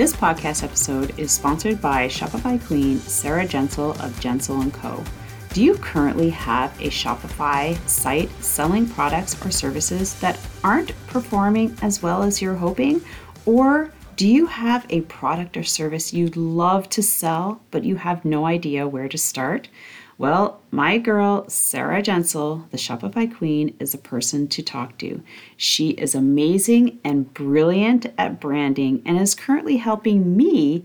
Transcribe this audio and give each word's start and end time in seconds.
This 0.00 0.16
podcast 0.16 0.64
episode 0.64 1.18
is 1.18 1.30
sponsored 1.30 1.78
by 1.78 2.08
Shopify 2.08 2.58
Queen 2.66 2.96
Sarah 3.00 3.44
Jansel 3.46 3.90
of 4.02 4.18
Jansel 4.18 4.72
& 4.72 4.72
Co. 4.72 5.04
Do 5.52 5.62
you 5.62 5.74
currently 5.74 6.30
have 6.30 6.74
a 6.80 6.84
Shopify 6.88 7.76
site 7.86 8.30
selling 8.42 8.88
products 8.88 9.36
or 9.44 9.50
services 9.50 10.18
that 10.20 10.40
aren't 10.64 10.96
performing 11.06 11.76
as 11.82 12.02
well 12.02 12.22
as 12.22 12.40
you're 12.40 12.54
hoping? 12.54 13.02
Or 13.44 13.92
do 14.16 14.26
you 14.26 14.46
have 14.46 14.86
a 14.88 15.02
product 15.02 15.58
or 15.58 15.64
service 15.64 16.14
you'd 16.14 16.34
love 16.34 16.88
to 16.88 17.02
sell, 17.02 17.60
but 17.70 17.84
you 17.84 17.96
have 17.96 18.24
no 18.24 18.46
idea 18.46 18.88
where 18.88 19.06
to 19.06 19.18
start? 19.18 19.68
Well, 20.20 20.60
my 20.70 20.98
girl, 20.98 21.48
Sarah 21.48 22.02
Jansel, 22.02 22.68
the 22.72 22.76
Shopify 22.76 23.34
Queen, 23.34 23.74
is 23.80 23.94
a 23.94 23.98
person 23.98 24.48
to 24.48 24.62
talk 24.62 24.98
to. 24.98 25.22
She 25.56 25.92
is 25.92 26.14
amazing 26.14 26.98
and 27.02 27.32
brilliant 27.32 28.04
at 28.18 28.38
branding 28.38 29.00
and 29.06 29.18
is 29.18 29.34
currently 29.34 29.78
helping 29.78 30.36
me 30.36 30.84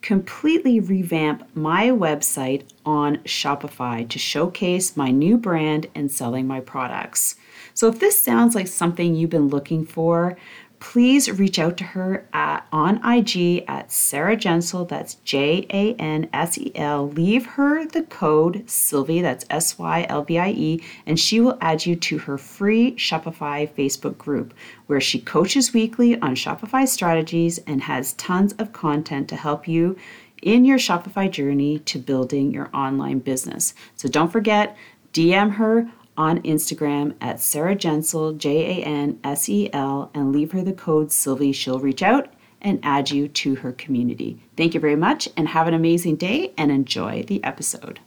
completely 0.00 0.80
revamp 0.80 1.48
my 1.54 1.90
website 1.90 2.64
on 2.84 3.18
Shopify 3.18 4.08
to 4.08 4.18
showcase 4.18 4.96
my 4.96 5.12
new 5.12 5.38
brand 5.38 5.86
and 5.94 6.10
selling 6.10 6.48
my 6.48 6.58
products. 6.58 7.36
So, 7.74 7.86
if 7.86 8.00
this 8.00 8.18
sounds 8.18 8.56
like 8.56 8.66
something 8.66 9.14
you've 9.14 9.30
been 9.30 9.46
looking 9.46 9.86
for, 9.86 10.36
please 10.82 11.30
reach 11.30 11.60
out 11.60 11.76
to 11.76 11.84
her 11.84 12.26
at, 12.32 12.66
on 12.72 12.96
IG 13.08 13.64
at 13.68 13.92
Sarah 13.92 14.36
Jansel, 14.36 14.88
that's 14.88 15.14
J 15.24 15.64
A 15.70 15.94
N 15.94 16.28
S 16.32 16.58
E 16.58 16.72
L. 16.74 17.08
Leave 17.08 17.46
her 17.46 17.86
the 17.86 18.02
code 18.02 18.68
Sylvie, 18.68 19.22
that's 19.22 19.46
S 19.48 19.78
Y 19.78 20.04
L 20.08 20.24
V 20.24 20.38
I 20.40 20.50
E, 20.50 20.82
and 21.06 21.20
she 21.20 21.40
will 21.40 21.56
add 21.60 21.86
you 21.86 21.94
to 21.94 22.18
her 22.18 22.36
free 22.36 22.96
Shopify 22.96 23.70
Facebook 23.72 24.18
group 24.18 24.52
where 24.88 25.00
she 25.00 25.20
coaches 25.20 25.72
weekly 25.72 26.20
on 26.20 26.34
Shopify 26.34 26.86
strategies 26.86 27.58
and 27.58 27.82
has 27.82 28.14
tons 28.14 28.52
of 28.54 28.72
content 28.72 29.28
to 29.28 29.36
help 29.36 29.68
you 29.68 29.96
in 30.42 30.64
your 30.64 30.78
Shopify 30.78 31.30
journey 31.30 31.78
to 31.78 32.00
building 32.00 32.50
your 32.50 32.68
online 32.74 33.20
business. 33.20 33.72
So 33.94 34.08
don't 34.08 34.32
forget, 34.32 34.76
DM 35.12 35.52
her 35.52 35.88
on 36.16 36.42
Instagram 36.42 37.14
at 37.20 37.40
Sarah 37.40 37.76
Jansel, 37.76 38.36
J 38.36 38.82
A 38.82 38.84
N 38.84 39.18
S 39.24 39.48
E 39.48 39.70
L, 39.72 40.10
and 40.14 40.32
leave 40.32 40.52
her 40.52 40.62
the 40.62 40.72
code 40.72 41.12
Sylvie. 41.12 41.52
She'll 41.52 41.78
reach 41.80 42.02
out 42.02 42.32
and 42.60 42.78
add 42.82 43.10
you 43.10 43.28
to 43.28 43.56
her 43.56 43.72
community. 43.72 44.40
Thank 44.56 44.74
you 44.74 44.80
very 44.80 44.96
much 44.96 45.28
and 45.36 45.48
have 45.48 45.66
an 45.66 45.74
amazing 45.74 46.16
day 46.16 46.52
and 46.56 46.70
enjoy 46.70 47.24
the 47.24 47.42
episode. 47.44 48.00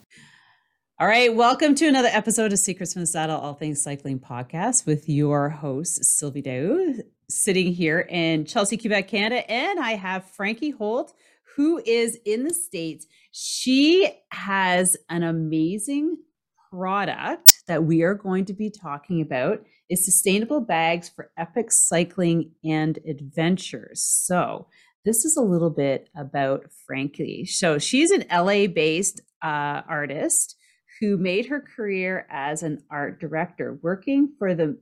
All 0.98 1.08
right, 1.08 1.36
welcome 1.36 1.76
to 1.76 1.88
another 1.88 2.08
episode 2.08 2.54
of 2.54 2.60
Secrets 2.60 2.94
from 2.94 3.02
the 3.02 3.08
Saddle, 3.08 3.38
All 3.38 3.54
Things 3.54 3.82
Cycling 3.82 4.18
podcast 4.18 4.86
with 4.86 5.10
your 5.10 5.50
host, 5.50 6.06
Sylvie 6.06 6.42
Daou, 6.42 7.02
sitting 7.30 7.74
here 7.74 8.08
in 8.10 8.46
Chelsea, 8.46 8.78
Quebec, 8.78 9.10
Canada. 9.10 9.52
And 9.52 9.78
I 9.78 9.96
have 9.96 10.24
Frankie 10.32 10.70
Holt, 10.70 11.14
who 11.58 11.82
is 11.86 12.18
in 12.24 12.46
the 12.46 12.54
States. 12.54 13.08
She 13.32 14.10
has 14.32 14.96
an 15.10 15.24
amazing 15.24 16.18
product 16.76 17.64
that 17.68 17.84
we 17.84 18.04
are 18.04 18.14
going 18.14 18.46
to 18.46 18.54
be 18.54 18.70
talking 18.70 19.22
about 19.22 19.64
is 19.90 20.04
sustainable 20.04 20.60
bags 20.60 21.10
for 21.10 21.32
epic 21.38 21.72
cycling 21.72 22.52
and 22.64 23.00
adventures. 23.08 24.02
So, 24.04 24.68
this 25.06 25.24
is 25.24 25.38
a 25.38 25.42
little 25.42 25.70
bit 25.70 26.10
about 26.18 26.66
Frankie. 26.86 27.46
So, 27.46 27.78
she's 27.78 28.12
an 28.12 28.26
LA 28.32 28.68
based 28.68 29.22
uh, 29.42 29.82
artist 29.88 30.56
who 31.00 31.18
made 31.18 31.46
her 31.48 31.62
career 31.62 32.26
as 32.30 32.64
an 32.64 32.84
art 32.90 33.20
director, 33.20 33.80
working 33.82 34.34
for 34.38 34.54
the 34.54 34.78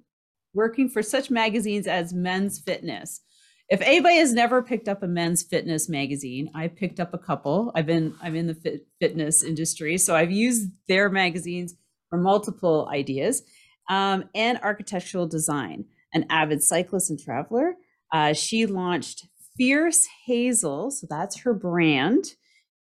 working 0.53 0.89
for 0.89 1.01
such 1.01 1.31
magazines 1.31 1.87
as 1.87 2.13
Men's 2.13 2.59
Fitness. 2.59 3.21
If 3.69 3.81
anybody 3.81 4.17
has 4.17 4.33
never 4.33 4.61
picked 4.61 4.87
up 4.87 5.01
a 5.01 5.07
men's 5.07 5.41
fitness 5.41 5.89
magazine, 5.89 6.51
I 6.53 6.67
picked 6.67 6.99
up 6.99 7.13
a 7.13 7.17
couple. 7.17 7.71
I've 7.73 7.85
been 7.85 8.13
I'm 8.21 8.35
in 8.35 8.47
the 8.47 8.53
fit, 8.53 8.87
fitness 8.99 9.41
industry, 9.41 9.97
so 9.97 10.15
I've 10.15 10.31
used 10.31 10.69
their 10.87 11.09
magazines 11.09 11.75
for 12.13 12.19
multiple 12.19 12.87
ideas, 12.93 13.41
um, 13.89 14.25
and 14.35 14.59
architectural 14.59 15.25
design. 15.25 15.83
An 16.13 16.27
avid 16.29 16.61
cyclist 16.61 17.09
and 17.09 17.19
traveler, 17.19 17.73
uh, 18.13 18.33
she 18.33 18.67
launched 18.67 19.25
Fierce 19.57 20.05
Hazel, 20.27 20.91
so 20.91 21.07
that's 21.09 21.39
her 21.39 21.55
brand, 21.55 22.25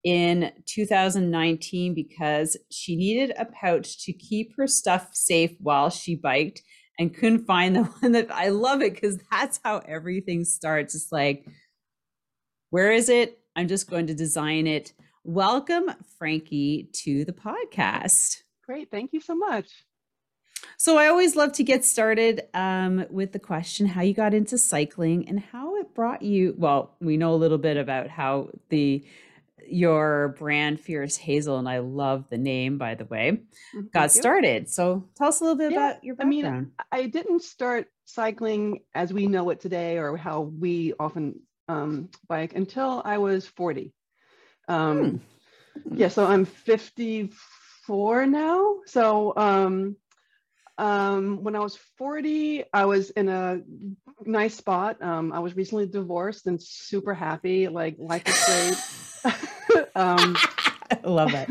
in 0.03 0.51
2019 0.67 1.95
because 1.95 2.57
she 2.69 2.95
needed 2.95 3.33
a 3.35 3.45
pouch 3.45 4.05
to 4.05 4.13
keep 4.13 4.55
her 4.55 4.67
stuff 4.67 5.09
safe 5.13 5.55
while 5.59 5.89
she 5.89 6.13
biked 6.13 6.61
and 6.99 7.15
couldn't 7.15 7.47
find 7.47 7.75
the 7.75 7.83
one 8.01 8.11
that 8.11 8.31
I 8.31 8.49
love 8.49 8.83
it 8.83 8.93
because 8.93 9.17
that's 9.31 9.59
how 9.63 9.79
everything 9.87 10.45
starts. 10.45 10.93
It's 10.93 11.11
like, 11.11 11.47
where 12.69 12.91
is 12.91 13.09
it? 13.09 13.39
I'm 13.55 13.67
just 13.67 13.89
going 13.89 14.05
to 14.07 14.13
design 14.13 14.67
it. 14.67 14.93
Welcome, 15.23 15.89
Frankie, 16.19 16.91
to 17.05 17.25
the 17.25 17.33
podcast. 17.33 18.42
Great. 18.65 18.89
Thank 18.89 19.13
you 19.13 19.19
so 19.19 19.35
much. 19.35 19.67
So 20.77 20.97
I 20.97 21.07
always 21.07 21.35
love 21.35 21.53
to 21.53 21.63
get 21.63 21.83
started 21.83 22.43
um, 22.53 23.05
with 23.09 23.31
the 23.33 23.39
question 23.39 23.85
how 23.85 24.01
you 24.01 24.13
got 24.13 24.33
into 24.33 24.57
cycling 24.57 25.27
and 25.27 25.39
how 25.39 25.75
it 25.77 25.93
brought 25.93 26.21
you. 26.21 26.55
Well, 26.57 26.95
we 27.01 27.17
know 27.17 27.33
a 27.33 27.35
little 27.35 27.57
bit 27.57 27.77
about 27.77 28.09
how 28.09 28.49
the 28.69 29.05
your 29.65 30.35
brand 30.39 30.79
Fierce 30.79 31.15
Hazel, 31.15 31.57
and 31.57 31.69
I 31.69 31.79
love 31.79 32.25
the 32.29 32.37
name 32.37 32.77
by 32.77 32.95
the 32.95 33.05
way, 33.05 33.43
mm, 33.75 33.91
got 33.91 34.11
started. 34.11 34.69
So 34.69 35.07
tell 35.15 35.27
us 35.27 35.39
a 35.39 35.43
little 35.43 35.57
bit 35.57 35.71
yeah, 35.71 35.91
about 35.91 36.03
your 36.03 36.15
background. 36.15 36.71
I 36.91 36.97
mean, 36.97 37.05
I 37.05 37.07
didn't 37.07 37.43
start 37.43 37.87
cycling 38.05 38.81
as 38.93 39.13
we 39.13 39.27
know 39.27 39.49
it 39.51 39.61
today, 39.61 39.97
or 39.97 40.17
how 40.17 40.41
we 40.41 40.93
often 40.99 41.39
um, 41.67 42.09
bike 42.27 42.55
until 42.55 43.01
I 43.03 43.17
was 43.19 43.45
forty. 43.45 43.93
Um, 44.67 44.97
hmm. 44.97 45.17
Yeah, 45.95 46.09
so 46.09 46.25
I'm 46.25 46.45
54 46.45 47.29
four 47.85 48.25
now. 48.25 48.77
So 48.85 49.33
um, 49.35 49.95
um, 50.77 51.43
when 51.43 51.55
I 51.55 51.59
was 51.59 51.77
40, 51.97 52.65
I 52.73 52.85
was 52.85 53.09
in 53.11 53.29
a 53.29 53.61
nice 54.25 54.55
spot. 54.55 55.01
Um, 55.01 55.31
I 55.31 55.39
was 55.39 55.55
recently 55.55 55.87
divorced 55.87 56.47
and 56.47 56.61
super 56.61 57.13
happy. 57.13 57.67
Like 57.67 57.95
life 57.99 58.23
is 58.27 58.43
great. 59.23 59.87
um, 59.95 60.35
I 60.91 60.97
love 61.03 61.31
that. 61.31 61.49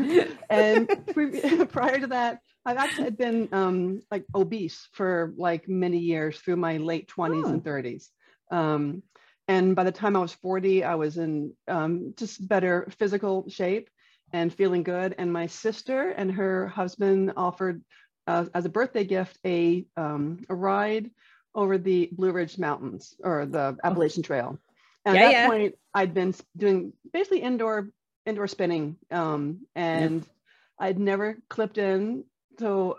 and 0.49 0.89
pre- 1.07 1.65
prior 1.71 1.99
to 1.99 2.07
that, 2.07 2.39
I've 2.65 2.77
actually 2.77 3.11
been 3.11 3.49
um, 3.51 4.01
like 4.11 4.25
obese 4.33 4.87
for 4.93 5.33
like 5.37 5.67
many 5.67 5.99
years 5.99 6.39
through 6.39 6.57
my 6.57 6.77
late 6.77 7.09
20s 7.15 7.43
oh. 7.45 7.49
and 7.49 7.63
30s. 7.63 8.07
Um, 8.51 9.03
and 9.47 9.75
by 9.75 9.83
the 9.83 9.91
time 9.91 10.15
I 10.15 10.19
was 10.19 10.33
40, 10.33 10.83
I 10.83 10.95
was 10.95 11.17
in 11.17 11.53
um, 11.67 12.13
just 12.17 12.45
better 12.47 12.87
physical 12.97 13.49
shape 13.49 13.89
and 14.33 14.53
feeling 14.53 14.83
good. 14.83 15.15
And 15.17 15.31
my 15.31 15.47
sister 15.47 16.09
and 16.09 16.31
her 16.31 16.67
husband 16.67 17.33
offered 17.37 17.81
uh, 18.27 18.45
as 18.53 18.65
a 18.65 18.69
birthday 18.69 19.03
gift 19.03 19.37
a, 19.45 19.85
um, 19.95 20.39
a 20.49 20.55
ride 20.55 21.11
over 21.55 21.77
the 21.77 22.09
Blue 22.11 22.31
Ridge 22.31 22.57
Mountains 22.57 23.15
or 23.23 23.45
the 23.45 23.77
oh. 23.77 23.77
Appalachian 23.83 24.23
Trail. 24.23 24.57
And 25.05 25.15
yeah, 25.15 25.21
at 25.21 25.25
that 25.25 25.31
yeah. 25.31 25.47
point, 25.47 25.75
I'd 25.93 26.13
been 26.13 26.33
doing 26.57 26.93
basically 27.11 27.41
indoor 27.41 27.89
indoor 28.25 28.47
spinning, 28.47 28.95
um, 29.11 29.65
and 29.75 30.21
yep. 30.21 30.29
I'd 30.79 30.99
never 30.99 31.37
clipped 31.49 31.77
in 31.77 32.23
to 32.59 32.95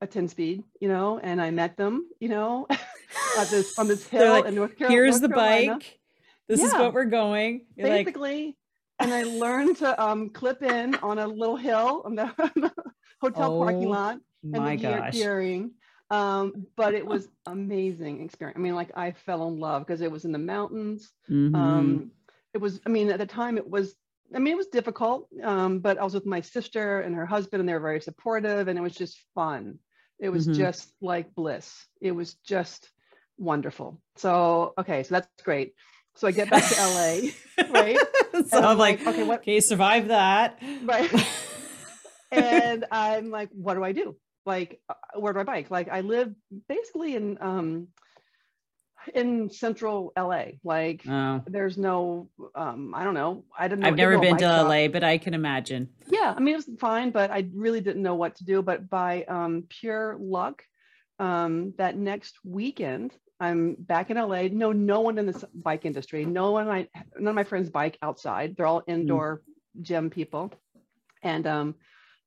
a 0.00 0.06
10 0.06 0.28
speed, 0.28 0.62
you 0.80 0.88
know, 0.88 1.18
and 1.18 1.42
I 1.42 1.50
met 1.50 1.76
them, 1.76 2.08
you 2.20 2.28
know, 2.28 2.66
at 3.38 3.48
this 3.48 3.76
on 3.78 3.88
this 3.88 4.06
hill 4.06 4.30
like, 4.30 4.44
in 4.44 4.54
North 4.54 4.76
Carolina. 4.76 4.94
Here's 4.94 5.20
North 5.20 5.22
the 5.22 5.36
Carolina. 5.36 5.72
bike. 5.74 5.98
This 6.48 6.60
yeah. 6.60 6.66
is 6.66 6.72
what 6.74 6.94
we're 6.94 7.04
going. 7.06 7.66
You're 7.76 7.88
basically, 7.88 8.46
like, 8.46 8.54
and 9.00 9.12
I 9.12 9.22
learned 9.24 9.76
to 9.78 10.02
um, 10.02 10.30
clip 10.30 10.62
in 10.62 10.94
on 10.96 11.18
a 11.18 11.26
little 11.26 11.56
hill 11.56 12.02
on 12.04 12.14
the, 12.14 12.26
hotel 13.20 13.54
oh, 13.54 13.58
parking 13.58 13.88
lot 13.88 14.18
and 14.42 14.62
my 14.64 14.76
the 14.76 14.82
gosh. 14.82 15.12
gearing. 15.12 15.72
um, 16.10 16.66
but 16.76 16.94
it 16.94 17.04
was 17.04 17.28
amazing 17.46 18.22
experience. 18.22 18.56
I 18.56 18.60
mean, 18.60 18.74
like 18.74 18.90
I 18.96 19.12
fell 19.12 19.48
in 19.48 19.58
love 19.58 19.84
because 19.86 20.00
it 20.00 20.10
was 20.10 20.24
in 20.24 20.32
the 20.32 20.38
mountains. 20.38 21.10
Mhm. 21.30 21.54
Um, 21.54 22.10
it 22.54 22.58
was, 22.58 22.80
I 22.86 22.88
mean, 22.90 23.10
at 23.10 23.18
the 23.18 23.26
time 23.26 23.58
it 23.58 23.68
was, 23.68 23.94
I 24.34 24.38
mean, 24.38 24.52
it 24.52 24.56
was 24.56 24.68
difficult, 24.68 25.28
um, 25.42 25.80
but 25.80 25.98
I 25.98 26.04
was 26.04 26.14
with 26.14 26.26
my 26.26 26.40
sister 26.40 27.00
and 27.00 27.14
her 27.14 27.26
husband, 27.26 27.60
and 27.60 27.68
they 27.68 27.72
were 27.74 27.80
very 27.80 28.00
supportive, 28.00 28.68
and 28.68 28.78
it 28.78 28.82
was 28.82 28.94
just 28.94 29.18
fun. 29.34 29.78
It 30.18 30.28
was 30.30 30.46
Mhm. 30.46 30.54
just 30.54 30.92
like 31.00 31.34
bliss. 31.34 31.86
It 32.00 32.12
was 32.12 32.34
just 32.34 32.90
wonderful. 33.36 34.00
So, 34.16 34.74
okay, 34.78 35.02
so 35.02 35.14
that's 35.14 35.42
great. 35.42 35.74
So 36.18 36.26
I 36.26 36.32
get 36.32 36.50
back 36.50 36.64
to 36.64 36.74
LA, 36.74 37.30
right? 37.70 37.96
so 38.48 38.58
I'm 38.60 38.76
like, 38.76 38.98
like, 38.98 39.06
okay, 39.06 39.22
what- 39.22 39.38
okay, 39.40 39.60
survive 39.60 40.08
that. 40.08 40.58
Right. 40.82 41.08
and 42.32 42.84
I'm 42.90 43.30
like, 43.30 43.50
what 43.52 43.74
do 43.74 43.84
I 43.84 43.92
do? 43.92 44.16
Like, 44.44 44.80
uh, 44.88 44.94
where 45.20 45.32
do 45.32 45.38
I 45.38 45.44
bike? 45.44 45.70
Like, 45.70 45.88
I 45.88 46.00
live 46.00 46.34
basically 46.68 47.14
in 47.14 47.38
um, 47.40 47.88
in 49.14 49.48
central 49.50 50.12
LA. 50.18 50.44
Like, 50.64 51.02
Oh, 51.08 51.40
there's 51.46 51.78
no, 51.78 52.28
um, 52.56 52.94
I 52.96 53.04
don't 53.04 53.14
know. 53.14 53.44
I 53.56 53.68
didn't. 53.68 53.82
Know, 53.82 53.88
I've 53.88 53.96
never 53.96 54.18
been 54.18 54.36
to 54.38 54.44
shop. 54.44 54.68
LA, 54.68 54.88
but 54.88 55.04
I 55.04 55.18
can 55.18 55.34
imagine. 55.34 55.88
Yeah, 56.08 56.34
I 56.36 56.40
mean, 56.40 56.54
it 56.54 56.66
was 56.66 56.70
fine, 56.80 57.10
but 57.12 57.30
I 57.30 57.48
really 57.54 57.80
didn't 57.80 58.02
know 58.02 58.16
what 58.16 58.34
to 58.36 58.44
do. 58.44 58.60
But 58.60 58.90
by 58.90 59.22
um, 59.28 59.64
pure 59.68 60.16
luck, 60.18 60.64
um, 61.20 61.74
that 61.78 61.96
next 61.96 62.38
weekend, 62.44 63.12
I'm 63.40 63.74
back 63.78 64.10
in 64.10 64.16
LA. 64.16 64.48
No, 64.50 64.72
no 64.72 65.00
one 65.00 65.18
in 65.18 65.26
this 65.26 65.44
bike 65.54 65.84
industry. 65.84 66.24
No 66.24 66.50
one. 66.52 66.68
I 66.68 66.88
none 67.16 67.28
of 67.28 67.34
my 67.34 67.44
friends 67.44 67.70
bike 67.70 67.98
outside. 68.02 68.56
They're 68.56 68.66
all 68.66 68.82
indoor 68.86 69.42
gym 69.80 70.10
people. 70.10 70.52
And 71.22 71.46
um, 71.46 71.74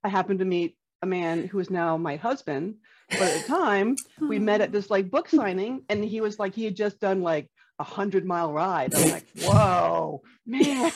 I 0.03 0.09
happened 0.09 0.39
to 0.39 0.45
meet 0.45 0.77
a 1.01 1.05
man 1.05 1.47
who 1.47 1.59
is 1.59 1.69
now 1.69 1.97
my 1.97 2.15
husband. 2.15 2.75
But 3.09 3.21
at 3.21 3.41
the 3.41 3.47
time, 3.47 3.95
we 4.21 4.39
met 4.39 4.61
at 4.61 4.71
this 4.71 4.89
like 4.89 5.11
book 5.11 5.27
signing, 5.27 5.83
and 5.89 6.03
he 6.03 6.21
was 6.21 6.39
like, 6.39 6.55
he 6.55 6.63
had 6.63 6.75
just 6.75 6.99
done 6.99 7.21
like 7.21 7.49
a 7.77 7.83
hundred 7.83 8.25
mile 8.25 8.53
ride. 8.53 8.95
I'm 8.95 9.11
like, 9.11 9.27
whoa, 9.41 10.21
man. 10.45 10.91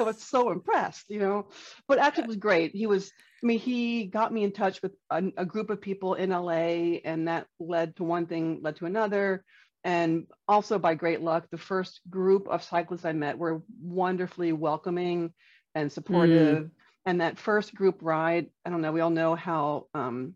I 0.00 0.04
was 0.04 0.22
so 0.22 0.50
impressed, 0.50 1.10
you 1.10 1.20
know. 1.20 1.48
But 1.88 1.98
actually, 1.98 2.24
it 2.24 2.28
was 2.28 2.36
great. 2.36 2.74
He 2.74 2.86
was, 2.86 3.12
I 3.42 3.46
mean, 3.46 3.58
he 3.58 4.06
got 4.06 4.32
me 4.32 4.44
in 4.44 4.52
touch 4.52 4.82
with 4.82 4.92
a, 5.10 5.22
a 5.36 5.46
group 5.46 5.70
of 5.70 5.80
people 5.80 6.14
in 6.14 6.32
LA, 6.32 7.00
and 7.04 7.28
that 7.28 7.46
led 7.58 7.96
to 7.96 8.04
one 8.04 8.26
thing, 8.26 8.60
led 8.62 8.76
to 8.76 8.86
another. 8.86 9.44
And 9.84 10.26
also, 10.48 10.78
by 10.78 10.94
great 10.94 11.22
luck, 11.22 11.48
the 11.50 11.58
first 11.58 12.00
group 12.10 12.48
of 12.48 12.62
cyclists 12.62 13.04
I 13.06 13.12
met 13.12 13.38
were 13.38 13.62
wonderfully 13.82 14.52
welcoming 14.52 15.32
and 15.74 15.92
supportive. 15.92 16.70
And 17.06 17.20
that 17.20 17.38
first 17.38 17.74
group 17.74 17.98
ride, 18.02 18.50
I 18.64 18.70
don't 18.70 18.82
know, 18.82 18.92
we 18.92 19.00
all 19.00 19.10
know 19.10 19.34
how 19.34 19.86
um, 19.94 20.34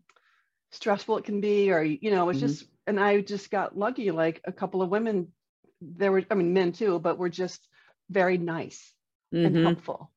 stressful 0.71 1.17
it 1.19 1.25
can 1.25 1.41
be, 1.41 1.71
or, 1.71 1.83
you 1.83 2.11
know, 2.11 2.29
it's 2.29 2.39
Mhm. 2.39 2.41
just, 2.41 2.65
and 2.87 2.99
I 2.99 3.21
just 3.21 3.51
got 3.51 3.77
lucky. 3.77 4.11
Like 4.11 4.41
a 4.45 4.51
couple 4.51 4.81
of 4.81 4.89
women, 4.89 5.33
there 5.81 6.11
were, 6.11 6.23
I 6.31 6.35
mean, 6.35 6.53
men 6.53 6.71
too, 6.71 6.99
but 6.99 7.19
were 7.19 7.29
just 7.29 7.67
very 8.09 8.37
nice 8.37 8.94
and 9.43 9.55
Mhm. 9.55 9.63
helpful. 9.63 10.11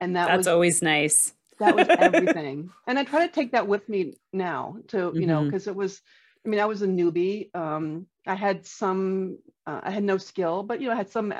And 0.00 0.16
that 0.16 0.26
That's 0.28 0.38
was 0.38 0.46
always 0.48 0.82
nice. 0.82 1.34
that 1.58 1.74
was 1.74 1.88
everything. 1.98 2.70
and 2.86 2.98
I 2.98 3.04
try 3.04 3.26
to 3.26 3.32
take 3.32 3.52
that 3.52 3.66
with 3.68 3.88
me 3.88 4.14
now 4.32 4.76
to, 4.88 5.12
you 5.18 5.26
know, 5.26 5.42
Mhm. 5.42 5.46
because 5.46 5.66
it 5.66 5.76
was, 5.76 6.00
I 6.44 6.48
mean, 6.48 6.60
I 6.60 6.64
was 6.66 6.82
a 6.82 6.86
newbie. 6.86 7.54
Um, 7.54 8.06
I 8.26 8.34
had 8.34 8.66
some, 8.66 9.38
uh, 9.66 9.80
I 9.82 9.90
had 9.90 10.04
no 10.04 10.16
skill, 10.18 10.62
but, 10.62 10.80
you 10.80 10.86
know, 10.88 10.94
I 10.94 10.96
had 10.96 11.10
some, 11.10 11.34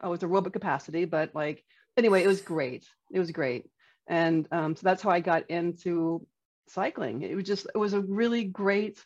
I 0.00 0.08
was 0.08 0.20
aerobic 0.20 0.52
capacity, 0.52 1.04
but 1.04 1.34
like, 1.34 1.64
anyway, 1.96 2.22
it 2.22 2.26
was 2.28 2.40
great. 2.40 2.86
It 3.12 3.18
was 3.18 3.30
great. 3.32 3.68
And 4.08 4.48
um, 4.50 4.76
so 4.76 4.82
that's 4.84 5.02
how 5.02 5.10
I 5.10 5.20
got 5.20 5.50
into 5.50 6.26
cycling. 6.68 7.22
It 7.22 7.34
was 7.34 7.44
just, 7.44 7.66
it 7.74 7.78
was 7.78 7.92
a 7.92 8.00
really 8.00 8.44
great 8.44 9.04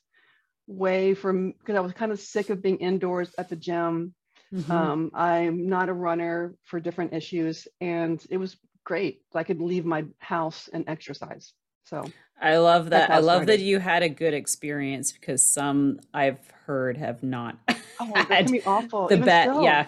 way 0.66 1.14
from, 1.14 1.52
because 1.52 1.76
I 1.76 1.80
was 1.80 1.92
kind 1.92 2.12
of 2.12 2.20
sick 2.20 2.50
of 2.50 2.62
being 2.62 2.78
indoors 2.78 3.34
at 3.38 3.48
the 3.48 3.56
gym. 3.56 4.14
Mhm. 4.54 4.70
Um, 4.70 5.10
I'm 5.14 5.68
not 5.68 5.88
a 5.88 5.92
runner 5.92 6.54
for 6.62 6.78
different 6.78 7.12
issues, 7.12 7.66
and 7.80 8.24
it 8.30 8.36
was 8.36 8.56
great. 8.84 9.22
I 9.34 9.42
could 9.42 9.60
leave 9.60 9.84
my 9.84 10.04
house 10.18 10.68
and 10.72 10.84
exercise. 10.88 11.52
So 11.84 12.04
I 12.40 12.58
love 12.58 12.90
that. 12.90 13.10
I 13.10 13.18
love 13.18 13.46
that 13.46 13.60
you 13.60 13.78
had 13.78 14.02
a 14.02 14.08
good 14.08 14.34
experience 14.34 15.12
because 15.12 15.52
some 15.52 16.00
I've 16.12 16.38
heard 16.66 16.96
have 16.96 17.22
not 17.22 17.58
oh, 18.00 18.12
that 18.28 18.28
can 18.28 18.52
be 18.52 18.62
awful. 18.62 19.08
the 19.08 19.14
even 19.14 19.26
bet. 19.26 19.48
still, 19.48 19.64
Yeah. 19.64 19.86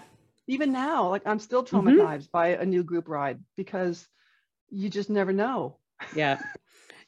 Even 0.49 0.73
now, 0.73 1.09
like 1.09 1.23
I'm 1.27 1.39
still 1.39 1.65
Mhm. 1.65 1.97
traumatized 1.97 2.31
by 2.31 2.49
a 2.49 2.65
new 2.65 2.83
group 2.83 3.09
ride 3.09 3.41
because 3.57 4.07
you 4.71 4.89
just 4.89 5.11
never 5.11 5.33
know. 5.33 5.77
Yeah. 6.15 6.39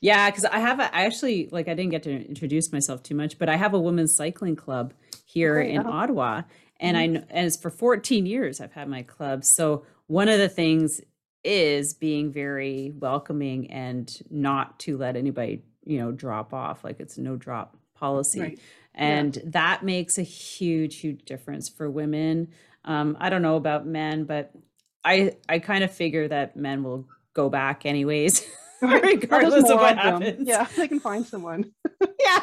Yeah, 0.00 0.31
because 0.31 0.44
I 0.44 0.61
have 0.61 0.78
a, 0.78 0.94
I 0.94 1.06
actually 1.06 1.49
like 1.50 1.66
I 1.69 1.75
didn't 1.75 1.90
get 1.90 2.04
to 2.04 2.11
introduce 2.26 2.72
myself 2.72 3.02
too 3.02 3.14
much, 3.16 3.38
but 3.38 3.49
I 3.49 3.56
have 3.56 3.75
a 3.75 3.78
women's 3.81 4.14
cycling 4.14 4.54
club 4.54 4.93
here 5.26 5.61
in 5.61 5.81
uh-huh. 5.81 5.90
Ottawa, 5.90 6.43
and 6.80 6.96
Mhm. 6.96 7.00
I 7.00 7.06
know 7.06 7.25
and 7.30 7.56
for 7.56 7.70
14 7.70 8.26
years 8.26 8.60
I've 8.60 8.72
had 8.72 8.88
my 8.88 9.02
club. 9.02 9.44
So 9.44 9.84
one 10.06 10.28
of 10.28 10.38
the 10.38 10.48
things 10.48 11.00
is 11.44 11.94
being 11.94 12.32
very 12.32 12.92
welcoming 12.98 13.70
and 13.70 14.20
not 14.30 14.78
to 14.80 14.96
let 14.96 15.16
anybody 15.16 15.62
you 15.84 15.98
know 15.98 16.12
drop 16.12 16.52
off. 16.52 16.84
Like 16.84 17.00
it's 17.00 17.16
no 17.19 17.36
drop 17.36 17.76
policy, 17.94 18.40
Right. 18.40 18.60
and 18.94 19.38
that 19.44 19.84
makes 19.84 20.19
a 20.19 20.22
huge 20.22 20.96
huge 20.96 21.25
difference 21.25 21.69
for 21.69 21.90
women. 21.90 22.48
Um, 22.84 23.16
I 23.20 23.28
don't 23.30 23.42
know 23.42 23.56
about 23.56 23.86
men, 23.86 24.25
but 24.25 24.52
I 25.04 25.32
I 25.48 25.58
kind 25.60 25.84
of 25.84 25.90
figure 25.92 26.28
that 26.28 26.56
men 26.56 26.82
will 26.82 27.06
go 27.34 27.48
back 27.48 27.86
anyways. 27.86 28.44
Right. 28.82 29.02
Well, 29.30 29.40
there's 29.40 29.64
regardless 29.64 29.70
of 29.70 29.76
what 29.80 29.98
happens. 29.98 30.46
Yeah, 30.48 30.66
they 30.76 30.86
can 30.88 31.00
find 31.00 31.26
someone. 31.26 31.72
yeah. 32.20 32.40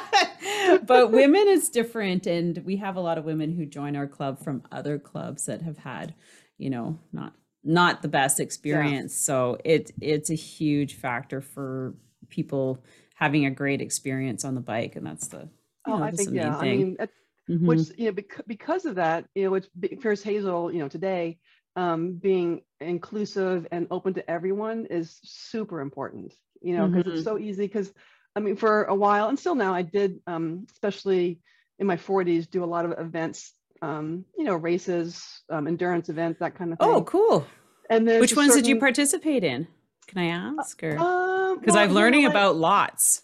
But 0.86 1.12
women 1.12 1.48
is 1.48 1.70
different 1.70 2.26
and 2.28 2.58
we 2.66 2.78
have 2.78 2.96
a 2.96 3.00
lot 3.02 3.18
of 3.18 3.26
women 3.26 3.52
who 3.52 3.66
join 3.66 3.96
our 3.96 4.08
club 4.08 4.44
from 4.44 4.64
other 4.72 4.98
clubs 5.00 5.46
that 5.46 5.62
have 5.62 5.78
had, 5.78 6.14
you 6.58 6.70
know, 6.70 7.00
not 7.14 7.34
not 7.64 8.02
the 8.02 8.08
best 8.08 8.40
experience. 8.40 9.16
So 9.16 9.58
it 9.64 9.92
it's 10.02 10.30
a 10.30 10.36
huge 10.36 10.96
factor 10.96 11.42
for 11.42 11.96
people 12.30 12.84
having 13.16 13.46
a 13.46 13.52
great 13.52 13.82
experience 13.82 14.44
on 14.44 14.56
the 14.56 14.62
bike 14.62 14.96
and 14.96 15.06
that's 15.06 15.28
the 15.28 15.48
Oh, 15.88 15.98
know, 15.98 16.04
I 16.04 16.12
that's 16.12 16.26
think 16.26 16.36
yeah. 16.36 16.58
I 16.58 16.64
mean, 16.64 16.96
at 17.00 17.10
Mhm. 17.50 17.66
which 17.68 17.90
you 17.98 18.06
know 18.08 18.12
bec- 18.14 18.42
because 18.48 18.86
of 18.86 18.96
that 18.96 19.26
you 19.36 19.44
know 19.44 19.54
it's 19.54 19.68
be- 19.80 19.96
Fierce 20.02 20.24
Hazel 20.24 20.72
you 20.72 20.80
know 20.80 20.88
today 20.88 21.38
um, 21.76 22.14
being 22.14 22.62
inclusive 22.80 23.68
and 23.72 23.88
open 23.92 24.14
to 24.14 24.30
everyone 24.30 24.86
is 24.88 25.20
super 25.24 25.82
important 25.82 26.34
you 26.62 26.76
know 26.76 26.88
because 26.88 27.04
Mhm. 27.06 27.16
it's 27.16 27.24
so 27.24 27.38
easy 27.38 27.68
because 27.68 27.94
I 28.36 28.40
mean 28.40 28.56
for 28.56 28.84
a 28.86 28.96
while 28.96 29.30
and 29.30 29.38
still 29.40 29.56
now 29.56 29.74
I 29.74 29.82
did 29.82 30.20
um, 30.28 30.66
especially 30.72 31.40
in 31.80 31.88
my 31.88 31.98
40s 31.98 32.50
do 32.50 32.64
a 32.64 32.66
lot 32.76 32.86
of 32.86 32.92
events 33.00 33.54
um, 33.82 34.26
you 34.38 34.46
know 34.46 34.56
races 34.56 35.44
um, 35.50 35.68
endurance 35.68 36.10
events 36.10 36.40
that 36.40 36.56
kind 36.56 36.72
of 36.74 36.80
thing 36.80 36.88
Oh, 36.90 37.04
cool. 37.04 37.46
and 37.90 38.08
then 38.08 38.20
Which 38.22 38.36
ones 38.36 38.54
did 38.54 38.68
you 38.68 38.80
participate 38.80 39.44
in? 39.44 39.68
Can 40.08 40.20
I 40.20 40.28
ask 40.60 40.82
or 40.84 40.98
um, 40.98 41.60
because 41.60 41.74
well, 41.76 41.84
I'm 41.84 41.90
you 41.90 41.96
know, 41.96 42.02
learning 42.02 42.24
like- 42.24 42.32
about 42.32 42.56
lots 42.56 43.22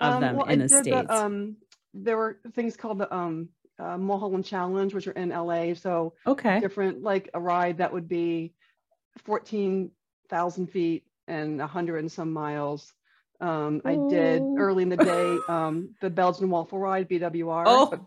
of 0.00 0.14
um, 0.14 0.20
them 0.20 0.36
well, 0.36 0.46
in 0.46 0.58
I 0.60 0.62
the 0.62 0.68
states. 0.68 1.10
um, 1.10 1.56
there 1.94 2.16
were 2.16 2.38
things 2.54 2.76
called 2.76 2.98
the 2.98 3.14
um, 3.14 3.48
uh, 3.78 3.98
Mulholland 3.98 4.44
Challenge, 4.44 4.94
which 4.94 5.06
are 5.06 5.12
in 5.12 5.30
LA. 5.30 5.74
So 5.74 6.14
okay. 6.26 6.60
different, 6.60 7.02
like 7.02 7.30
a 7.34 7.40
ride 7.40 7.78
that 7.78 7.92
would 7.92 8.08
be 8.08 8.54
14,000 9.24 10.66
feet 10.68 11.04
and 11.26 11.60
a 11.60 11.64
100 11.64 11.98
and 11.98 12.12
some 12.12 12.32
miles. 12.32 12.92
Um, 13.40 13.82
I 13.84 13.96
did 14.08 14.42
early 14.58 14.84
in 14.84 14.88
the 14.88 14.96
day 14.96 15.38
um, 15.48 15.94
the 16.00 16.10
Belgian 16.10 16.50
Waffle 16.50 16.78
Ride, 16.78 17.08
BWR, 17.08 17.64
Oh, 17.66 17.86
but, 17.86 18.00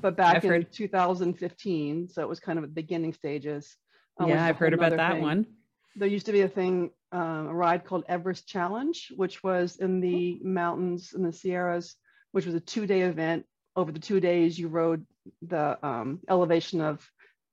but 0.00 0.16
back 0.16 0.36
I've 0.36 0.44
in 0.44 0.50
heard- 0.50 0.72
2015. 0.72 2.08
So 2.08 2.22
it 2.22 2.28
was 2.28 2.40
kind 2.40 2.58
of 2.58 2.62
the 2.62 2.68
beginning 2.68 3.12
stages. 3.12 3.76
uh, 4.20 4.24
is 4.24 4.30
yeah, 4.30 4.44
I've 4.44 4.56
heard 4.56 4.74
about 4.74 4.96
that 4.96 5.12
thing 5.14 5.22
one. 5.22 5.46
there 5.96 6.08
used 6.08 6.26
to 6.26 6.32
be 6.32 6.40
a 6.42 6.48
thing, 6.48 6.90
um, 7.12 7.48
a 7.48 7.54
ride 7.54 7.84
called 7.84 8.04
Everest 8.08 8.48
Challenge, 8.48 9.12
which 9.16 9.42
was 9.44 9.76
in 9.76 10.00
the 10.00 10.38
mountains 10.42 11.12
in 11.14 11.22
the 11.22 11.32
Sierras, 11.32 11.94
which 12.32 12.46
was 12.46 12.54
a 12.54 12.60
two-day 12.60 13.02
event. 13.02 13.44
Over 13.76 13.90
the 13.92 13.98
two 13.98 14.20
days, 14.20 14.58
you 14.58 14.68
rode 14.68 15.04
the 15.42 15.78
um, 15.84 16.20
elevation 16.28 16.80
of 16.80 17.08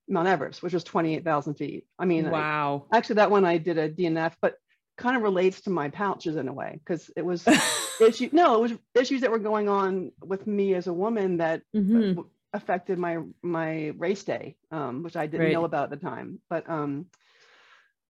Mount 0.08 0.28
Everest, 0.28 0.62
which 0.62 0.74
was 0.74 0.84
28,000 0.84 1.56
feet. 1.56 1.86
I 1.98 2.06
mean, 2.06 2.28
I- 2.28 2.32
Wow. 2.32 2.86
actually, 2.94 3.16
that 3.16 3.32
one 3.32 3.46
I 3.46 3.58
did 3.58 3.78
a 3.78 3.90
DNF, 3.90 4.34
but 4.42 4.56
kind 4.98 5.16
of 5.18 5.24
relates 5.24 5.62
to 5.62 5.70
my 5.72 5.90
pouches 5.90 6.36
in 6.36 6.48
a 6.48 6.54
way 6.54 6.80
because 6.84 7.10
it 7.16 7.25
was 7.25 7.44
issue. 8.00 8.30
No, 8.32 8.56
it 8.58 8.62
was 8.62 8.80
issues 8.94 9.22
that 9.22 9.32
were 9.32 9.40
going 9.40 9.68
on 9.68 10.12
with 10.24 10.46
me 10.46 10.75
as 10.75 10.86
a 10.88 10.94
woman 10.94 11.38
that 11.38 11.63
Mhm. 11.75 12.16
w- 12.16 12.30
affected 12.54 13.00
my 13.00 13.20
my 13.42 13.88
race 13.98 14.24
day, 14.24 14.58
um, 14.70 15.01
which 15.01 15.16
I 15.16 15.25
didn't 15.25 15.46
Right. 15.48 15.54
know 15.54 15.63
about 15.66 15.92
at 15.92 16.00
the 16.01 16.06
time. 16.06 16.40
But 16.50 16.70
um, 16.70 17.08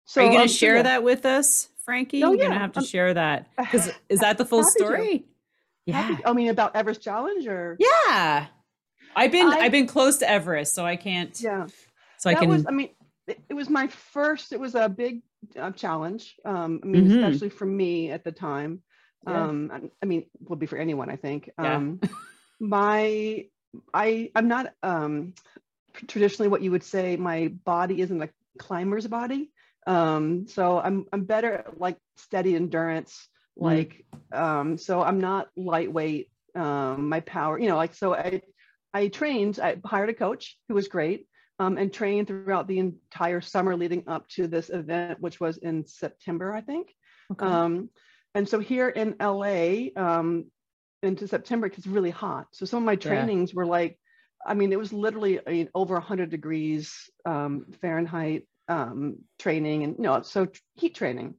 so 0.06 0.22
Are 0.22 0.24
you 0.24 0.30
going 0.32 0.42
um, 0.42 0.48
to 0.48 0.54
so 0.54 0.58
share 0.58 0.76
yeah. 0.78 0.82
that 0.84 1.04
with 1.04 1.26
us, 1.26 1.70
Frankie? 1.84 2.24
Oh, 2.24 2.30
You're 2.30 2.38
going 2.38 2.52
to 2.54 2.58
have 2.60 2.72
to 2.72 2.80
um, 2.80 2.86
share 2.86 3.14
that 3.14 3.48
because 3.58 3.92
is 4.10 4.22
that 4.22 4.38
the 4.40 4.46
full 4.46 4.64
story? 4.64 5.20
to. 5.20 5.24
Yeah. 5.90 6.18
I 6.26 6.34
mean, 6.34 6.50
about 6.50 6.76
Everest 6.76 7.02
Challenge 7.02 7.48
or 7.48 7.78
Yeah. 7.80 8.48
I've 9.16 9.32
been 9.32 9.48
I- 9.48 9.60
I've 9.62 9.72
been 9.72 9.88
close 9.88 10.18
to 10.18 10.30
Everest, 10.30 10.74
so 10.74 10.86
I 10.86 10.96
can't. 10.96 11.40
yeah, 11.42 11.68
So 12.18 12.30
I 12.30 12.34
that 12.34 12.42
can. 12.42 12.50
was. 12.50 12.66
I 12.68 12.72
mean, 12.72 12.90
it, 13.28 13.40
it 13.50 13.54
was 13.54 13.70
my 13.70 13.88
first. 13.88 14.54
It 14.54 14.60
was 14.60 14.76
a 14.76 14.88
big 14.90 15.22
uh, 15.58 15.72
challenge. 15.72 16.36
Um, 16.46 16.80
I 16.84 16.86
mean, 16.88 17.08
Mhm. 17.10 17.18
especially 17.18 17.50
for 17.50 17.66
me 17.66 18.12
at 18.12 18.24
the 18.24 18.32
time. 18.32 18.82
Yeah. 19.28 19.44
Um, 19.44 19.72
I, 19.74 19.82
I 20.02 20.06
mean, 20.06 20.26
would 20.48 20.60
be 20.60 20.66
for 20.66 20.78
anyone, 20.78 21.10
I 21.10 21.16
think. 21.16 21.50
Yeah. 21.60 21.76
Um, 21.78 22.00
my 22.60 23.46
I 23.94 24.32
I'm 24.36 24.48
not 24.48 24.74
um 24.84 25.34
traditionally 26.08 26.50
what 26.50 26.62
you 26.62 26.72
would 26.72 26.84
say 26.84 27.18
my 27.18 27.48
body 27.66 28.02
isn't 28.02 28.22
a 28.22 28.30
climber's 28.58 29.08
body. 29.08 29.52
Um, 29.88 30.48
so 30.48 30.80
I'm 30.80 31.06
I'm 31.12 31.24
better 31.24 31.54
at 31.54 31.80
like 31.80 31.98
steady 32.18 32.56
endurance, 32.56 33.28
mm. 33.60 33.64
like 33.64 34.06
um, 34.32 34.78
so 34.78 35.02
I'm 35.02 35.20
not 35.20 35.50
lightweight. 35.56 36.30
Um, 36.56 37.10
my 37.10 37.20
power, 37.22 37.60
you 37.60 37.68
know, 37.68 37.78
like 37.78 37.94
so 37.94 38.14
I 38.14 38.42
I 38.94 39.08
trained, 39.08 39.60
I 39.60 39.78
hired 39.86 40.10
a 40.10 40.14
coach 40.14 40.58
who 40.68 40.76
was 40.76 40.88
great. 40.88 41.26
Um, 41.62 41.78
and 41.78 41.92
trained 41.92 42.28
throughout 42.28 42.70
the 42.70 42.80
entire 42.80 43.42
summer 43.42 43.76
leading 43.76 44.06
up 44.08 44.30
to 44.30 44.48
this 44.48 44.70
event, 44.70 45.20
which 45.20 45.42
was 45.42 45.58
in 45.58 45.86
September, 45.86 46.54
I 46.54 46.62
think. 46.62 46.96
Okay. 47.34 47.46
Um, 47.46 47.90
and 48.34 48.48
so 48.48 48.60
here 48.60 48.88
in 48.88 49.18
LA, 49.20 49.90
um, 49.98 50.46
into 51.04 51.28
September, 51.28 51.68
it's 51.68 51.86
really 51.86 52.12
hot. 52.12 52.48
So 52.54 52.66
some 52.66 52.84
of 52.84 52.86
my 52.86 52.96
trainings 52.96 53.52
yeah. 53.52 53.58
were 53.58 53.66
like 53.66 54.00
I 54.46 54.54
mean, 54.54 54.72
it 54.72 54.80
was 54.80 54.94
literally 54.94 55.40
I 55.46 55.52
mean, 55.52 55.70
over 55.76 55.96
100 55.96 56.30
degrees 56.30 57.10
um, 57.26 57.66
Fahrenheit 57.82 58.48
um, 58.68 59.18
training 59.38 59.84
and, 59.84 59.96
you 59.98 60.04
know, 60.04 60.22
so 60.22 60.48
heat 60.76 60.96
training. 60.96 61.36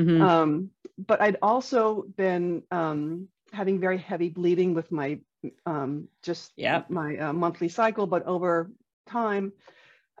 Mm-hmm. 0.00 0.22
Um, 0.22 0.70
but 0.98 1.20
I'd 1.20 1.36
also 1.42 2.04
been 2.16 2.62
um, 2.70 3.28
having 3.52 3.80
very 3.80 3.98
heavy 3.98 4.28
bleeding 4.28 4.74
with 4.74 4.90
my 4.90 5.20
um, 5.66 6.08
just 6.22 6.52
yeah. 6.56 6.82
my 6.88 7.16
uh, 7.16 7.32
monthly 7.32 7.68
cycle, 7.68 8.06
but 8.06 8.26
over 8.26 8.70
time, 9.08 9.52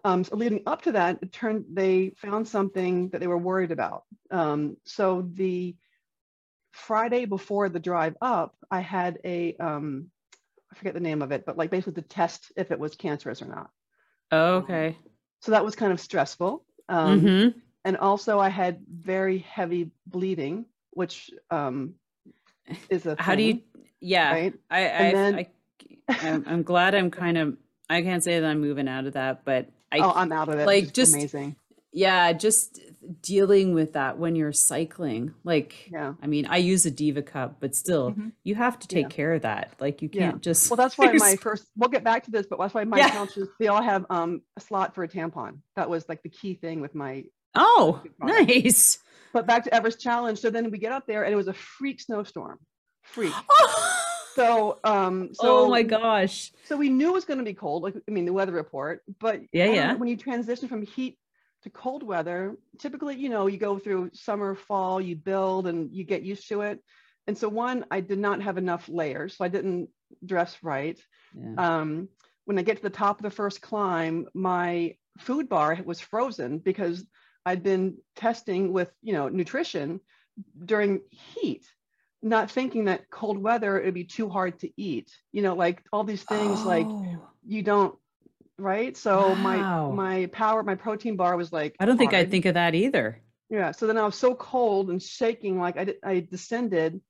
um, 0.04 0.24
so 0.24 0.36
leading 0.36 0.62
up 0.66 0.82
to 0.82 0.92
that, 0.92 1.18
it 1.22 1.32
turned 1.32 1.66
they 1.72 2.14
found 2.16 2.48
something 2.48 3.10
that 3.10 3.20
they 3.20 3.26
were 3.26 3.38
worried 3.38 3.70
about. 3.70 4.04
Um, 4.30 4.76
so 4.84 5.28
the 5.34 5.76
Friday 6.72 7.24
before 7.24 7.68
the 7.68 7.80
drive 7.80 8.16
up, 8.22 8.54
I 8.70 8.80
had 8.80 9.18
a 9.24 9.56
um, 9.56 10.10
I 10.72 10.76
forget 10.76 10.94
the 10.94 11.00
name 11.00 11.22
of 11.22 11.32
it, 11.32 11.44
but 11.44 11.58
like 11.58 11.70
basically 11.70 12.02
to 12.02 12.08
test 12.08 12.52
if 12.56 12.70
it 12.70 12.78
was 12.78 12.96
cancerous 12.96 13.42
or 13.42 13.46
not. 13.46 13.70
Oh, 14.30 14.54
okay. 14.56 14.96
So 15.42 15.52
that 15.52 15.64
was 15.64 15.74
kind 15.74 15.92
of 15.92 16.00
stressful. 16.00 16.64
Um, 16.88 17.20
mm-hmm. 17.20 17.58
And 17.84 17.96
also, 17.96 18.38
I 18.38 18.48
had 18.48 18.80
very 18.88 19.38
heavy 19.38 19.90
bleeding, 20.06 20.66
which 20.90 21.30
um, 21.50 21.94
is 22.88 23.06
a. 23.06 23.16
How 23.18 23.34
do 23.34 23.42
you? 23.42 23.60
Yeah, 24.00 24.32
right? 24.32 24.54
I, 24.70 24.80
I, 24.80 25.12
then, 25.12 25.34
I, 25.34 25.46
I'm, 26.08 26.44
I'm 26.46 26.62
glad 26.62 26.94
I'm 26.94 27.10
kind 27.10 27.38
of. 27.38 27.56
I 27.88 28.02
can't 28.02 28.22
say 28.22 28.38
that 28.38 28.46
I'm 28.46 28.60
moving 28.60 28.88
out 28.88 29.06
of 29.06 29.14
that, 29.14 29.44
but 29.44 29.70
I. 29.90 29.98
Oh, 29.98 30.12
I'm 30.14 30.32
out 30.32 30.48
of 30.48 30.58
it. 30.58 30.66
Like 30.66 30.92
just 30.92 31.14
amazing. 31.14 31.56
Yeah, 31.92 32.32
just 32.32 32.80
dealing 33.22 33.74
with 33.74 33.94
that 33.94 34.18
when 34.18 34.36
you're 34.36 34.52
cycling 34.52 35.34
like 35.42 35.88
yeah 35.90 36.12
i 36.22 36.26
mean 36.26 36.46
i 36.46 36.58
use 36.58 36.84
a 36.84 36.90
diva 36.90 37.22
cup 37.22 37.56
but 37.58 37.74
still 37.74 38.10
mm-hmm. 38.10 38.28
you 38.44 38.54
have 38.54 38.78
to 38.78 38.86
take 38.86 39.04
yeah. 39.04 39.08
care 39.08 39.34
of 39.34 39.42
that 39.42 39.72
like 39.80 40.02
you 40.02 40.08
can't 40.08 40.36
yeah. 40.36 40.40
just 40.40 40.70
well 40.70 40.76
that's 40.76 40.98
why 40.98 41.10
my 41.14 41.34
first 41.36 41.66
we'll 41.76 41.88
get 41.88 42.04
back 42.04 42.22
to 42.22 42.30
this 42.30 42.46
but 42.46 42.58
that's 42.58 42.74
why 42.74 42.84
my 42.84 42.98
yeah. 42.98 43.10
couches 43.10 43.48
they 43.58 43.68
all 43.68 43.82
have 43.82 44.04
um 44.10 44.42
a 44.56 44.60
slot 44.60 44.94
for 44.94 45.02
a 45.02 45.08
tampon 45.08 45.58
that 45.76 45.88
was 45.88 46.08
like 46.08 46.22
the 46.22 46.28
key 46.28 46.54
thing 46.54 46.80
with 46.80 46.94
my 46.94 47.24
oh 47.54 48.02
nice 48.18 48.98
but 49.32 49.46
back 49.46 49.64
to 49.64 49.74
everest 49.74 50.00
challenge 50.00 50.38
so 50.38 50.50
then 50.50 50.70
we 50.70 50.78
get 50.78 50.92
up 50.92 51.06
there 51.06 51.24
and 51.24 51.32
it 51.32 51.36
was 51.36 51.48
a 51.48 51.52
freak 51.52 52.00
snowstorm 52.00 52.58
freak 53.02 53.32
Oh. 53.50 54.00
so 54.34 54.78
um 54.84 55.30
so 55.32 55.64
oh 55.64 55.68
my 55.68 55.82
gosh 55.82 56.52
so 56.66 56.76
we 56.76 56.88
knew 56.88 57.08
it 57.08 57.14
was 57.14 57.24
going 57.24 57.38
to 57.38 57.44
be 57.44 57.54
cold 57.54 57.82
like 57.82 57.94
i 57.96 58.10
mean 58.10 58.24
the 58.24 58.32
weather 58.32 58.52
report 58.52 59.02
but 59.18 59.40
yeah 59.52 59.66
yeah 59.66 59.94
when 59.94 60.08
you 60.08 60.16
transition 60.16 60.68
from 60.68 60.82
heat 60.82 61.18
to 61.62 61.70
cold 61.70 62.02
weather, 62.02 62.56
typically, 62.78 63.16
you 63.16 63.28
know, 63.28 63.46
you 63.46 63.58
go 63.58 63.78
through 63.78 64.10
summer, 64.14 64.54
fall, 64.54 65.00
you 65.00 65.16
build 65.16 65.66
and 65.66 65.92
you 65.92 66.04
get 66.04 66.22
used 66.22 66.48
to 66.48 66.62
it. 66.62 66.82
And 67.26 67.36
so 67.36 67.48
one, 67.48 67.84
I 67.90 68.00
did 68.00 68.18
not 68.18 68.42
have 68.42 68.58
enough 68.58 68.88
layers, 68.88 69.36
so 69.36 69.44
I 69.44 69.48
didn't 69.48 69.90
dress 70.24 70.56
right. 70.62 70.98
Yeah. 71.34 71.80
Um, 71.80 72.08
when 72.46 72.58
I 72.58 72.62
get 72.62 72.78
to 72.78 72.82
the 72.82 72.90
top 72.90 73.18
of 73.18 73.22
the 73.22 73.30
first 73.30 73.60
climb, 73.60 74.26
my 74.34 74.96
food 75.18 75.48
bar 75.48 75.78
was 75.84 76.00
frozen 76.00 76.58
because 76.58 77.04
I'd 77.46 77.62
been 77.62 77.98
testing 78.16 78.72
with, 78.72 78.90
you 79.02 79.12
know, 79.12 79.28
nutrition 79.28 80.00
during 80.64 81.00
heat, 81.10 81.66
not 82.22 82.50
thinking 82.50 82.84
that 82.84 83.10
cold 83.10 83.38
weather 83.38 83.80
it'd 83.80 83.94
be 83.94 84.04
too 84.04 84.28
hard 84.28 84.58
to 84.60 84.70
eat. 84.76 85.10
You 85.32 85.42
know, 85.42 85.54
like 85.54 85.82
all 85.92 86.04
these 86.04 86.22
things, 86.22 86.60
oh. 86.62 86.68
like 86.68 86.86
you 87.46 87.62
don't 87.62 87.96
right? 88.60 88.96
So 88.96 89.30
wow. 89.30 89.90
my 89.90 89.94
my 89.94 90.26
power, 90.26 90.62
my 90.62 90.74
protein 90.74 91.16
bar 91.16 91.36
was 91.36 91.52
like. 91.52 91.74
I 91.80 91.86
don't 91.86 91.98
think 91.98 92.14
I'd 92.14 92.30
think 92.30 92.44
of 92.44 92.54
that 92.54 92.74
either. 92.74 93.20
Yeah. 93.48 93.72
So 93.72 93.86
then 93.86 93.98
I 93.98 94.04
was 94.04 94.14
so 94.14 94.34
cold 94.34 94.90
and 94.90 95.02
shaking, 95.02 95.58
like 95.58 95.76
I 95.76 95.94
I 96.04 96.20
descended 96.20 97.00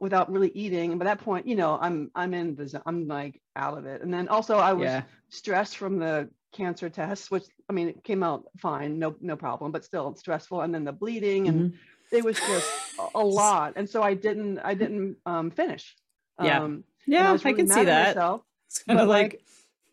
without 0.00 0.30
really 0.30 0.50
eating. 0.50 0.90
And 0.90 0.98
by 0.98 1.04
that 1.04 1.20
point, 1.20 1.46
you 1.46 1.56
know, 1.56 1.78
I'm 1.80 2.10
I'm 2.14 2.34
in 2.34 2.54
the 2.56 2.82
I'm 2.84 3.06
like 3.08 3.40
out 3.56 3.78
of 3.78 3.86
it. 3.86 4.02
And 4.02 4.12
then 4.12 4.28
also 4.28 4.58
I 4.58 4.74
was 4.74 4.86
yeah. 4.86 5.02
stressed 5.30 5.76
from 5.76 5.98
the 5.98 6.28
cancer 6.58 6.90
test, 6.90 7.30
which 7.30 7.44
I 7.70 7.72
mean 7.72 7.88
it 7.88 8.04
came 8.04 8.22
out 8.22 8.44
fine, 8.58 8.98
no 8.98 9.14
no 9.20 9.36
problem, 9.36 9.72
but 9.72 9.84
still 9.84 10.14
stressful. 10.14 10.60
And 10.60 10.74
then 10.74 10.84
the 10.84 10.92
bleeding 10.92 11.48
and 11.48 11.72
mm-hmm. 11.72 12.16
it 12.16 12.24
was 12.24 12.36
just 12.38 12.70
a 13.14 13.24
lot. 13.24 13.74
And 13.76 13.88
so 13.88 14.02
I 14.02 14.14
didn't 14.14 14.58
I 14.58 14.74
didn't 14.74 15.16
um, 15.24 15.50
finish. 15.50 15.96
Yeah. 16.42 16.62
Um, 16.62 16.84
yeah, 17.06 17.30
I, 17.30 17.32
really 17.32 17.44
I, 17.44 17.52
can 17.54 17.68
see 17.68 17.84
that. 17.84 18.16
Myself, 18.16 18.42
it's 18.66 18.82
kind 18.82 19.00
of 19.00 19.08
like, 19.08 19.40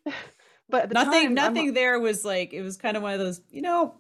like 0.05 0.15
but 0.69 0.91
nothing 0.91 1.27
time, 1.27 1.34
nothing 1.34 1.67
I'm, 1.69 1.74
there 1.74 2.00
was 2.00 2.25
like 2.25 2.53
it 2.53 2.62
was 2.62 2.77
kind 2.77 2.98
of 2.98 3.03
one 3.03 3.13
of 3.13 3.19
those 3.19 3.41
you 3.50 3.62
know 3.62 3.95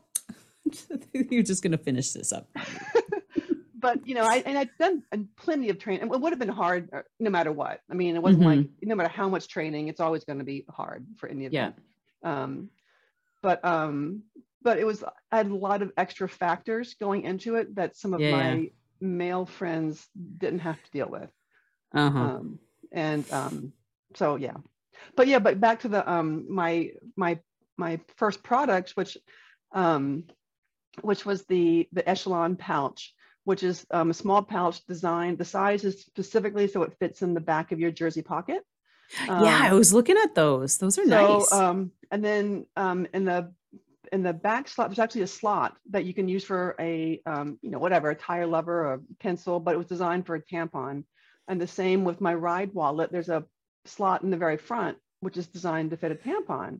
you're 1.13 1.43
just 1.43 1.63
gonna 1.63 1.77
finish 1.77 2.11
this 2.11 2.33
up 2.33 2.49
but 3.75 4.05
you 4.07 4.15
know 4.15 4.23
i 4.23 4.37
and 4.45 4.57
i'd 4.57 4.69
done 4.79 5.03
plenty 5.37 5.69
of 5.69 5.79
training 5.79 6.01
it 6.11 6.19
would 6.19 6.31
have 6.31 6.39
been 6.39 6.49
hard 6.49 6.89
uh, 6.91 7.01
no 7.19 7.29
matter 7.29 7.51
what 7.51 7.81
i 7.89 7.93
mean 7.93 8.15
it 8.15 8.21
wasn't 8.21 8.43
mm-hmm. 8.43 8.59
like 8.61 8.69
no 8.81 8.95
matter 8.95 9.09
how 9.09 9.29
much 9.29 9.47
training 9.47 9.87
it's 9.87 9.99
always 9.99 10.23
going 10.23 10.39
to 10.39 10.45
be 10.45 10.65
hard 10.69 11.05
for 11.17 11.29
any 11.29 11.45
of 11.45 11.53
yeah 11.53 11.71
um 12.25 12.69
but 13.41 13.63
um 13.63 14.23
but 14.61 14.77
it 14.77 14.85
was 14.85 15.03
i 15.31 15.37
had 15.37 15.47
a 15.47 15.55
lot 15.55 15.81
of 15.81 15.91
extra 15.95 16.27
factors 16.27 16.95
going 16.95 17.23
into 17.23 17.55
it 17.55 17.75
that 17.75 17.95
some 17.95 18.13
of 18.13 18.19
yeah, 18.19 18.31
my 18.31 18.53
yeah. 18.53 18.69
male 18.99 19.45
friends 19.45 20.05
didn't 20.37 20.59
have 20.59 20.81
to 20.83 20.91
deal 20.91 21.07
with 21.07 21.29
uh-huh. 21.93 22.19
um 22.19 22.59
and 22.91 23.31
um 23.31 23.71
so 24.15 24.35
yeah 24.35 24.57
but 25.15 25.27
yeah, 25.27 25.39
but 25.39 25.59
back 25.59 25.81
to 25.81 25.87
the 25.87 26.09
um 26.09 26.45
my 26.49 26.91
my 27.15 27.39
my 27.77 27.99
first 28.17 28.43
product, 28.43 28.91
which 28.91 29.17
um 29.71 30.23
which 31.01 31.25
was 31.25 31.45
the 31.45 31.87
the 31.91 32.07
echelon 32.07 32.55
pouch, 32.55 33.13
which 33.43 33.63
is 33.63 33.85
um, 33.91 34.11
a 34.11 34.13
small 34.13 34.41
pouch 34.41 34.85
designed. 34.85 35.37
The 35.37 35.45
size 35.45 35.83
is 35.83 36.01
specifically 36.01 36.67
so 36.67 36.83
it 36.83 36.97
fits 36.99 37.21
in 37.21 37.33
the 37.33 37.41
back 37.41 37.71
of 37.71 37.79
your 37.79 37.91
jersey 37.91 38.21
pocket. 38.21 38.63
Um, 39.27 39.43
yeah, 39.43 39.61
I 39.63 39.73
was 39.73 39.93
looking 39.93 40.17
at 40.17 40.35
those. 40.35 40.77
Those 40.77 40.97
are 40.97 41.05
so, 41.05 41.37
nice. 41.37 41.51
Um, 41.51 41.91
and 42.11 42.23
then 42.23 42.65
um, 42.75 43.07
in 43.13 43.25
the 43.25 43.51
in 44.11 44.23
the 44.23 44.33
back 44.33 44.67
slot, 44.67 44.89
there's 44.89 44.99
actually 44.99 45.21
a 45.21 45.27
slot 45.27 45.75
that 45.89 46.05
you 46.05 46.13
can 46.13 46.27
use 46.27 46.43
for 46.43 46.75
a 46.79 47.21
um, 47.25 47.59
you 47.61 47.71
know 47.71 47.79
whatever 47.79 48.09
a 48.09 48.15
tire 48.15 48.47
lever 48.47 48.87
or 48.87 48.93
a 48.93 48.99
pencil, 49.19 49.59
but 49.59 49.75
it 49.75 49.77
was 49.77 49.87
designed 49.87 50.25
for 50.25 50.35
a 50.35 50.41
tampon. 50.41 51.03
And 51.47 51.61
the 51.61 51.67
same 51.67 52.03
with 52.03 52.21
my 52.21 52.33
ride 52.33 52.73
wallet. 52.73 53.11
There's 53.11 53.29
a 53.29 53.45
slot 53.85 54.23
in 54.23 54.31
the 54.31 54.37
very 54.37 54.57
front, 54.57 54.97
which 55.19 55.37
is 55.37 55.47
designed 55.47 55.91
to 55.91 55.97
fit 55.97 56.11
a 56.11 56.15
tampon. 56.15 56.79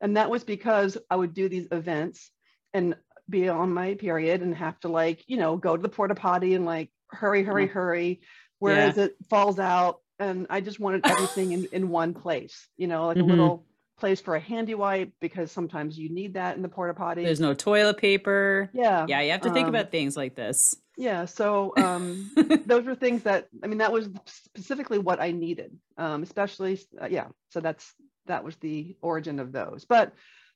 And 0.00 0.16
that 0.16 0.30
was 0.30 0.44
because 0.44 0.98
I 1.10 1.16
would 1.16 1.34
do 1.34 1.48
these 1.48 1.68
events 1.70 2.30
and 2.74 2.96
be 3.28 3.48
on 3.48 3.72
my 3.72 3.94
period 3.94 4.42
and 4.42 4.54
have 4.54 4.78
to 4.80 4.88
like, 4.88 5.24
you 5.26 5.36
know, 5.36 5.56
go 5.56 5.76
to 5.76 5.82
the 5.82 5.88
porta 5.88 6.14
potty 6.14 6.54
and 6.54 6.64
like 6.64 6.90
hurry, 7.08 7.42
hurry, 7.42 7.66
hurry. 7.66 8.20
Whereas 8.58 8.96
yeah. 8.96 9.04
it 9.04 9.16
falls 9.28 9.58
out. 9.58 10.00
And 10.18 10.46
I 10.48 10.60
just 10.60 10.80
wanted 10.80 11.06
everything 11.06 11.52
in, 11.52 11.68
in 11.72 11.88
one 11.88 12.14
place, 12.14 12.68
you 12.76 12.86
know, 12.86 13.06
like 13.06 13.16
mm-hmm. 13.16 13.28
a 13.28 13.32
little 13.32 13.66
place 13.98 14.20
for 14.20 14.36
a 14.36 14.40
handy 14.40 14.74
wipe 14.74 15.10
because 15.20 15.50
sometimes 15.50 15.98
you 15.98 16.10
need 16.10 16.34
that 16.34 16.56
in 16.56 16.62
the 16.62 16.68
porta 16.68 16.94
potty. 16.94 17.24
There's 17.24 17.40
no 17.40 17.54
toilet 17.54 17.96
paper. 17.96 18.70
Yeah. 18.72 19.06
Yeah. 19.08 19.20
You 19.22 19.32
have 19.32 19.40
to 19.42 19.52
think 19.52 19.68
um, 19.68 19.74
about 19.74 19.90
things 19.90 20.16
like 20.16 20.34
this 20.34 20.76
yeah 20.96 21.24
so 21.24 21.72
um, 21.76 22.30
those 22.66 22.84
were 22.84 22.94
things 22.94 23.22
that 23.22 23.48
i 23.62 23.66
mean 23.66 23.78
that 23.78 23.92
was 23.92 24.08
specifically 24.24 24.98
what 24.98 25.20
i 25.20 25.30
needed 25.30 25.76
um, 25.98 26.22
especially 26.22 26.80
uh, 27.00 27.06
yeah 27.06 27.26
so 27.50 27.60
that's 27.60 27.94
that 28.26 28.42
was 28.42 28.56
the 28.56 28.96
origin 29.02 29.38
of 29.38 29.52
those 29.52 29.84
but 29.84 30.12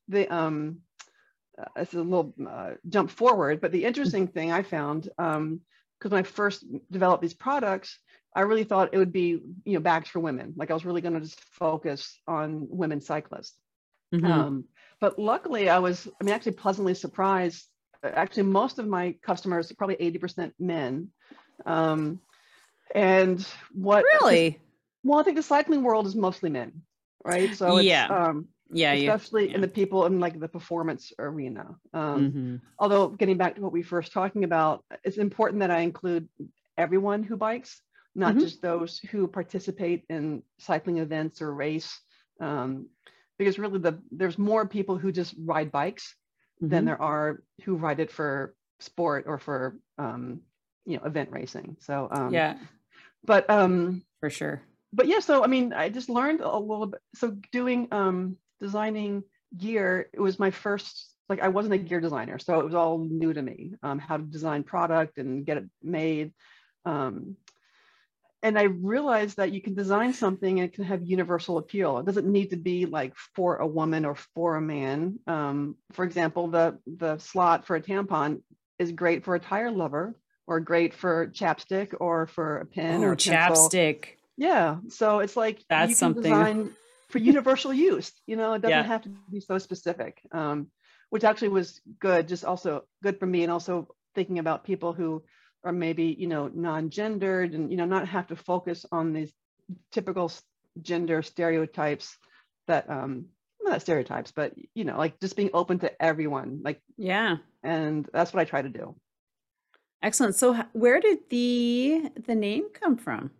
the 0.08 0.26
um 0.28 0.78
uh, 1.58 1.66
it's 1.76 1.94
a 1.94 1.98
little 1.98 2.34
uh, 2.48 2.72
jump 2.88 3.10
forward 3.10 3.60
but 3.60 3.72
the 3.72 3.84
interesting 3.84 4.26
thing 4.26 4.50
i 4.50 4.62
found 4.62 5.08
um 5.18 5.60
because 5.98 6.10
when 6.10 6.20
i 6.20 6.22
first 6.22 6.64
developed 6.90 7.22
these 7.22 7.34
products 7.34 7.98
i 8.34 8.42
really 8.42 8.64
thought 8.64 8.90
it 8.92 8.98
would 8.98 9.12
be 9.12 9.40
you 9.64 9.74
know 9.74 9.80
bags 9.80 10.08
for 10.08 10.20
women. 10.20 10.54
Like 10.56 10.70
i 10.70 10.74
was 10.74 10.84
really 10.84 11.00
going 11.00 11.14
to 11.14 11.20
just 11.20 11.40
focus 11.40 12.18
on 12.26 12.66
women 12.68 13.00
cyclists. 13.00 13.56
Mm-hmm. 14.14 14.26
um 14.26 14.64
but 15.00 15.18
luckily 15.18 15.68
i 15.68 15.78
was 15.78 16.08
i 16.20 16.24
mean 16.24 16.34
actually 16.34 16.52
pleasantly 16.52 16.94
surprised. 16.94 17.66
Actually 18.02 18.44
most 18.44 18.78
of 18.78 18.86
my 18.86 19.14
customers 19.22 19.70
probably 19.72 19.96
80% 19.96 20.52
men. 20.58 21.08
Um, 21.66 22.20
and 22.94 23.46
what 23.72 24.04
really? 24.20 24.58
well 25.04 25.20
i 25.20 25.22
think 25.22 25.36
the 25.36 25.42
cycling 25.42 25.82
world 25.82 26.06
is 26.06 26.16
mostly 26.16 26.50
men 26.50 26.82
right? 27.24 27.54
So 27.54 27.78
yeah. 27.78 28.06
um, 28.06 28.48
yeah 28.72 28.92
especially 28.92 29.48
yeah. 29.48 29.56
in 29.56 29.60
the 29.60 29.68
people 29.68 30.06
in 30.06 30.20
like 30.20 30.38
the 30.38 30.48
performance 30.48 31.12
arena. 31.18 31.74
Um, 31.92 32.30
mm-hmm. 32.30 32.56
although 32.78 33.08
getting 33.08 33.36
back 33.36 33.56
to 33.56 33.60
what 33.60 33.72
we 33.72 33.82
first 33.82 34.12
talking 34.12 34.44
about 34.44 34.84
it's 35.04 35.18
important 35.18 35.60
that 35.60 35.70
i 35.70 35.80
include 35.80 36.28
everyone 36.78 37.22
who 37.22 37.36
bikes 37.36 37.80
not 38.14 38.32
mm-hmm. 38.32 38.40
just 38.40 38.62
those 38.62 38.98
who 38.98 39.26
participate 39.26 40.04
in 40.08 40.42
cycling 40.58 40.98
events 40.98 41.40
or 41.42 41.54
race. 41.54 42.00
Um, 42.40 42.88
because 43.38 43.58
really 43.58 43.78
the 43.78 43.98
there's 44.10 44.38
more 44.38 44.66
people 44.66 44.98
who 44.98 45.12
just 45.12 45.34
ride 45.38 45.72
bikes 45.72 46.14
mm-hmm. 46.62 46.68
than 46.68 46.84
there 46.84 47.00
are 47.00 47.42
who 47.64 47.76
ride 47.76 48.00
it 48.00 48.10
for 48.10 48.54
sport 48.80 49.24
or 49.26 49.38
for 49.38 49.78
um, 49.98 50.40
you 50.84 50.96
know 50.96 51.04
event 51.04 51.30
racing. 51.30 51.76
So 51.80 52.08
um, 52.10 52.32
yeah, 52.32 52.58
but 53.24 53.48
um, 53.48 54.02
for 54.20 54.30
sure. 54.30 54.62
But 54.92 55.06
yeah, 55.06 55.20
so 55.20 55.44
I 55.44 55.46
mean, 55.46 55.72
I 55.72 55.88
just 55.88 56.08
learned 56.08 56.40
a 56.40 56.58
little 56.58 56.86
bit. 56.86 57.00
So 57.14 57.36
doing 57.52 57.88
um, 57.92 58.36
designing 58.60 59.22
gear, 59.56 60.08
it 60.12 60.20
was 60.20 60.38
my 60.38 60.50
first 60.50 61.14
like 61.28 61.40
I 61.40 61.48
wasn't 61.48 61.74
a 61.74 61.78
gear 61.78 62.00
designer, 62.00 62.38
so 62.38 62.58
it 62.58 62.64
was 62.64 62.74
all 62.74 62.98
new 62.98 63.32
to 63.32 63.40
me. 63.40 63.74
Um, 63.82 63.98
how 63.98 64.16
to 64.16 64.22
design 64.22 64.64
product 64.64 65.18
and 65.18 65.46
get 65.46 65.58
it 65.58 65.64
made. 65.82 66.32
Um, 66.84 67.36
and 68.42 68.58
I 68.58 68.64
realized 68.64 69.36
that 69.36 69.52
you 69.52 69.60
can 69.60 69.74
design 69.74 70.14
something 70.14 70.58
and 70.58 70.68
it 70.68 70.74
can 70.74 70.84
have 70.84 71.02
universal 71.02 71.58
appeal. 71.58 71.98
It 71.98 72.06
doesn't 72.06 72.26
need 72.26 72.50
to 72.50 72.56
be 72.56 72.86
like 72.86 73.14
for 73.34 73.56
a 73.56 73.66
woman 73.66 74.04
or 74.04 74.14
for 74.34 74.56
a 74.56 74.60
man. 74.60 75.18
Um, 75.26 75.76
for 75.92 76.04
example, 76.04 76.48
the 76.48 76.78
the 76.86 77.18
slot 77.18 77.66
for 77.66 77.76
a 77.76 77.82
tampon 77.82 78.42
is 78.78 78.92
great 78.92 79.24
for 79.24 79.34
a 79.34 79.40
tire 79.40 79.70
lever, 79.70 80.16
or 80.46 80.60
great 80.60 80.94
for 80.94 81.28
chapstick, 81.28 81.94
or 82.00 82.26
for 82.26 82.58
a 82.58 82.66
pen 82.66 83.04
or 83.04 83.12
a 83.12 83.16
chapstick. 83.16 84.16
Yeah, 84.36 84.78
so 84.88 85.18
it's 85.18 85.36
like 85.36 85.62
that's 85.68 85.98
something 85.98 86.74
for 87.10 87.18
universal 87.18 87.74
use. 87.90 88.12
You 88.26 88.36
know, 88.36 88.54
it 88.54 88.62
doesn't 88.62 88.70
yeah. 88.70 88.82
have 88.84 89.02
to 89.02 89.10
be 89.30 89.40
so 89.40 89.58
specific. 89.58 90.20
Um, 90.32 90.68
which 91.10 91.24
actually 91.24 91.48
was 91.48 91.80
good, 91.98 92.28
just 92.28 92.44
also 92.44 92.84
good 93.02 93.18
for 93.18 93.26
me, 93.26 93.42
and 93.42 93.52
also 93.52 93.88
thinking 94.14 94.38
about 94.38 94.64
people 94.64 94.92
who 94.92 95.22
are 95.64 95.72
maybe 95.72 96.16
you 96.18 96.26
know 96.26 96.50
non-gendered 96.52 97.54
and 97.54 97.70
you 97.70 97.76
know 97.76 97.84
not 97.84 98.08
have 98.08 98.26
to 98.28 98.36
focus 98.36 98.86
on 98.90 99.12
these 99.12 99.32
typical 99.92 100.32
gender 100.80 101.22
stereotypes 101.22 102.16
that 102.66 102.88
um 102.88 103.26
not 103.62 103.82
stereotypes 103.82 104.32
but 104.32 104.52
you 104.74 104.84
know 104.84 104.96
like 104.96 105.20
just 105.20 105.36
being 105.36 105.50
open 105.52 105.78
to 105.78 106.02
everyone 106.02 106.60
like 106.64 106.80
yeah. 106.96 107.36
and 107.62 108.08
that's 108.12 108.32
what 108.32 108.40
i 108.40 108.44
try 108.44 108.62
to 108.62 108.68
do. 108.68 108.94
Excellent. 110.02 110.34
So 110.34 110.54
where 110.72 111.00
did 111.00 111.18
the 111.28 112.10
the 112.26 112.34
name 112.34 112.68
come 112.72 112.96
from? 112.96 113.30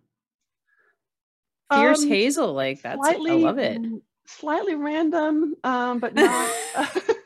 Fierce 1.73 2.03
um, 2.03 2.09
hazel 2.09 2.53
like 2.53 2.83
that's 2.83 2.99
slightly, 2.99 3.31
i 3.31 3.35
love 3.35 3.59
it. 3.59 3.81
slightly 4.27 4.75
random 4.75 5.55
um 5.63 6.01
but 6.01 6.15
not 6.15 6.51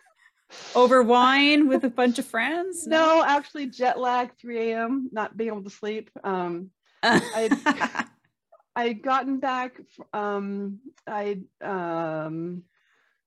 over 0.74 1.02
wine 1.02 1.68
with 1.68 1.84
a 1.84 1.90
bunch 1.90 2.18
of 2.18 2.26
friends? 2.26 2.86
No, 2.86 3.18
no 3.18 3.24
actually 3.24 3.66
jet 3.66 3.98
lag, 3.98 4.36
3 4.38 4.72
a.m., 4.72 5.08
not 5.12 5.36
being 5.36 5.48
able 5.48 5.62
to 5.64 5.70
sleep. 5.70 6.10
Um, 6.22 6.70
I 7.02 8.06
I'd 8.76 9.02
gotten 9.02 9.38
back. 9.38 9.80
Um, 10.12 10.80
I 11.06 11.38
um, 11.60 12.64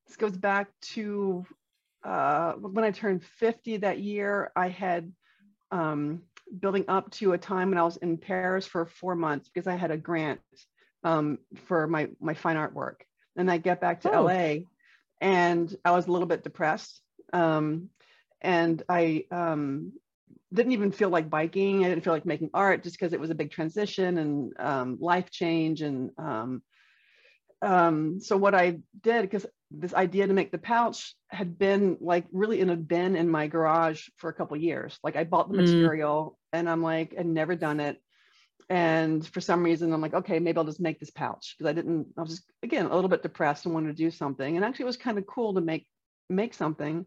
this 0.06 0.18
goes 0.18 0.36
back 0.36 0.68
to 0.94 1.46
uh, 2.04 2.54
when 2.54 2.84
I 2.84 2.92
turned 2.92 3.24
50 3.24 3.78
that 3.78 4.00
year. 4.00 4.52
I 4.56 4.70
had 4.70 5.12
um, 5.72 6.24
building 6.60 6.86
up 6.88 7.12
to 7.12 7.34
a 7.34 7.38
time 7.38 7.70
when 7.70 7.78
I 7.78 7.84
was 7.84 7.98
in 7.98 8.18
Paris 8.18 8.66
for 8.66 8.86
four 8.86 9.16
months 9.16 9.50
because 9.54 9.68
I 9.68 9.76
had 9.76 9.92
a 9.92 9.98
grant 9.98 10.42
um, 11.04 11.40
for 11.66 11.88
my 11.88 12.10
my 12.20 12.34
fine 12.34 12.58
art 12.58 12.74
work, 12.74 13.06
and 13.36 13.50
I 13.50 13.58
get 13.58 13.80
back 13.80 14.02
to 14.02 14.14
oh. 14.14 14.24
LA, 14.24 14.56
and 15.22 15.74
I 15.86 15.92
was 15.92 16.08
a 16.08 16.12
little 16.12 16.28
bit 16.28 16.44
depressed 16.44 17.02
um, 17.34 17.90
and 18.42 18.82
I 18.88 19.26
um, 19.32 19.94
didn't 20.54 20.72
even 20.72 20.92
feel 20.92 21.10
like 21.10 21.30
biking. 21.30 21.84
I 21.84 21.90
didn't 21.90 22.04
feel 22.04 22.14
like 22.14 22.26
making 22.26 22.52
art 22.54 22.84
just 22.84 22.98
because 22.98 23.14
it 23.14 23.20
was 23.20 23.30
a 23.30 23.36
big 23.36 23.52
transition 23.52 24.18
and 24.18 24.54
um, 24.60 24.98
life 25.00 25.30
change. 25.30 25.82
And 25.82 26.12
um, 26.18 26.62
um, 27.62 28.20
so 28.20 28.38
what 28.38 28.56
I 28.56 28.80
did, 29.02 29.24
because 29.24 29.46
this 29.72 29.94
idea 29.94 30.28
to 30.28 30.34
make 30.34 30.52
the 30.52 30.58
pouch 30.58 31.16
had 31.30 31.58
been 31.58 31.98
like 32.00 32.26
really 32.32 32.62
in 32.62 32.70
a 32.70 32.76
bin 32.76 33.16
in 33.16 33.30
my 33.30 33.48
garage 33.48 34.08
for 34.16 34.30
a 34.30 34.34
couple 34.34 34.56
years. 34.56 34.98
Like 35.04 35.16
I 35.16 35.24
bought 35.24 35.52
the 35.52 35.58
mm. 35.58 35.66
material 35.66 36.38
and 36.54 36.70
I'm 36.70 36.82
like, 36.82 37.16
I'd 37.18 37.26
never 37.26 37.56
done 37.56 37.80
it. 37.80 38.02
And 38.70 39.26
for 39.26 39.40
some 39.40 39.64
reason, 39.64 39.94
I'm 39.94 40.02
like, 40.02 40.14
okay, 40.14 40.40
maybe 40.40 40.58
I'll 40.58 40.66
just 40.66 40.82
make 40.82 41.00
this 41.00 41.10
pouch 41.10 41.56
because 41.58 41.70
I 41.70 41.74
didn't, 41.74 42.08
I 42.18 42.22
was 42.22 42.32
just, 42.32 42.44
again, 42.64 42.86
a 42.86 42.94
little 42.94 43.10
bit 43.10 43.24
depressed 43.24 43.66
and 43.66 43.74
wanted 43.74 43.96
to 43.96 44.04
do 44.04 44.12
something. 44.12 44.56
And 44.56 44.66
actually, 44.66 44.84
it 44.84 44.88
was 44.88 44.98
kind 44.98 45.18
of 45.18 45.26
cool 45.26 45.54
to 45.54 45.62
make 45.62 45.88
make 46.30 46.54
something. 46.54 47.06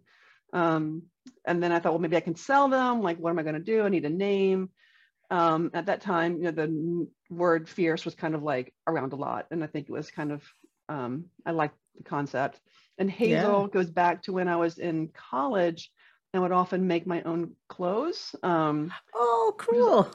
Um, 0.53 1.03
and 1.45 1.63
then 1.63 1.73
I 1.73 1.79
thought, 1.79 1.93
well, 1.93 2.01
maybe 2.01 2.17
I 2.17 2.21
can 2.21 2.35
sell 2.35 2.69
them. 2.69 3.03
Like, 3.03 3.19
what 3.19 3.31
am 3.31 3.39
I 3.39 3.43
going 3.43 3.55
to 3.55 3.61
do? 3.61 3.83
I 3.83 3.89
need 3.89 4.05
a 4.05 4.11
name. 4.11 4.71
Um, 5.31 5.71
at 5.75 5.87
that 5.87 6.01
time, 6.01 6.39
you 6.39 6.45
know, 6.45 6.51
the 6.51 7.07
word 7.31 7.69
fierce 7.69 8.05
was 8.05 8.15
kind 8.15 8.35
of 8.35 8.43
like 8.43 8.75
around 8.87 9.13
a 9.13 9.17
lot. 9.17 9.47
And 9.51 9.63
I 9.63 9.69
think 9.69 9.89
it 9.89 9.93
was 9.93 10.11
kind 10.11 10.33
of, 10.33 10.43
um, 10.89 11.27
I 11.47 11.53
liked 11.53 11.77
the 11.97 12.03
concept. 12.03 12.61
And 12.99 13.11
Hazel 13.11 13.63
yeah. 13.63 13.67
goes 13.73 13.91
back 13.91 14.23
to 14.25 14.33
when 14.33 14.49
I 14.49 14.57
was 14.57 14.79
in 14.79 15.09
college 15.09 15.91
and 16.33 16.43
would 16.43 16.53
often 16.53 16.87
make 16.87 17.07
my 17.07 17.23
own 17.23 17.53
clothes. 17.69 18.35
Um, 18.43 18.93
oh, 19.15 19.55
cool. 19.57 20.11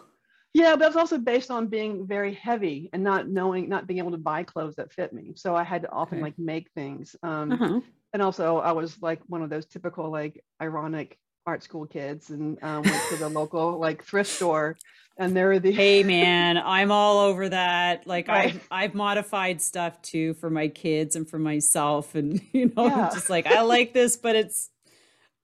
Yeah, 0.56 0.76
but 0.78 0.88
it's 0.88 0.96
also 0.96 1.18
based 1.18 1.52
on 1.52 1.68
being 1.68 2.08
very 2.08 2.34
heavy 2.34 2.90
and 2.94 3.04
not 3.04 3.28
knowing, 3.28 3.68
not 3.68 3.88
being 3.88 4.00
able 4.00 4.12
to 4.12 4.18
buy 4.18 4.44
clothes 4.44 4.76
that 4.76 4.94
fit 4.94 5.12
me. 5.12 5.34
So 5.36 5.56
I 5.56 5.64
had 5.64 5.82
to 5.82 5.92
often 5.92 6.20
okay. 6.20 6.24
like 6.24 6.40
make 6.40 6.72
things. 6.72 7.16
Um, 7.22 7.52
uh-huh 7.52 7.80
and 8.16 8.22
also 8.22 8.60
I 8.60 8.72
was 8.72 9.02
like 9.02 9.20
one 9.28 9.42
of 9.42 9.50
those 9.50 9.66
typical 9.66 10.10
like 10.10 10.42
ironic 10.62 11.20
art 11.46 11.64
school 11.64 11.86
kids 11.86 12.30
and 12.30 12.58
um, 12.64 12.82
went 12.82 13.10
to 13.10 13.18
the 13.18 13.28
local 13.28 13.78
like 13.88 14.06
thrift 14.06 14.32
store 14.32 14.78
and 15.18 15.36
there 15.36 15.48
were 15.48 15.60
the 15.60 15.72
hey 15.72 16.02
man 16.02 16.58
i'm 16.58 16.92
all 16.92 17.20
over 17.20 17.50
that 17.50 18.08
like 18.08 18.30
right. 18.30 18.56
I've, 18.56 18.68
I've 18.72 18.96
modified 18.96 19.62
stuff 19.62 20.02
too 20.02 20.34
for 20.36 20.50
my 20.50 20.70
kids 20.70 21.18
and 21.18 21.30
for 21.30 21.38
myself 21.38 22.16
and 22.16 22.42
you 22.54 22.72
know 22.76 22.86
yeah. 22.88 23.10
just 23.14 23.30
like 23.30 23.48
i 23.48 23.62
like 23.62 23.94
this 23.94 24.16
but 24.16 24.36
it's 24.36 24.70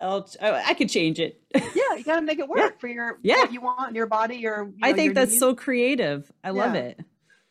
I'll, 0.02 0.28
I 0.42 0.74
could 0.74 0.90
change 0.90 1.20
it. 1.20 1.40
yeah, 1.56 1.96
you 1.96 2.04
got 2.04 2.16
to 2.16 2.22
make 2.22 2.40
it 2.40 2.48
work 2.48 2.58
yeah. 2.58 2.70
for 2.80 2.88
your 2.88 3.20
yeah. 3.22 3.38
what 3.38 3.54
you 3.54 3.62
want 3.62 3.90
in 3.90 3.96
your 3.96 4.08
body. 4.08 4.38
Your 4.38 4.64
you 4.64 4.80
know, 4.80 4.88
I 4.88 4.94
think 4.94 5.14
that's 5.14 5.32
needs. 5.32 5.40
so 5.40 5.56
creative. 5.56 6.32
I 6.44 6.48
yeah. 6.48 6.54
love 6.54 6.76
it. 6.76 7.00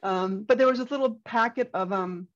Um, 0.03 0.43
but 0.43 0.59
there 0.59 0.67
was 0.67 0.79
this 0.79 0.91
little 0.91 1.21
packet 1.25 1.71
of 1.75 1.93
um 1.93 2.27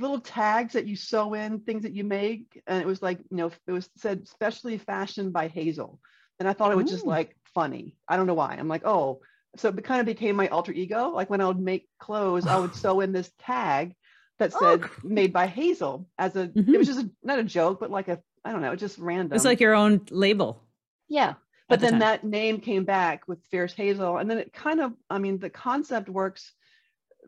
little 0.00 0.20
tags 0.20 0.74
that 0.74 0.86
you 0.86 0.96
sew 0.96 1.34
in 1.34 1.60
things 1.60 1.82
that 1.82 1.92
you 1.92 2.04
make 2.04 2.62
and 2.66 2.80
it 2.80 2.86
was 2.86 3.02
like 3.02 3.18
you 3.30 3.36
know 3.36 3.50
it 3.66 3.72
was 3.72 3.88
said 3.96 4.26
specially 4.26 4.78
fashioned 4.78 5.32
by 5.32 5.48
hazel 5.48 6.00
and 6.38 6.48
i 6.48 6.52
thought 6.52 6.72
it 6.72 6.76
was 6.76 6.90
just 6.90 7.06
like 7.06 7.36
funny 7.54 7.94
i 8.08 8.16
don't 8.16 8.26
know 8.26 8.34
why 8.34 8.56
i'm 8.58 8.68
like 8.68 8.84
oh 8.84 9.20
so 9.56 9.68
it 9.68 9.84
kind 9.84 10.00
of 10.00 10.06
became 10.06 10.34
my 10.34 10.48
alter 10.48 10.72
ego 10.72 11.10
like 11.10 11.30
when 11.30 11.40
i 11.40 11.46
would 11.46 11.60
make 11.60 11.88
clothes 11.98 12.46
i 12.46 12.58
would 12.58 12.74
sew 12.74 13.00
in 13.00 13.12
this 13.12 13.30
tag 13.38 13.94
that 14.38 14.52
oh, 14.56 14.60
said 14.60 14.82
oh. 14.82 14.90
made 15.04 15.32
by 15.32 15.46
hazel 15.46 16.08
as 16.18 16.34
a 16.36 16.48
mm-hmm. 16.48 16.74
it 16.74 16.78
was 16.78 16.88
just 16.88 17.00
a, 17.00 17.10
not 17.22 17.38
a 17.38 17.44
joke 17.44 17.78
but 17.78 17.90
like 17.90 18.08
a 18.08 18.20
i 18.44 18.52
don't 18.52 18.62
know 18.62 18.72
it's 18.72 18.80
just 18.80 18.98
random 18.98 19.34
it's 19.34 19.44
like 19.44 19.60
your 19.60 19.74
own 19.74 20.00
label 20.10 20.62
yeah 21.08 21.34
but 21.68 21.80
the 21.80 21.86
then 21.86 21.92
time. 21.92 22.00
that 22.00 22.24
name 22.24 22.60
came 22.60 22.84
back 22.84 23.26
with 23.28 23.38
fierce 23.50 23.72
hazel 23.72 24.18
and 24.18 24.30
then 24.30 24.38
it 24.38 24.52
kind 24.52 24.80
of 24.80 24.92
i 25.10 25.18
mean 25.18 25.38
the 25.38 25.50
concept 25.50 26.08
works 26.08 26.52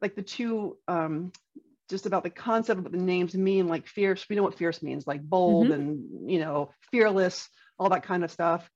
like 0.03 0.15
the 0.15 0.23
two 0.23 0.77
um 0.89 1.33
just 1.89 2.07
about 2.07 2.23
the 2.23 2.31
concept 2.31 2.79
of 2.79 2.85
what 2.85 2.93
the 2.93 2.99
names 2.99 3.35
mean, 3.35 3.69
like 3.69 3.87
fierce. 3.87 4.27
We 4.29 4.37
know 4.37 4.43
what 4.43 4.59
fierce 4.59 4.83
means, 4.83 5.07
like 5.07 5.23
bold 5.23 5.69
mm-hmm. 5.69 5.75
and 5.75 6.31
you 6.31 6.41
know 6.41 6.71
fearless, 6.91 7.49
all 7.79 7.91
that 7.91 8.03
kind 8.03 8.25
of 8.25 8.31
stuff. 8.31 8.69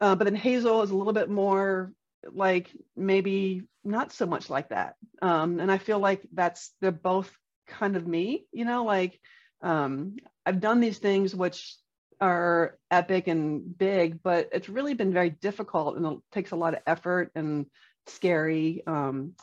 Uh, 0.00 0.16
but 0.16 0.24
then 0.24 0.34
Hazel 0.34 0.82
is 0.82 0.90
a 0.90 0.96
little 0.96 1.12
bit 1.12 1.30
more 1.30 1.92
like 2.32 2.70
maybe 2.96 3.62
not 3.84 4.12
so 4.12 4.26
much 4.26 4.48
like 4.48 4.70
that. 4.70 4.94
Um, 5.20 5.60
and 5.60 5.70
I 5.70 5.78
feel 5.78 5.98
like 5.98 6.22
that's 6.32 6.72
they're 6.80 6.90
both 6.90 7.30
kind 7.66 7.96
of 7.96 8.06
me, 8.06 8.46
you 8.52 8.64
know, 8.64 8.84
like 8.84 9.20
um, 9.62 10.16
I've 10.44 10.60
done 10.60 10.80
these 10.80 10.98
things 10.98 11.34
which 11.34 11.76
are 12.20 12.78
epic 12.90 13.26
and 13.26 13.76
big, 13.76 14.22
but 14.22 14.48
it's 14.52 14.68
really 14.68 14.94
been 14.94 15.12
very 15.12 15.30
difficult 15.30 15.96
and 15.96 16.06
it 16.06 16.18
takes 16.30 16.50
a 16.50 16.56
lot 16.56 16.74
of 16.74 16.80
effort 16.86 17.30
and 17.34 17.66
scary. 18.06 18.82
Um, 18.86 19.34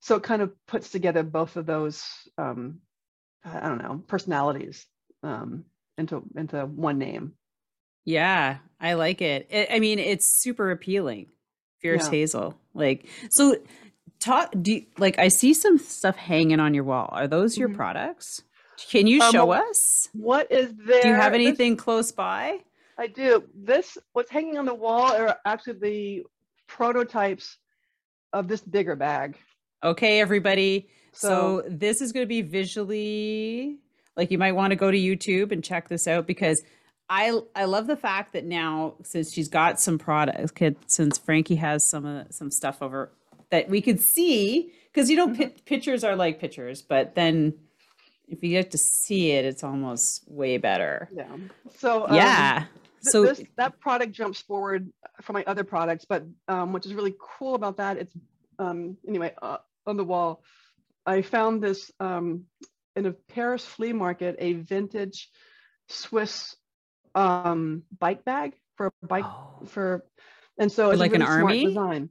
so 0.00 0.16
it 0.16 0.22
kind 0.22 0.42
of 0.42 0.52
puts 0.66 0.90
together 0.90 1.22
both 1.22 1.56
of 1.56 1.66
those 1.66 2.02
um, 2.38 2.80
i 3.44 3.60
don't 3.60 3.82
know 3.82 4.02
personalities 4.06 4.86
um, 5.22 5.64
into 5.96 6.22
into 6.34 6.64
one 6.66 6.98
name 6.98 7.34
yeah 8.04 8.58
i 8.80 8.94
like 8.94 9.20
it, 9.20 9.46
it 9.50 9.68
i 9.70 9.78
mean 9.78 9.98
it's 9.98 10.26
super 10.26 10.70
appealing 10.70 11.26
fierce 11.80 12.04
yeah. 12.04 12.10
hazel 12.10 12.58
like 12.74 13.06
so 13.30 13.56
talk 14.18 14.52
do 14.60 14.72
you, 14.72 14.86
like 14.98 15.18
i 15.18 15.28
see 15.28 15.54
some 15.54 15.78
stuff 15.78 16.16
hanging 16.16 16.60
on 16.60 16.74
your 16.74 16.84
wall 16.84 17.08
are 17.12 17.28
those 17.28 17.56
your 17.56 17.68
mm-hmm. 17.68 17.76
products 17.76 18.42
can 18.88 19.06
you 19.06 19.20
um, 19.20 19.32
show 19.32 19.50
us? 19.50 20.08
what 20.12 20.50
is 20.50 20.72
there 20.86 21.02
do 21.02 21.08
you 21.08 21.14
have 21.14 21.34
anything 21.34 21.74
this, 21.76 21.82
close 21.84 22.12
by? 22.12 22.60
I 22.98 23.06
do. 23.06 23.44
This 23.54 23.98
what's 24.12 24.30
hanging 24.30 24.58
on 24.58 24.66
the 24.66 24.74
wall 24.74 25.12
are 25.12 25.36
actually 25.44 25.78
the 25.78 26.22
prototypes 26.66 27.58
of 28.32 28.46
this 28.48 28.60
bigger 28.60 28.96
bag. 28.96 29.36
Okay, 29.82 30.20
everybody. 30.20 30.88
So, 31.12 31.62
so 31.62 31.68
this 31.68 32.00
is 32.00 32.12
going 32.12 32.24
to 32.24 32.28
be 32.28 32.42
visually 32.42 33.78
like 34.16 34.30
you 34.30 34.38
might 34.38 34.52
want 34.52 34.70
to 34.70 34.76
go 34.76 34.90
to 34.90 34.96
YouTube 34.98 35.50
and 35.52 35.64
check 35.64 35.88
this 35.88 36.06
out 36.06 36.26
because 36.26 36.62
I 37.08 37.40
I 37.56 37.64
love 37.64 37.86
the 37.86 37.96
fact 37.96 38.32
that 38.34 38.44
now 38.44 38.94
since 39.02 39.32
she's 39.32 39.48
got 39.48 39.80
some 39.80 39.98
products, 39.98 40.52
since 40.86 41.18
Frankie 41.18 41.56
has 41.56 41.84
some 41.84 42.06
uh, 42.06 42.24
some 42.30 42.50
stuff 42.50 42.82
over 42.82 43.12
that 43.50 43.68
we 43.68 43.80
could 43.80 44.00
see 44.00 44.72
because 44.92 45.10
you 45.10 45.16
know 45.16 45.28
Mhm. 45.28 45.36
pi- 45.38 45.54
pictures 45.64 46.04
are 46.04 46.14
like 46.14 46.38
pictures, 46.38 46.82
but 46.82 47.14
then 47.14 47.54
if 48.30 48.42
you 48.42 48.50
get 48.50 48.70
to 48.70 48.78
see 48.78 49.32
it, 49.32 49.44
it's 49.44 49.62
almost 49.64 50.24
way 50.30 50.56
better. 50.58 51.08
Yeah. 51.12 51.26
So 51.78 52.06
um, 52.08 52.14
yeah. 52.14 52.58
th- 52.60 52.68
So 53.02 53.22
this, 53.24 53.42
that 53.56 53.80
product 53.80 54.12
jumps 54.12 54.40
forward 54.40 54.90
for 55.22 55.32
my 55.32 55.44
other 55.46 55.64
products, 55.64 56.04
but 56.08 56.24
um, 56.48 56.72
which 56.72 56.86
is 56.86 56.94
really 56.94 57.14
cool 57.38 57.54
about 57.54 57.76
that, 57.78 57.96
it's 57.98 58.14
um, 58.58 58.96
anyway 59.08 59.34
uh, 59.42 59.58
on 59.86 59.96
the 59.96 60.04
wall. 60.04 60.42
I 61.06 61.22
found 61.22 61.62
this 61.62 61.90
um, 61.98 62.44
in 62.94 63.06
a 63.06 63.12
Paris 63.12 63.64
flea 63.64 63.92
market, 63.92 64.36
a 64.38 64.52
vintage 64.54 65.28
Swiss 65.88 66.54
um, 67.14 67.82
bike 67.98 68.24
bag 68.24 68.54
for 68.76 68.92
a 69.02 69.06
bike 69.06 69.24
Oh. 69.26 69.64
for, 69.66 70.04
and 70.58 70.70
so 70.70 70.86
For 70.88 70.92
it's 70.92 71.00
like 71.00 71.12
a 71.12 71.16
an 71.16 71.22
smart 71.22 71.42
army? 71.42 71.64
design. 71.66 72.10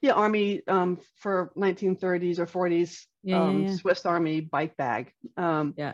Yeah, 0.00 0.12
army 0.12 0.62
um, 0.68 0.98
for 1.16 1.50
1930s 1.56 2.38
or 2.38 2.46
40s 2.46 3.04
Yeah, 3.28 3.36
yeah, 3.36 3.46
um, 3.48 3.62
yeah. 3.64 3.76
Swiss 3.76 4.06
Army 4.06 4.40
bike 4.40 4.76
bag. 4.76 5.12
Um, 5.36 5.74
Yeah. 5.76 5.92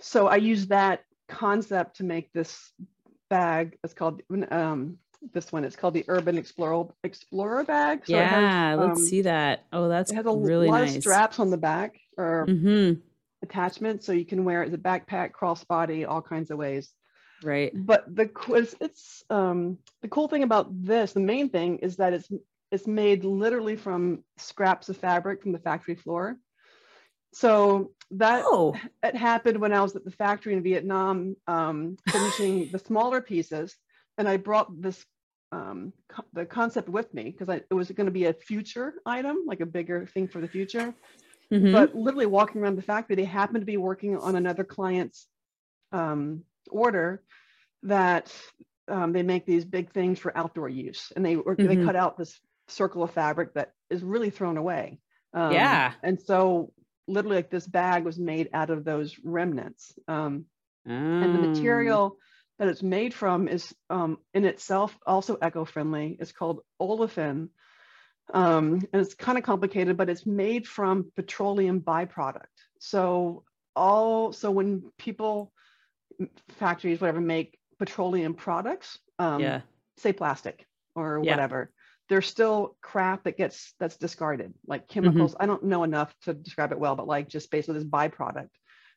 so 0.00 0.26
I 0.26 0.36
use 0.36 0.68
that 0.68 1.04
concept 1.28 1.96
to 1.96 2.04
make 2.04 2.32
this 2.32 2.72
bag. 3.28 3.76
It's 3.84 3.92
called 3.92 4.22
um, 4.50 4.96
this 5.34 5.52
one. 5.52 5.64
It's 5.64 5.76
called 5.76 5.94
the 5.94 6.04
Urban 6.08 6.38
Explorer 6.38 6.88
Explorer 7.04 7.64
bag. 7.64 8.06
So 8.06 8.18
it 8.18 8.26
has, 8.26 8.42
yeah, 8.42 8.74
let's 8.74 9.00
um, 9.00 9.06
see 9.06 9.22
that. 9.22 9.64
Oh, 9.72 9.88
that's 9.88 10.10
It 10.10 10.14
has 10.14 10.26
a 10.26 10.32
really 10.32 10.68
lot 10.68 10.80
nice. 10.80 10.96
of 10.96 11.02
straps 11.02 11.38
on 11.38 11.50
the 11.50 11.58
back 11.58 12.00
or 12.16 12.46
Mm-hmm. 12.48 13.00
attachments, 13.42 14.06
so 14.06 14.12
you 14.12 14.24
can 14.24 14.44
wear 14.44 14.62
it 14.62 14.68
as 14.68 14.74
a 14.74 14.78
backpack, 14.78 15.32
crossbody, 15.32 16.08
all 16.08 16.22
kinds 16.22 16.50
of 16.50 16.56
ways. 16.58 16.90
Right. 17.42 17.72
But 17.74 18.04
the 18.14 18.30
it's 18.80 19.24
um, 19.28 19.78
the 20.00 20.08
cool 20.08 20.28
thing 20.28 20.42
about 20.42 20.68
this, 20.84 21.12
the 21.12 21.20
main 21.20 21.50
thing 21.50 21.78
is 21.78 21.96
that 21.96 22.12
it's 22.14 22.28
it's 22.70 22.86
made 22.86 23.24
literally 23.24 23.76
from 23.76 24.24
scraps 24.38 24.88
of 24.88 24.96
fabric 24.96 25.42
from 25.42 25.52
the 25.52 25.58
factory 25.58 25.94
floor. 25.94 26.38
So 27.32 27.92
that 28.12 28.44
Oh, 28.46 28.76
it 29.02 29.16
happened 29.16 29.58
when 29.58 29.72
I 29.72 29.80
was 29.80 29.96
at 29.96 30.04
the 30.04 30.10
factory 30.10 30.52
in 30.52 30.62
Vietnam, 30.62 31.36
um, 31.46 31.96
finishing 32.10 32.68
the 32.70 32.78
smaller 32.78 33.20
pieces, 33.22 33.74
and 34.18 34.28
I 34.28 34.36
brought 34.36 34.80
this 34.80 35.04
um, 35.50 35.92
co- 36.08 36.24
the 36.32 36.44
concept 36.46 36.88
with 36.88 37.12
me 37.12 37.24
because 37.36 37.48
it 37.70 37.74
was 37.74 37.90
going 37.90 38.06
to 38.06 38.12
be 38.12 38.26
a 38.26 38.32
future 38.32 38.94
item, 39.06 39.44
like 39.46 39.60
a 39.60 39.66
bigger 39.66 40.06
thing 40.06 40.28
for 40.28 40.40
the 40.40 40.48
future. 40.48 40.94
mhm. 41.52 41.72
But 41.72 41.94
literally 41.94 42.26
walking 42.26 42.60
around 42.62 42.76
the 42.76 42.82
factory, 42.82 43.16
they 43.16 43.24
happened 43.24 43.60
to 43.62 43.66
be 43.66 43.76
working 43.76 44.16
on 44.16 44.36
another 44.36 44.64
client's 44.64 45.26
um, 45.92 46.44
order 46.70 47.22
that 47.84 48.34
um, 48.88 49.12
they 49.12 49.22
make 49.22 49.46
these 49.46 49.64
big 49.64 49.90
things 49.92 50.18
for 50.18 50.36
outdoor 50.36 50.68
use, 50.68 51.12
and 51.16 51.24
they 51.24 51.36
were, 51.36 51.56
they 51.56 51.76
cut 51.76 51.96
out 51.96 52.16
this 52.18 52.38
circle 52.68 53.02
of 53.02 53.10
fabric 53.10 53.54
that 53.54 53.72
is 53.90 54.02
really 54.02 54.30
thrown 54.30 54.56
away. 54.56 55.00
Um, 55.34 55.52
Yeah. 55.52 55.92
and 56.02 56.20
so 56.20 56.72
literally, 57.08 57.36
like 57.36 57.50
this 57.50 57.66
bag 57.66 58.04
was 58.04 58.18
made 58.18 58.50
out 58.52 58.70
of 58.70 58.84
those 58.84 59.16
remnants, 59.24 59.94
um, 60.08 60.46
and 60.86 61.34
the 61.34 61.38
Mm. 61.38 61.48
material 61.48 62.16
that 62.58 62.68
it's 62.68 62.82
made 62.82 63.14
from 63.14 63.48
is 63.48 63.74
um, 63.90 64.18
in 64.34 64.44
itself 64.44 64.96
also 65.06 65.36
eco-friendly. 65.42 66.16
It's 66.20 66.32
called 66.32 66.60
olefin. 66.80 67.48
Um, 68.32 68.86
and 68.92 69.02
it's 69.02 69.14
kind 69.14 69.36
of 69.36 69.44
complicated, 69.44 69.96
but 69.96 70.08
it's 70.08 70.24
made 70.24 70.66
from 70.66 71.10
petroleum 71.16 71.80
byproduct. 71.80 72.46
So 72.78 73.44
all 73.74 74.32
so 74.32 74.50
when 74.50 74.92
people, 74.96 75.52
factories, 76.50 77.00
whatever, 77.00 77.20
make 77.20 77.58
petroleum 77.78 78.34
products, 78.34 78.98
um, 79.18 79.40
yeah. 79.40 79.60
say 79.96 80.12
plastic 80.12 80.66
or 80.94 81.20
Yeah. 81.20 81.32
whatever, 81.32 81.72
there's 82.12 82.26
still 82.26 82.76
crap 82.82 83.24
that 83.24 83.38
gets 83.38 83.72
that's 83.80 83.96
discarded, 83.96 84.52
like 84.66 84.82
Mm-hmm. 84.82 84.92
chemicals. 84.92 85.34
I 85.40 85.46
don't 85.46 85.62
know 85.64 85.82
enough 85.82 86.14
to 86.24 86.34
describe 86.34 86.70
it 86.70 86.78
well, 86.78 86.94
but 86.94 87.06
like 87.06 87.26
just 87.26 87.50
basically 87.50 87.76
this 87.80 87.88
byproduct 87.88 88.50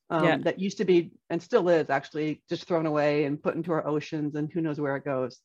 um, 0.10 0.26
Yeah. 0.26 0.38
that 0.40 0.60
used 0.60 0.80
to 0.80 0.86
be 0.86 1.12
and 1.30 1.42
still 1.42 1.70
is 1.70 1.90
actually 1.90 2.44
just 2.50 2.66
thrown 2.66 2.86
away 2.86 3.24
and 3.24 3.42
put 3.42 3.56
into 3.56 3.72
our 3.72 3.88
oceans 3.88 4.36
and 4.36 4.52
who 4.52 4.60
knows 4.60 4.82
where 4.82 4.98
it 4.98 5.06
goes. 5.06 5.40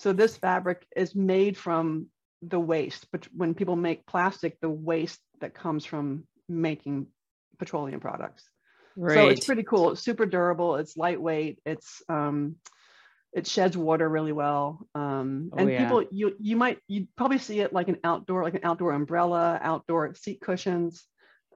So 0.00 0.12
this 0.12 0.36
fabric 0.36 0.84
is 0.96 1.14
made 1.14 1.56
from 1.56 2.08
the 2.42 2.58
waste, 2.58 3.06
but 3.12 3.28
when 3.32 3.54
people 3.54 3.76
make 3.76 4.04
plastic, 4.04 4.58
the 4.58 4.68
waste 4.68 5.20
that 5.40 5.54
comes 5.54 5.84
from 5.84 6.26
making 6.48 7.06
petroleum 7.56 8.00
products. 8.00 8.42
Right. 8.96 9.14
So 9.14 9.28
it's 9.28 9.46
pretty 9.46 9.62
cool. 9.62 9.92
It's 9.92 10.02
super 10.02 10.26
durable. 10.26 10.74
It's 10.74 10.96
lightweight. 10.96 11.60
It's 11.64 12.02
um, 12.08 12.56
it 13.32 13.46
sheds 13.46 13.76
water 13.76 14.08
really 14.08 14.32
well. 14.32 14.86
Um, 14.94 15.50
Oh, 15.52 15.58
and 15.58 15.70
yeah. 15.70 15.82
people, 15.84 16.04
you 16.10 16.34
you 16.38 16.56
might 16.56 16.78
you 16.88 17.06
probably 17.16 17.38
see 17.38 17.60
it 17.60 17.72
like 17.72 17.88
an 17.88 17.98
outdoor, 18.04 18.42
like 18.42 18.54
an 18.54 18.60
outdoor 18.64 18.92
umbrella, 18.92 19.58
outdoor 19.62 20.14
seat 20.14 20.40
cushions, 20.40 21.06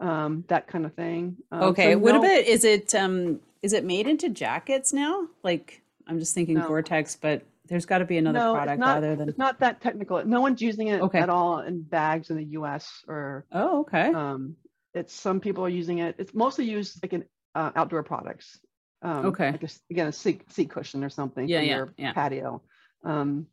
um, 0.01 0.45
that 0.49 0.67
kind 0.67 0.87
of 0.87 0.95
thing. 0.95 1.37
Um, 1.53 1.61
so 1.61 1.67
okay. 1.69 1.95
what 1.97 2.13
no- 2.13 2.21
about 2.21 2.45
is 2.47 2.65
it 2.65 2.95
um 2.95 3.41
is 3.63 3.73
it 3.73 3.85
made 3.85 4.07
into 4.07 4.29
jackets 4.29 4.93
now? 4.93 5.27
Like 5.43 5.83
I'm 6.07 6.19
just 6.19 6.35
thinking 6.35 6.55
No. 6.55 6.69
Gore-Tex, 6.69 7.17
but 7.17 7.43
there's 7.69 7.85
got 7.85 7.99
to 7.99 8.05
be 8.05 8.17
another 8.17 8.39
no, 8.39 8.55
product 8.55 8.79
not, 8.79 8.99
other 8.99 9.17
than 9.17 9.29
It's 9.29 9.39
not 9.39 9.59
that 9.59 9.81
technical. 9.81 10.25
No 10.25 10.41
one's 10.41 10.63
using 10.63 10.87
it 10.89 11.01
Okay. 11.03 11.19
at 11.19 11.29
all 11.29 11.59
in 11.61 11.83
bags 11.83 12.31
in 12.31 12.37
the 12.37 12.45
U.S. 12.61 13.03
or 13.09 13.45
Oh, 13.51 13.81
okay. 13.81 14.13
um, 14.13 14.55
it's 14.95 15.13
some 15.13 15.41
people 15.41 15.65
are 15.65 15.69
using 15.69 15.99
it. 15.99 16.15
It's 16.19 16.33
mostly 16.33 16.65
used 16.65 17.03
like 17.03 17.13
in 17.13 17.25
uh, 17.57 17.73
outdoor 17.75 18.03
products. 18.05 18.61
Um, 19.03 19.27
Okay. 19.27 19.51
Like 19.53 19.63
a 19.63 19.69
again, 19.91 20.07
a 20.09 20.13
seat, 20.13 20.51
seat 20.53 20.71
cushion 20.71 21.05
or 21.05 21.11
something 21.11 21.49
Yeah, 21.49 21.61
for 21.61 21.65
yeah, 21.65 21.77
your 21.77 21.95
yeah. 21.97 22.13
patio. 22.13 22.63
Um, 23.05 23.47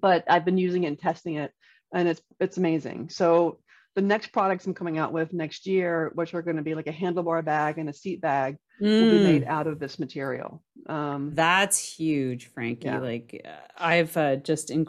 but 0.00 0.24
I've 0.28 0.44
been 0.44 0.58
using 0.58 0.84
it 0.84 0.88
and 0.88 0.98
testing 0.98 1.34
it, 1.36 1.52
and 1.94 2.08
it's 2.08 2.22
it's 2.38 2.58
amazing. 2.58 3.08
So 3.08 3.58
the 3.96 4.02
next 4.02 4.28
products 4.32 4.66
I'm 4.66 4.74
coming 4.74 4.98
out 4.98 5.12
with 5.12 5.32
next 5.32 5.66
year, 5.66 6.12
which 6.14 6.32
are 6.34 6.42
going 6.42 6.56
to 6.56 6.62
be 6.62 6.74
like 6.74 6.86
a 6.86 6.92
handlebar 6.92 7.44
bag 7.44 7.78
and 7.78 7.88
a 7.88 7.92
seat 7.92 8.20
bag, 8.20 8.56
will 8.78 9.06
be 9.06 9.18
Mm. 9.18 9.22
made 9.22 9.44
out 9.44 9.66
of 9.66 9.80
this 9.80 9.98
material. 9.98 10.62
Um, 10.86 11.32
That's 11.34 11.78
huge, 11.96 12.46
Frankie. 12.46 12.86
Yeah. 12.86 13.00
Like 13.00 13.42
uh, 13.44 13.66
I've 13.76 14.16
uh, 14.16 14.36
just 14.36 14.70
in, 14.70 14.86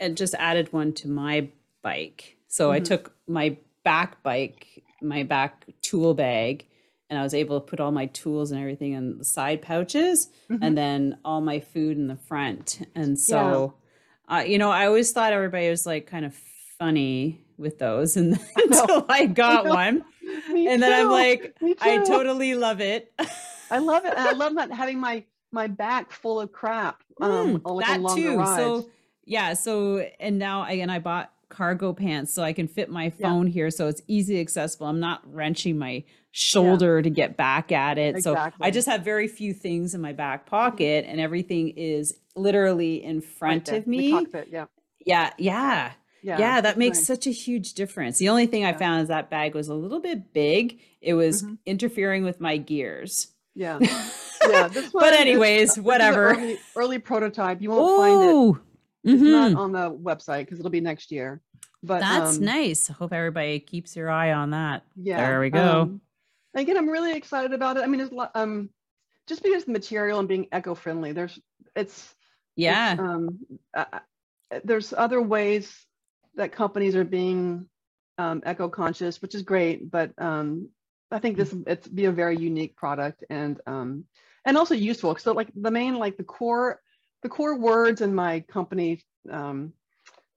uh, 0.00 0.08
just 0.08 0.34
added 0.34 0.72
one 0.72 0.92
to 0.94 1.08
my 1.08 1.48
bike. 1.82 2.36
So 2.48 2.72
I 2.72 2.80
Mhm. 2.80 2.84
took 2.84 3.16
my 3.28 3.56
back 3.84 4.22
bike, 4.22 4.82
my 5.00 5.22
back 5.22 5.66
tool 5.82 6.14
bag, 6.14 6.66
and 7.10 7.18
I 7.18 7.22
was 7.22 7.34
able 7.34 7.60
to 7.60 7.66
put 7.66 7.80
all 7.80 7.90
my 7.92 8.06
tools 8.06 8.50
and 8.50 8.60
everything 8.60 8.92
in 8.92 9.18
the 9.18 9.24
side 9.24 9.62
pouches, 9.62 10.28
Mhm. 10.50 10.58
and 10.62 10.78
then 10.78 11.18
all 11.24 11.40
my 11.40 11.60
food 11.60 11.96
in 11.96 12.06
the 12.08 12.16
front. 12.16 12.80
And 12.94 13.18
so, 13.18 13.74
uh, 14.28 14.42
you 14.46 14.58
know, 14.58 14.70
I 14.70 14.86
always 14.86 15.12
thought 15.12 15.32
everybody 15.32 15.68
was 15.68 15.84
like 15.86 16.06
kind 16.06 16.24
of 16.24 16.34
funny 16.78 17.44
with 17.56 17.78
those, 17.78 18.16
and 18.16 18.38
I 18.56 18.62
until 18.62 19.06
I 19.08 19.26
got 19.26 19.64
know. 19.64 19.70
one, 19.74 20.04
Me 20.50 20.66
and 20.68 20.82
then 20.82 20.92
I'm 20.92 21.10
like, 21.10 21.56
I 21.80 21.98
totally 22.06 22.54
love 22.54 22.80
it. 22.80 23.12
I 23.70 23.78
love 23.78 24.04
it. 24.04 24.10
And 24.16 24.20
I 24.28 24.32
love 24.32 24.52
not 24.60 24.70
having 24.72 24.98
my 24.98 25.24
my 25.52 25.66
back 25.66 26.10
full 26.10 26.40
of 26.40 26.50
crap. 26.52 27.02
Um, 27.20 27.60
Mm, 27.60 27.80
that 27.80 28.14
too. 28.14 28.38
rides. 28.38 28.56
So 28.56 28.90
yeah, 29.24 29.54
so 29.54 29.98
and 30.20 30.38
now 30.38 30.62
I 30.62 30.72
and 30.72 30.90
I 30.90 30.98
bought 30.98 31.32
cargo 31.54 31.92
pants 31.92 32.32
so 32.34 32.42
I 32.42 32.52
can 32.52 32.68
fit 32.68 32.90
my 32.90 33.04
Yeah. 33.04 33.10
phone 33.28 33.46
here 33.46 33.70
so 33.70 33.88
it's 33.88 34.02
easy 34.08 34.40
accessible. 34.40 34.86
I'm 34.86 35.00
not 35.00 35.20
wrenching 35.32 35.78
my 35.78 36.04
shoulder 36.32 37.00
to 37.00 37.10
get 37.10 37.36
back 37.36 37.70
at 37.70 37.96
it. 37.98 38.22
So 38.22 38.36
I 38.60 38.70
just 38.70 38.88
have 38.88 39.02
very 39.02 39.28
few 39.28 39.54
things 39.54 39.94
in 39.94 40.00
my 40.00 40.12
back 40.12 40.46
pocket 40.46 41.04
and 41.08 41.20
everything 41.20 41.68
is 41.76 42.14
literally 42.34 43.02
in 43.04 43.20
front 43.20 43.66
there, 43.66 43.76
of 43.78 43.86
me. 43.86 44.10
cockpit, 44.10 44.48
yeah. 44.50 44.66
Yeah, 45.06 45.30
yeah. 45.38 45.92
Yeah. 46.22 46.38
Yeah, 46.38 46.60
that 46.62 46.78
makes 46.78 46.98
nice. 46.98 47.06
such 47.06 47.26
a 47.26 47.30
huge 47.30 47.74
difference. 47.74 48.16
The 48.18 48.30
only 48.30 48.46
thing 48.46 48.64
I 48.64 48.72
found 48.72 49.02
is 49.02 49.08
that 49.08 49.28
bag 49.30 49.54
was 49.54 49.68
a 49.68 49.74
little 49.74 50.00
bit 50.00 50.32
big. 50.32 50.80
It 51.02 51.12
was 51.14 51.42
Mhm. 51.42 51.58
interfering 51.66 52.24
with 52.24 52.40
my 52.40 52.56
gears. 52.56 53.28
Yeah. 53.54 53.78
Yeah. 54.46 54.68
But 54.92 55.14
anyways, 55.14 55.60
this 55.68 55.70
is 55.72 55.76
an 55.78 55.84
whatever. 55.84 56.32
Early, 56.34 56.58
early 56.76 56.98
prototype. 56.98 57.62
You 57.62 57.70
won't 57.70 57.96
find 57.96 58.56
it. 58.58 58.62
It's 59.04 59.22
mhm. 59.22 59.54
not 59.54 59.60
on 59.60 59.72
the 59.72 59.90
website 59.92 60.40
because 60.40 60.58
it'll 60.58 60.70
be 60.70 60.80
next 60.80 61.10
year. 61.10 61.40
But 61.82 62.00
That's 62.00 62.38
um, 62.38 62.44
nice. 62.44 62.88
I 62.88 62.94
hope 62.94 63.12
everybody 63.12 63.60
keeps 63.60 63.94
your 63.94 64.10
eye 64.10 64.32
on 64.32 64.50
that. 64.50 64.84
Yeah. 64.96 65.18
There 65.18 65.40
we 65.40 65.50
go. 65.50 65.82
um, 65.82 66.00
again, 66.54 66.78
I'm 66.78 66.88
really 66.88 67.14
excited 67.14 67.52
about 67.52 67.76
it. 67.76 67.82
I 67.82 67.86
mean, 67.86 68.00
it's 68.00 68.14
um, 68.34 68.70
just 69.26 69.42
because 69.42 69.66
the 69.66 69.72
material 69.72 70.18
and 70.18 70.28
being 70.28 70.46
eco-friendly. 70.52 71.12
There's 71.12 71.38
it's 71.76 71.92
it's, 71.92 72.14
Yeah. 72.56 72.96
um, 72.98 73.40
uh, 73.74 73.84
there's 74.64 74.94
other 74.94 75.20
ways 75.20 75.74
that 76.36 76.52
companies 76.52 76.96
are 76.96 77.04
being 77.04 77.68
um, 78.16 78.42
eco-conscious, 78.46 79.20
which 79.20 79.34
is 79.34 79.42
great. 79.42 79.90
But 79.90 80.12
um, 80.16 80.70
I 81.10 81.18
think 81.18 81.36
this 81.36 81.54
it's 81.66 81.86
be 81.86 82.06
a 82.06 82.12
very 82.12 82.38
unique 82.38 82.76
product 82.76 83.24
and 83.28 83.60
um, 83.66 84.04
and 84.46 84.56
also 84.56 84.74
useful. 84.74 85.16
So 85.16 85.32
like 85.32 85.50
the 85.54 85.70
main 85.70 85.98
like 85.98 86.16
the 86.16 86.24
core 86.24 86.80
the 87.24 87.30
core 87.30 87.58
words 87.58 88.02
in 88.02 88.14
my 88.14 88.40
company 88.40 89.02
um, 89.30 89.72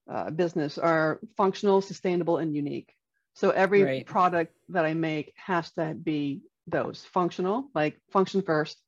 uh, 0.09 0.31
business 0.31 0.77
are 0.77 1.19
functional, 1.35 1.81
sustainable, 1.81 2.37
and 2.37 2.55
unique. 2.55 2.93
So 3.35 3.49
every 3.51 3.83
Right. 3.83 4.05
product 4.05 4.55
that 4.69 4.85
I 4.85 4.93
make 4.93 5.33
has 5.35 5.69
to 5.73 5.93
be 5.93 6.41
those 6.65 7.03
functional, 7.03 7.69
like 7.75 7.99
function 8.09 8.41
first, 8.41 8.81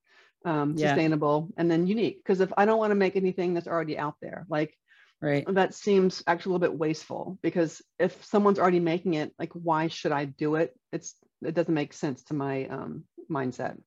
um, 0.46 0.78
Yeah. 0.78 0.88
sustainable, 0.88 1.50
and 1.58 1.70
then 1.70 1.88
unique. 1.88 2.24
Because 2.24 2.40
if 2.40 2.54
I 2.58 2.66
don't 2.66 2.80
want 2.80 2.92
to 2.92 2.96
make 2.96 3.18
anything 3.18 3.54
that's 3.54 3.68
already 3.68 3.98
out 3.98 4.16
there, 4.22 4.46
like 4.50 4.74
Right. 5.22 5.46
that 5.54 5.74
seems 5.74 6.24
actually 6.26 6.52
a 6.52 6.54
little 6.54 6.70
bit 6.70 6.80
wasteful 6.80 7.38
because 7.42 7.82
if 8.00 8.24
someone's 8.24 8.60
already 8.60 8.80
making 8.80 9.16
it, 9.16 9.34
like 9.38 9.52
why 9.52 9.90
should 9.90 10.14
I 10.14 10.24
do 10.24 10.56
it? 10.56 10.74
It's 10.94 11.16
it 11.42 11.54
doesn't 11.54 11.74
make 11.74 11.92
sense 11.92 12.24
to 12.26 12.34
my 12.34 12.66
um, 12.68 13.04
mindset. 13.30 13.78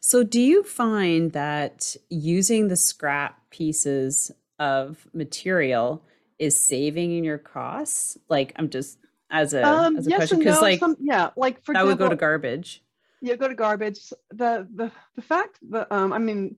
So, 0.00 0.22
do 0.22 0.40
you 0.40 0.62
find 0.62 1.32
that 1.32 1.96
using 2.08 2.68
the 2.68 2.76
scrap 2.76 3.50
pieces 3.50 4.30
of 4.58 5.06
material 5.12 6.02
is 6.38 6.56
saving 6.58 7.12
in 7.16 7.24
your 7.24 7.38
costs? 7.38 8.18
Like, 8.28 8.52
I'm 8.56 8.68
just 8.70 8.98
as 9.30 9.52
a 9.54 9.64
Um, 9.64 9.96
as 9.96 10.06
a 10.06 10.10
yes 10.10 10.18
question 10.18 10.38
because 10.40 10.56
no. 10.56 10.62
like 10.62 10.80
Some, 10.80 10.96
yeah, 11.00 11.30
like 11.36 11.64
for 11.64 11.74
that 11.74 11.84
would 11.84 11.98
go 11.98 12.08
to 12.08 12.16
garbage. 12.16 12.82
yeah, 13.20 13.36
go 13.36 13.48
to 13.48 13.54
garbage. 13.54 14.12
The 14.30 14.66
the 14.74 14.90
the 15.16 15.22
fact 15.22 15.58
that 15.70 15.90
um, 15.92 16.12
I 16.12 16.18
mean, 16.18 16.56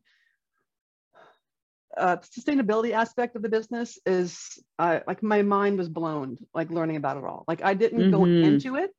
uh, 1.97 2.17
sustainability 2.19 2.93
aspect 2.93 3.37
of 3.37 3.43
the 3.43 3.49
business 3.49 3.99
is 4.07 4.59
uh, 4.79 5.01
like 5.07 5.23
my 5.23 5.43
mind 5.43 5.79
was 5.79 5.89
blown, 5.89 6.39
like 6.55 6.71
learning 6.71 6.97
about 6.97 7.17
it 7.17 7.25
all. 7.25 7.45
Like 7.49 7.63
I 7.63 7.75
didn't 7.75 8.11
go 8.11 8.25
Mhm. 8.25 8.45
into 8.45 8.77
it 8.77 8.91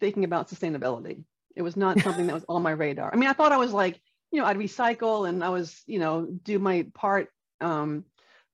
thinking 0.00 0.24
about 0.24 0.48
sustainability. 0.48 1.24
It 1.56 1.62
was 1.62 1.76
not 1.76 1.98
something 2.00 2.26
that 2.26 2.34
was 2.34 2.44
on 2.48 2.62
my 2.62 2.70
radar. 2.72 3.10
I 3.12 3.16
mean, 3.16 3.28
I 3.28 3.32
thought 3.32 3.52
I 3.52 3.56
was 3.56 3.72
like, 3.72 4.00
you 4.30 4.40
know, 4.40 4.46
I'd 4.46 4.58
recycle 4.58 5.28
and 5.28 5.42
I 5.42 5.48
was, 5.48 5.82
you 5.86 5.98
know, 5.98 6.26
do 6.26 6.58
my 6.58 6.86
part. 6.94 7.30
Um, 7.60 8.04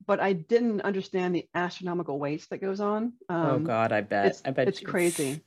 but 0.06 0.20
I 0.20 0.32
didn't 0.32 0.82
understand 0.82 1.34
the 1.34 1.48
astronomical 1.54 2.18
waste 2.18 2.50
that 2.50 2.58
goes 2.58 2.80
on. 2.80 3.12
oh 3.28 3.34
Um, 3.34 3.64
God, 3.64 3.92
I 3.92 4.00
bet. 4.00 4.40
I 4.44 4.50
bet 4.50 4.68
it's 4.68 4.80
you- 4.80 4.86
crazy 4.86 5.40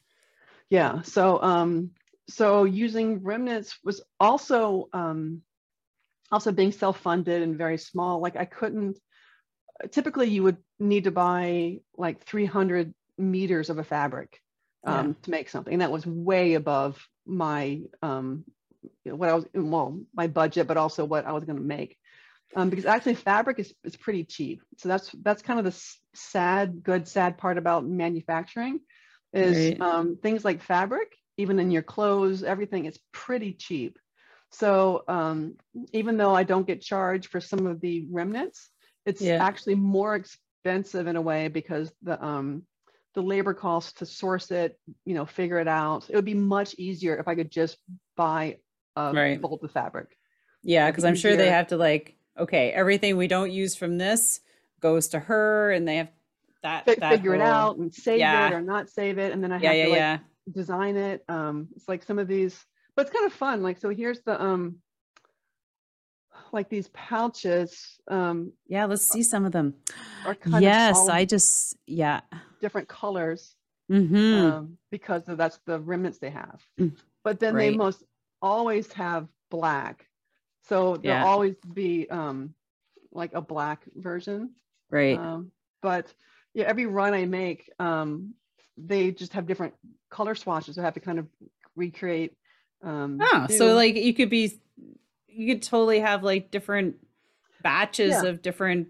yeah 0.69 1.01
so 1.03 1.41
um 1.41 1.91
so 2.27 2.63
using 2.63 3.21
remnants 3.21 3.77
was 3.83 4.01
also 4.19 4.89
um 4.93 5.41
also 6.31 6.51
being 6.51 6.71
self-funded 6.71 7.43
and 7.43 7.57
very 7.57 7.77
small 7.77 8.19
like 8.19 8.35
i 8.35 8.45
couldn't 8.45 8.97
typically 9.91 10.27
you 10.29 10.43
would 10.43 10.57
need 10.79 11.03
to 11.03 11.11
buy 11.11 11.79
like 11.97 12.23
300 12.23 12.93
meters 13.17 13.69
of 13.69 13.77
a 13.77 13.83
fabric 13.83 14.41
um, 14.85 15.09
Yeah. 15.09 15.13
to 15.23 15.31
make 15.31 15.49
something 15.49 15.73
and 15.73 15.81
that 15.81 15.91
was 15.91 16.05
way 16.05 16.55
above 16.55 17.07
my 17.25 17.81
um 18.01 18.43
you 19.03 19.11
know, 19.11 19.15
what 19.15 19.29
i 19.29 19.33
was 19.33 19.45
well 19.53 19.99
my 20.15 20.27
budget 20.27 20.67
but 20.67 20.77
also 20.77 21.05
what 21.05 21.25
i 21.25 21.31
was 21.31 21.43
going 21.45 21.57
to 21.57 21.63
make 21.63 21.97
um, 22.55 22.69
because 22.69 22.85
actually 22.85 23.15
fabric 23.15 23.59
is, 23.59 23.73
is 23.83 23.95
pretty 23.95 24.23
cheap 24.23 24.61
so 24.77 24.87
that's 24.89 25.11
that's 25.23 25.41
kind 25.41 25.59
of 25.59 25.65
the 25.65 25.83
sad 26.13 26.83
good 26.83 27.07
sad 27.07 27.37
part 27.37 27.57
about 27.57 27.85
manufacturing 27.85 28.79
is 29.33 29.71
Right. 29.71 29.81
um, 29.81 30.17
things 30.21 30.43
like 30.45 30.61
fabric 30.61 31.15
even 31.37 31.59
in 31.59 31.71
your 31.71 31.83
clothes 31.83 32.43
everything 32.43 32.85
is 32.85 32.99
pretty 33.11 33.53
cheap 33.53 33.97
so 34.51 35.03
um, 35.07 35.53
even 35.93 36.17
though 36.17 36.33
i 36.35 36.43
don't 36.43 36.67
get 36.67 36.81
charged 36.81 37.27
for 37.29 37.39
some 37.41 37.65
of 37.65 37.79
the 37.81 38.07
remnants 38.11 38.69
it's 39.05 39.31
Yeah. 39.31 39.39
actually 39.39 39.75
more 39.75 40.15
expensive 40.15 41.07
in 41.07 41.15
a 41.15 41.21
way 41.21 41.47
because 41.47 41.93
the 42.03 42.23
um, 42.23 42.63
the 43.15 43.21
labor 43.21 43.53
costs 43.53 43.93
to 43.93 44.05
source 44.05 44.51
it 44.51 44.77
you 45.05 45.13
know 45.15 45.25
figure 45.25 45.59
it 45.59 45.67
out 45.67 46.09
it 46.09 46.15
would 46.15 46.25
be 46.25 46.33
much 46.33 46.75
easier 46.75 47.17
if 47.17 47.27
i 47.27 47.35
could 47.35 47.49
just 47.49 47.77
buy 48.15 48.57
a 48.95 49.13
Right. 49.13 49.41
bolt 49.41 49.63
of 49.63 49.71
fabric 49.71 50.17
Yeah, 50.63 50.89
because 50.89 51.03
I'm 51.03 51.15
sure 51.15 51.35
they 51.35 51.49
have 51.49 51.67
to 51.67 51.77
like, 51.77 52.15
okay, 52.39 52.71
everything 52.71 53.17
we 53.17 53.27
don't 53.27 53.51
use 53.51 53.75
from 53.75 53.97
this 53.97 54.39
goes 54.79 55.09
to 55.09 55.19
her, 55.19 55.71
and 55.71 55.87
they 55.87 55.97
have 55.97 56.11
that, 56.63 56.85
fi- 56.85 56.95
that 56.95 57.11
figure 57.11 57.35
it 57.35 57.41
out 57.41 57.77
and 57.77 57.93
save 57.93 58.19
yeah. 58.19 58.47
it 58.47 58.53
or 58.53 58.61
not 58.61 58.89
save 58.89 59.17
it 59.19 59.31
and 59.33 59.43
then 59.43 59.51
i 59.51 59.57
have 59.57 59.63
yeah, 59.63 59.83
to 59.85 59.89
like 59.91 59.99
yeah. 59.99 60.17
design 60.51 60.95
it 60.95 61.23
um 61.29 61.67
it's 61.75 61.87
like 61.87 62.03
some 62.03 62.17
of 62.17 62.27
these 62.27 62.57
but 62.95 63.05
it's 63.05 63.13
kind 63.15 63.25
of 63.25 63.33
fun 63.33 63.61
like 63.61 63.77
so 63.77 63.89
here's 63.89 64.21
the 64.21 64.41
um 64.41 64.77
like 66.51 66.69
these 66.69 66.87
pouches 66.89 67.99
um 68.09 68.51
Yeah, 68.67 68.85
let's 68.85 69.05
see 69.05 69.23
some 69.23 69.45
of 69.45 69.51
them. 69.51 69.75
Yes, 70.47 70.97
of 70.97 71.09
I 71.09 71.25
just 71.25 71.75
yeah. 71.85 72.21
Different 72.65 72.87
colors 72.87 73.55
Mm-hmm. 73.91 74.33
um, 74.41 74.77
because 74.89 75.29
of 75.29 75.37
that's 75.37 75.59
the 75.67 75.79
remnants 75.79 76.17
they 76.17 76.31
have. 76.31 76.59
Mm, 76.79 76.93
But 77.23 77.39
then 77.39 77.53
they 77.55 77.69
most 77.77 78.03
always 78.41 78.91
have 78.93 79.27
black. 79.51 80.07
So 80.67 80.97
there'll 80.97 81.19
Yeah. 81.21 81.31
always 81.31 81.55
be 81.73 82.09
um, 82.09 82.55
like 83.11 83.33
a 83.35 83.41
black 83.41 83.79
version. 83.95 84.55
Right. 84.89 85.19
Um, 85.19 85.51
but 85.83 86.05
yeah, 86.55 86.65
every 86.65 86.87
run 86.87 87.13
I 87.13 87.25
make, 87.25 87.69
um, 87.77 88.33
they 88.75 89.11
just 89.11 89.33
have 89.33 89.45
different 89.45 89.75
color 90.09 90.33
swatches. 90.33 90.77
I 90.79 90.81
have 90.81 90.95
to 90.95 90.99
kind 90.99 91.19
of 91.19 91.27
recreate. 91.75 92.33
Um, 92.81 93.19
oh, 93.21 93.45
so 93.47 93.75
like 93.75 93.95
you 93.95 94.13
could 94.13 94.31
be 94.31 94.59
you 95.27 95.53
could 95.53 95.63
totally 95.63 95.99
have 95.99 96.23
like 96.23 96.49
different 96.49 96.95
batches 97.61 98.23
Yeah. 98.23 98.29
of 98.29 98.41
different 98.41 98.87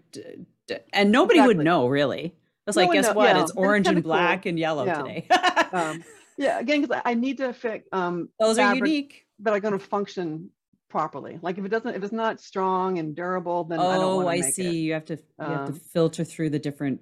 and 0.92 1.12
nobody 1.12 1.40
would 1.40 1.58
know 1.58 1.86
really. 1.88 2.34
It's 2.66 2.76
No 2.76 2.82
like 2.82 2.92
guess 2.92 3.06
know- 3.06 3.12
what? 3.14 3.28
yeah, 3.36 3.42
It's 3.42 3.52
orange 3.52 3.86
and 3.86 3.96
kinda 3.96 4.02
cool. 4.02 4.08
black 4.12 4.46
and 4.46 4.58
yellow 4.58 4.84
Yeah. 4.86 5.02
today. 5.02 5.26
um, 5.72 6.04
yeah, 6.36 6.58
again, 6.58 6.82
because 6.82 7.00
I 7.04 7.14
need 7.14 7.38
to 7.38 7.52
fit 7.52 7.86
um, 7.92 8.28
Those 8.40 8.58
are 8.58 8.74
unique. 8.74 9.26
that 9.40 9.52
are 9.54 9.60
going 9.60 9.72
to 9.72 9.78
function 9.78 10.50
properly. 10.88 11.38
Like 11.42 11.58
if 11.58 11.64
it 11.64 11.68
doesn't, 11.68 11.94
if 11.94 12.02
it's 12.02 12.12
not 12.12 12.40
strong 12.40 12.98
and 12.98 13.14
durable, 13.14 13.64
then 13.64 13.78
I 13.80 13.94
don't 13.96 14.04
Oh, 14.04 14.16
want 14.24 14.40
to 14.40 14.46
I 14.46 14.50
see. 14.50 14.66
it. 14.66 14.72
You 14.72 14.92
have 14.94 15.04
to 15.06 15.14
you 15.16 15.22
have 15.46 15.66
to 15.66 15.72
Um, 15.72 15.78
filter 15.78 16.24
through 16.24 16.50
the 16.50 16.58
different 16.58 17.00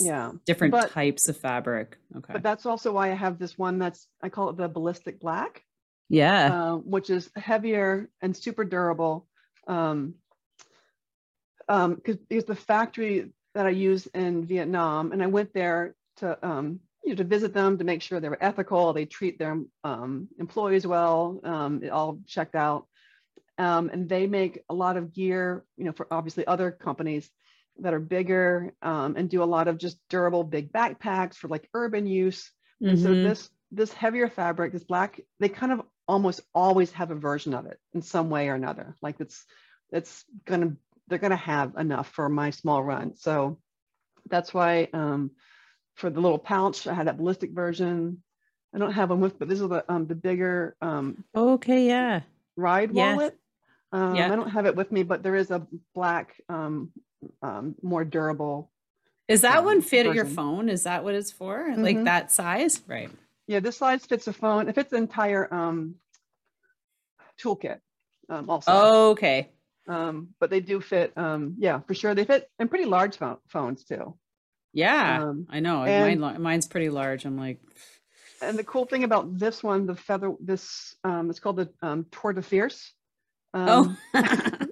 Yeah. 0.00 0.32
different 0.46 0.72
but- 0.72 0.90
types 0.90 1.28
of 1.28 1.36
fabric. 1.36 1.96
Okay. 2.16 2.32
But 2.32 2.42
that's 2.42 2.66
also 2.66 2.92
why 2.92 3.10
I 3.10 3.14
have 3.14 3.38
this 3.38 3.56
one 3.58 3.78
that's 3.78 4.08
I 4.22 4.28
call 4.30 4.50
it 4.50 4.56
the 4.56 4.68
ballistic 4.68 5.20
black, 5.20 5.62
yeah. 6.08 6.72
uh, 6.72 6.76
which 6.78 7.10
is 7.10 7.30
heavier 7.36 8.08
and 8.22 8.36
super 8.36 8.64
durable. 8.64 9.26
Um, 9.68 10.14
um, 11.68 11.94
because 11.96 12.16
because 12.28 12.44
the 12.44 12.54
factory 12.56 13.32
that 13.54 13.66
I 13.66 13.70
use 13.70 14.06
in 14.08 14.44
Vietnam, 14.46 15.12
and 15.12 15.22
I 15.22 15.26
went 15.26 15.52
there 15.54 15.94
to 16.16 16.46
um, 16.46 16.80
you 17.04 17.10
know 17.10 17.16
to 17.16 17.24
visit 17.24 17.54
them 17.54 17.78
to 17.78 17.84
make 17.84 18.02
sure 18.02 18.20
they 18.20 18.28
were 18.28 18.38
ethical, 18.42 18.92
they 18.92 19.06
treat 19.06 19.38
their 19.38 19.60
um, 19.84 20.28
employees 20.38 20.86
well, 20.86 21.40
um, 21.44 21.82
it 21.82 21.90
all 21.90 22.18
checked 22.26 22.54
out, 22.54 22.86
um, 23.58 23.90
and 23.90 24.08
they 24.08 24.26
make 24.26 24.62
a 24.68 24.74
lot 24.74 24.96
of 24.96 25.12
gear, 25.12 25.64
you 25.76 25.84
know, 25.84 25.92
for 25.92 26.06
obviously 26.10 26.46
other 26.46 26.70
companies 26.70 27.30
that 27.78 27.94
are 27.94 28.00
bigger 28.00 28.72
um, 28.82 29.16
and 29.16 29.28
do 29.30 29.42
a 29.42 29.44
lot 29.44 29.68
of 29.68 29.78
just 29.78 29.98
durable 30.08 30.44
big 30.44 30.72
backpacks 30.72 31.34
for 31.34 31.48
like 31.48 31.68
urban 31.74 32.06
use. 32.06 32.50
And 32.86 32.98
so 32.98 33.14
Mhm. 33.14 33.22
this 33.22 33.50
this 33.70 33.92
heavier 33.92 34.28
fabric, 34.28 34.72
this 34.72 34.84
black, 34.84 35.20
they 35.40 35.48
kind 35.48 35.72
of 35.72 35.82
almost 36.06 36.40
always 36.54 36.92
have 36.92 37.10
a 37.10 37.14
version 37.16 37.54
of 37.54 37.66
it 37.66 37.78
in 37.92 38.02
some 38.02 38.30
way 38.30 38.48
or 38.48 38.54
another. 38.54 38.94
Like 39.02 39.16
it's 39.20 39.44
it's 39.90 40.24
gonna 40.44 40.76
they're 41.08 41.18
gonna 41.18 41.36
have 41.36 41.76
enough 41.76 42.08
for 42.08 42.28
my 42.28 42.50
small 42.50 42.82
run. 42.82 43.16
So 43.16 43.58
that's 44.28 44.54
why 44.54 44.88
um, 44.92 45.32
for 45.96 46.10
the 46.10 46.20
little 46.20 46.38
pouch, 46.38 46.86
I 46.86 46.94
had 46.94 47.06
that 47.06 47.18
ballistic 47.18 47.52
version. 47.52 48.22
I 48.74 48.78
don't 48.78 48.92
have 48.92 49.10
one 49.10 49.20
with, 49.20 49.38
but 49.38 49.48
this 49.48 49.60
is 49.60 49.68
the 49.68 49.84
um, 49.92 50.06
the 50.06 50.14
bigger 50.14 50.76
um, 50.80 51.24
Okay, 51.34 51.86
yeah. 51.86 52.22
ride 52.56 52.92
Yes. 52.92 53.16
wallet. 53.16 53.38
Um, 53.92 54.16
Yeah. 54.16 54.32
I 54.32 54.36
don't 54.36 54.50
have 54.50 54.66
it 54.66 54.74
with 54.74 54.90
me, 54.90 55.04
but 55.04 55.22
there 55.22 55.36
is 55.36 55.50
a 55.52 55.66
black, 55.94 56.34
um, 56.48 56.90
um, 57.42 57.76
more 57.82 58.04
durable. 58.04 58.72
Is 59.28 59.42
that 59.42 59.58
um, 59.60 59.64
one 59.66 59.80
fit 59.80 60.06
at 60.06 60.14
your 60.14 60.24
phone? 60.26 60.68
Is 60.68 60.82
that 60.82 61.04
what 61.04 61.14
it's 61.14 61.30
for? 61.30 61.72
Like 61.76 61.98
Mhm. 61.98 62.04
that 62.04 62.32
size? 62.32 62.82
Right. 62.88 63.10
Yeah, 63.46 63.60
this 63.60 63.76
size 63.76 64.04
fits 64.04 64.26
a 64.26 64.32
phone. 64.32 64.68
It 64.68 64.74
fits 64.74 64.90
the 64.90 64.96
entire 64.96 65.52
um, 65.54 65.94
toolkit 67.40 67.80
um, 68.28 68.50
also. 68.50 68.72
Oh, 68.72 69.10
okay. 69.10 69.50
Um, 69.86 70.28
but 70.40 70.50
they 70.50 70.60
do 70.60 70.80
fit. 70.80 71.12
Um, 71.16 71.56
yeah, 71.58 71.80
for 71.80 71.94
sure. 71.94 72.14
They 72.14 72.24
fit 72.24 72.48
in 72.58 72.68
pretty 72.68 72.86
large 72.86 73.16
pho- 73.18 73.40
phones 73.48 73.84
too. 73.84 74.16
Yeah. 74.72 75.22
Um, 75.24 75.46
I 75.50 75.60
know. 75.60 75.84
and- 75.84 76.20
Mine, 76.20 76.40
mine's 76.42 76.66
pretty 76.66 76.88
large. 76.90 77.24
I'm 77.24 77.36
like, 77.38 77.60
And 78.42 78.58
the 78.58 78.64
cool 78.64 78.86
thing 78.86 79.04
about 79.04 79.38
this 79.38 79.62
one, 79.62 79.86
the 79.86 79.94
feather, 79.94 80.32
this 80.40 80.94
um, 81.04 81.30
it's 81.30 81.40
called 81.40 81.56
the 81.56 81.70
um, 81.82 82.06
Tour 82.10 82.32
de 82.32 82.42
Fierce. 82.42 82.92
oh, 83.52 83.84
Um, 83.84 83.98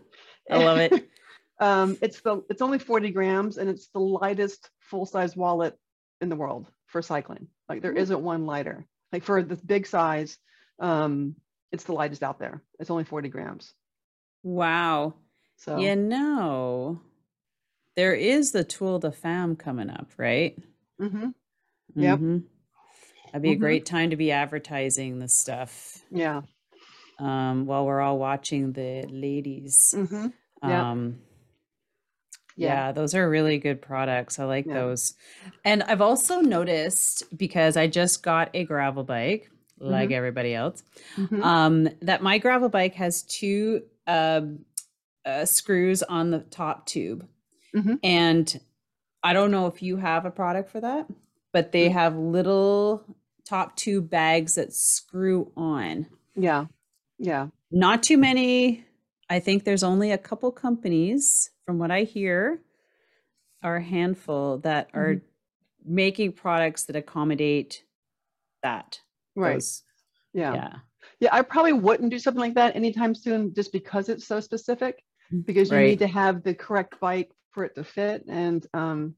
I 0.51 0.59
love 0.59 0.79
it. 0.79 1.09
um, 1.61 1.97
it's 2.03 2.21
the 2.21 2.43
it's 2.51 2.63
only 2.63 2.79
40 2.79 3.11
grams 3.11 3.59
and 3.59 3.69
it's 3.71 3.89
the 3.89 4.01
lightest 4.01 4.69
full 4.81 5.07
size 5.07 5.37
wallet 5.37 5.79
in 6.21 6.29
the 6.29 6.37
world 6.37 6.67
for 6.87 7.03
cycling. 7.03 7.49
Like 7.69 7.83
there 7.83 7.93
isn't 7.93 8.21
one 8.23 8.47
lighter. 8.47 8.87
Like 9.13 9.25
for 9.25 9.43
the 9.43 9.57
big 9.57 9.87
size, 9.87 10.39
um, 10.79 11.37
it's 11.71 11.85
the 11.85 11.93
lightest 11.93 12.23
out 12.23 12.39
there. 12.39 12.63
It's 12.81 12.91
only 12.91 13.05
40 13.05 13.29
grams. 13.29 13.73
Wow. 14.43 15.15
So 15.57 15.79
You 15.79 15.97
know, 15.97 17.01
there 17.97 18.15
is 18.15 18.53
the 18.53 18.65
Tour 18.65 19.01
de 19.01 19.13
Femme 19.13 19.57
coming 19.57 19.91
up, 19.91 20.11
right? 20.19 20.57
mhm, 21.01 21.35
Yep. 21.97 22.21
Mhm. 22.21 22.45
That'd 23.33 23.43
be 23.43 23.53
a 23.53 23.57
Mhm. 23.57 23.61
great 23.61 23.87
time 23.87 24.11
to 24.11 24.17
be 24.17 24.33
advertising 24.33 25.19
this 25.19 25.35
stuff 25.35 26.03
yeah. 26.11 26.43
um, 27.19 27.67
while 27.67 27.87
we're 27.87 28.01
all 28.01 28.19
watching 28.19 28.73
the 28.73 29.07
ladies. 29.09 29.95
hmm 29.95 30.29
yeah. 30.63 30.87
Um, 30.93 31.21
Yeah. 32.57 32.81
yeah, 32.87 32.93
those 32.93 33.15
are 33.15 33.29
really 33.31 33.59
good 33.59 33.83
products. 33.83 34.39
I 34.39 34.45
like 34.45 34.67
Yeah. 34.67 34.75
those. 34.75 35.15
And 35.65 35.83
I've 35.85 36.01
also 36.03 36.41
noticed 36.41 37.25
because 37.37 37.77
I 37.77 37.87
just 37.89 38.23
got 38.23 38.51
a 38.55 38.65
gravel 38.65 39.05
bike, 39.05 39.51
like 39.81 40.11
Mm-hmm. 40.11 40.13
everybody 40.13 40.55
else, 40.55 40.83
Mhm. 41.19 41.43
um, 41.43 41.89
that 42.03 42.23
my 42.23 42.39
gravel 42.39 42.69
bike 42.69 42.95
has 42.97 43.23
two 43.25 43.83
um, 44.07 44.65
uh, 45.25 45.45
screws 45.45 46.03
on 46.03 46.31
the 46.31 46.41
top 46.41 46.87
tube. 46.87 47.29
Mhm. 47.75 47.99
And 48.03 48.61
I 49.23 49.33
don't 49.33 49.51
know 49.51 49.67
if 49.67 49.83
you 49.83 49.97
have 49.99 50.25
a 50.27 50.31
product 50.31 50.71
for 50.71 50.81
that, 50.81 51.09
but 51.53 51.73
they 51.73 51.89
Mm. 51.89 51.93
have 51.93 52.17
little 52.17 53.05
top 53.45 53.77
tube 53.77 54.11
bags 54.11 54.57
that 54.57 54.73
screw 54.73 55.53
on. 55.57 56.07
Yeah. 56.35 56.67
Yeah. 57.19 57.49
Not 57.71 58.03
too 58.03 58.19
many. 58.19 58.85
I 59.31 59.39
think 59.41 59.65
there's 59.65 59.83
only 59.85 60.11
a 60.11 60.19
couple 60.19 60.51
companies, 60.53 61.51
from 61.65 61.79
what 61.79 61.91
I 61.91 62.03
hear, 62.03 62.61
are 63.63 63.77
a 63.77 63.83
handful 63.83 64.59
that 64.59 64.91
are 64.93 65.15
Mm-hmm. 65.15 65.95
making 65.95 66.33
products 66.33 66.85
that 66.85 66.97
accommodate 66.97 67.85
that. 68.63 69.01
Right. 69.35 69.55
those- 69.55 69.83
Yeah. 70.35 70.55
yeah. 70.55 70.79
Yeah. 71.23 71.29
I 71.33 71.43
probably 71.43 71.73
wouldn't 71.73 72.11
do 72.11 72.19
something 72.19 72.41
like 72.41 72.55
that 72.55 72.75
anytime 72.75 73.15
soon 73.15 73.55
just 73.55 73.71
because 73.73 74.09
it's 74.09 74.27
so 74.27 74.41
specific, 74.41 75.03
Mm, 75.33 75.47
because 75.47 75.71
you 75.71 75.77
right. 75.77 75.87
need 75.91 76.01
to 76.01 76.09
have 76.09 76.43
the 76.43 76.53
correct 76.53 76.99
bike 77.01 77.31
for 77.53 77.65
it 77.65 77.75
to 77.77 77.85
fit. 77.85 78.25
And 78.29 78.67
um, 78.75 79.15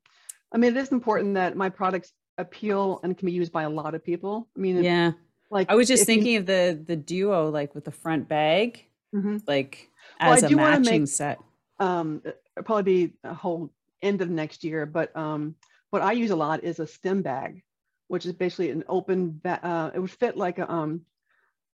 I 0.53 0.59
mean, 0.59 0.77
it 0.77 0.81
is 0.81 0.93
important 0.93 1.35
that 1.35 1.57
my 1.57 1.71
products 1.71 2.13
appeal 2.39 3.01
and 3.03 3.17
can 3.17 3.27
be 3.27 3.33
used 3.33 3.53
by 3.53 3.63
a 3.63 3.71
lot 3.71 3.95
of 3.95 4.05
people. 4.05 4.49
I 4.57 4.61
mean, 4.61 4.85
Yeah. 4.85 5.13
like 5.51 5.71
I 5.71 5.75
was 5.75 5.89
just 5.89 6.03
if 6.03 6.09
you- 6.09 6.15
thinking 6.15 6.37
of 6.37 6.47
the 6.47 6.81
the 6.87 6.95
duo, 6.97 7.49
like 7.51 7.75
with 7.75 7.85
the 7.85 7.91
front 7.91 8.29
bag, 8.29 8.85
Mhm. 9.15 9.43
like 9.49 9.89
Well, 10.21 10.35
as 10.35 10.43
a 10.43 10.49
do 10.49 10.57
wanna 10.59 10.81
matching 10.81 11.03
make- 11.03 11.09
set. 11.09 11.39
um, 11.81 12.23
probably 12.67 12.83
be 13.07 13.15
a 13.25 13.33
whole 13.35 13.73
end 14.03 14.21
of 14.21 14.29
next 14.29 14.63
year. 14.63 14.85
But 14.85 15.17
um, 15.17 15.55
what 15.91 16.03
I 16.03 16.13
use 16.13 16.31
a 16.31 16.37
lot 16.37 16.63
is 16.63 16.81
a 16.81 16.87
stem 16.87 17.23
bag, 17.23 17.63
which 18.09 18.27
is 18.27 18.35
basically 18.35 18.71
an 18.71 18.85
open. 18.89 19.41
Ba- 19.43 19.65
uh, 19.67 19.91
it 19.95 19.99
would 20.01 20.11
fit 20.11 20.37
like 20.37 20.59
a 20.59 20.71
um, 20.71 21.07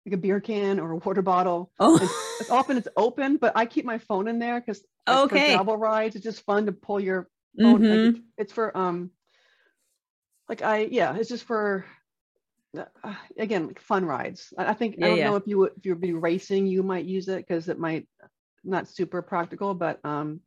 like 0.07 0.15
a 0.15 0.17
beer 0.17 0.41
can 0.41 0.79
or 0.81 0.93
a 0.93 0.97
water 0.97 1.23
bottle. 1.23 1.73
Oh, 1.81 1.99
It's 2.41 2.51
often 2.51 2.77
it's 2.77 2.89
open, 2.97 3.37
but 3.39 3.53
I 3.57 3.67
keep 3.67 3.85
my 3.85 3.99
phone 3.99 4.29
in 4.29 4.39
there 4.39 4.61
because 4.61 4.85
like, 5.07 5.19
Okay. 5.33 5.51
for 5.51 5.57
gravel 5.57 5.77
rides, 5.77 6.15
it's 6.17 6.25
just 6.25 6.43
fun 6.45 6.67
to 6.67 6.73
pull 6.73 7.01
your 7.01 7.29
phone. 7.61 7.81
like, 7.83 8.01
Mhm. 8.01 8.09
it's- 8.09 8.23
it's 8.39 8.53
for 8.53 8.77
um, 8.77 9.11
like 10.49 10.63
I 10.63 10.81
yeah, 10.91 11.17
it's 11.17 11.29
just 11.29 11.45
for. 11.45 11.85
Uh, 13.03 13.15
again, 13.39 13.69
like 13.69 13.81
fun 13.81 14.05
rides. 14.05 14.53
I 14.59 14.67
I 14.67 14.75
think 14.75 14.97
Yeah, 14.99 15.07
I 15.07 15.09
don't 15.09 15.19
yeah. 15.19 15.31
know 15.31 15.37
if 15.37 15.47
you 15.47 15.59
would 15.59 15.73
if 15.79 15.87
you'd 15.87 16.01
be 16.01 16.13
racing, 16.13 16.67
you 16.67 16.83
might 16.83 17.07
use 17.07 17.27
it 17.29 17.39
because 17.39 17.71
it 17.71 17.79
might 17.79 18.07
not 18.65 18.87
super 18.87 19.23
practical. 19.23 19.73
But 19.73 19.99
um, 20.05 20.41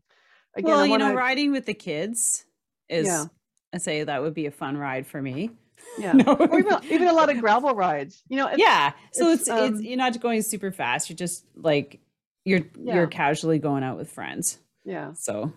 again, 0.56 0.70
well, 0.70 0.80
I 0.82 0.86
you 0.86 0.98
know, 1.00 1.14
riding 1.16 1.52
with 1.52 1.66
the 1.66 1.74
kids 1.74 2.46
is. 2.88 3.08
Yeah. 3.08 3.26
I 3.74 3.78
say 3.78 4.04
that 4.04 4.22
would 4.24 4.34
be 4.34 4.46
a 4.48 4.52
fun 4.52 4.78
ride 4.78 5.06
for 5.08 5.22
me. 5.22 5.52
Yeah, 6.00 6.12
No. 6.26 6.34
or 6.36 6.60
even 6.60 6.74
even 6.90 7.08
a 7.08 7.14
lot 7.14 7.30
of 7.30 7.40
gravel 7.42 7.74
rides. 7.74 8.24
You 8.30 8.38
know, 8.38 8.48
it's, 8.48 8.58
yeah. 8.60 8.94
So 9.14 9.30
it's 9.30 9.48
it's, 9.48 9.50
it's, 9.50 9.78
um, 9.80 9.82
you're 9.84 9.98
not 9.98 10.20
going 10.20 10.42
super 10.42 10.72
fast. 10.72 11.10
You're 11.10 11.18
just 11.18 11.46
like 11.56 12.00
you're 12.46 12.62
Yeah. 12.78 12.96
you're 12.96 13.08
casually 13.08 13.60
going 13.60 13.84
out 13.84 13.98
with 13.98 14.12
friends. 14.12 14.60
yeah, 14.86 15.14
So 15.14 15.52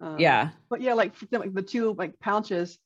um, 0.00 0.18
yeah. 0.18 0.50
but 0.68 0.80
yeah, 0.80 0.94
like, 0.94 1.12
like 1.30 1.54
the 1.54 1.62
two 1.62 1.92
like 1.94 2.18
pouches, 2.20 2.78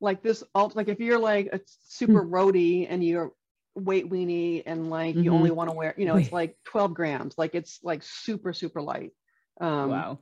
like 0.00 0.22
this, 0.22 0.42
alt, 0.54 0.76
like 0.76 0.88
if 0.88 1.00
you're 1.00 1.18
like 1.18 1.46
a 1.52 1.60
super 1.86 2.22
Hmm. 2.24 2.34
roadie 2.34 2.86
and 2.88 3.02
you're 3.04 3.32
weight 3.74 4.10
weenie 4.10 4.64
and 4.66 4.90
like 4.90 5.14
you 5.14 5.30
Mhm. 5.30 5.34
only 5.34 5.50
want 5.52 5.70
to 5.70 5.76
wear, 5.76 5.94
you 5.96 6.04
know, 6.06 6.16
it's 6.16 6.32
like 6.32 6.56
12 6.64 6.92
grams, 6.94 7.38
like 7.38 7.54
it's 7.54 7.78
like 7.84 8.02
super 8.02 8.52
super 8.52 8.82
light. 8.82 9.12
Um, 9.60 9.90
wow. 9.90 10.18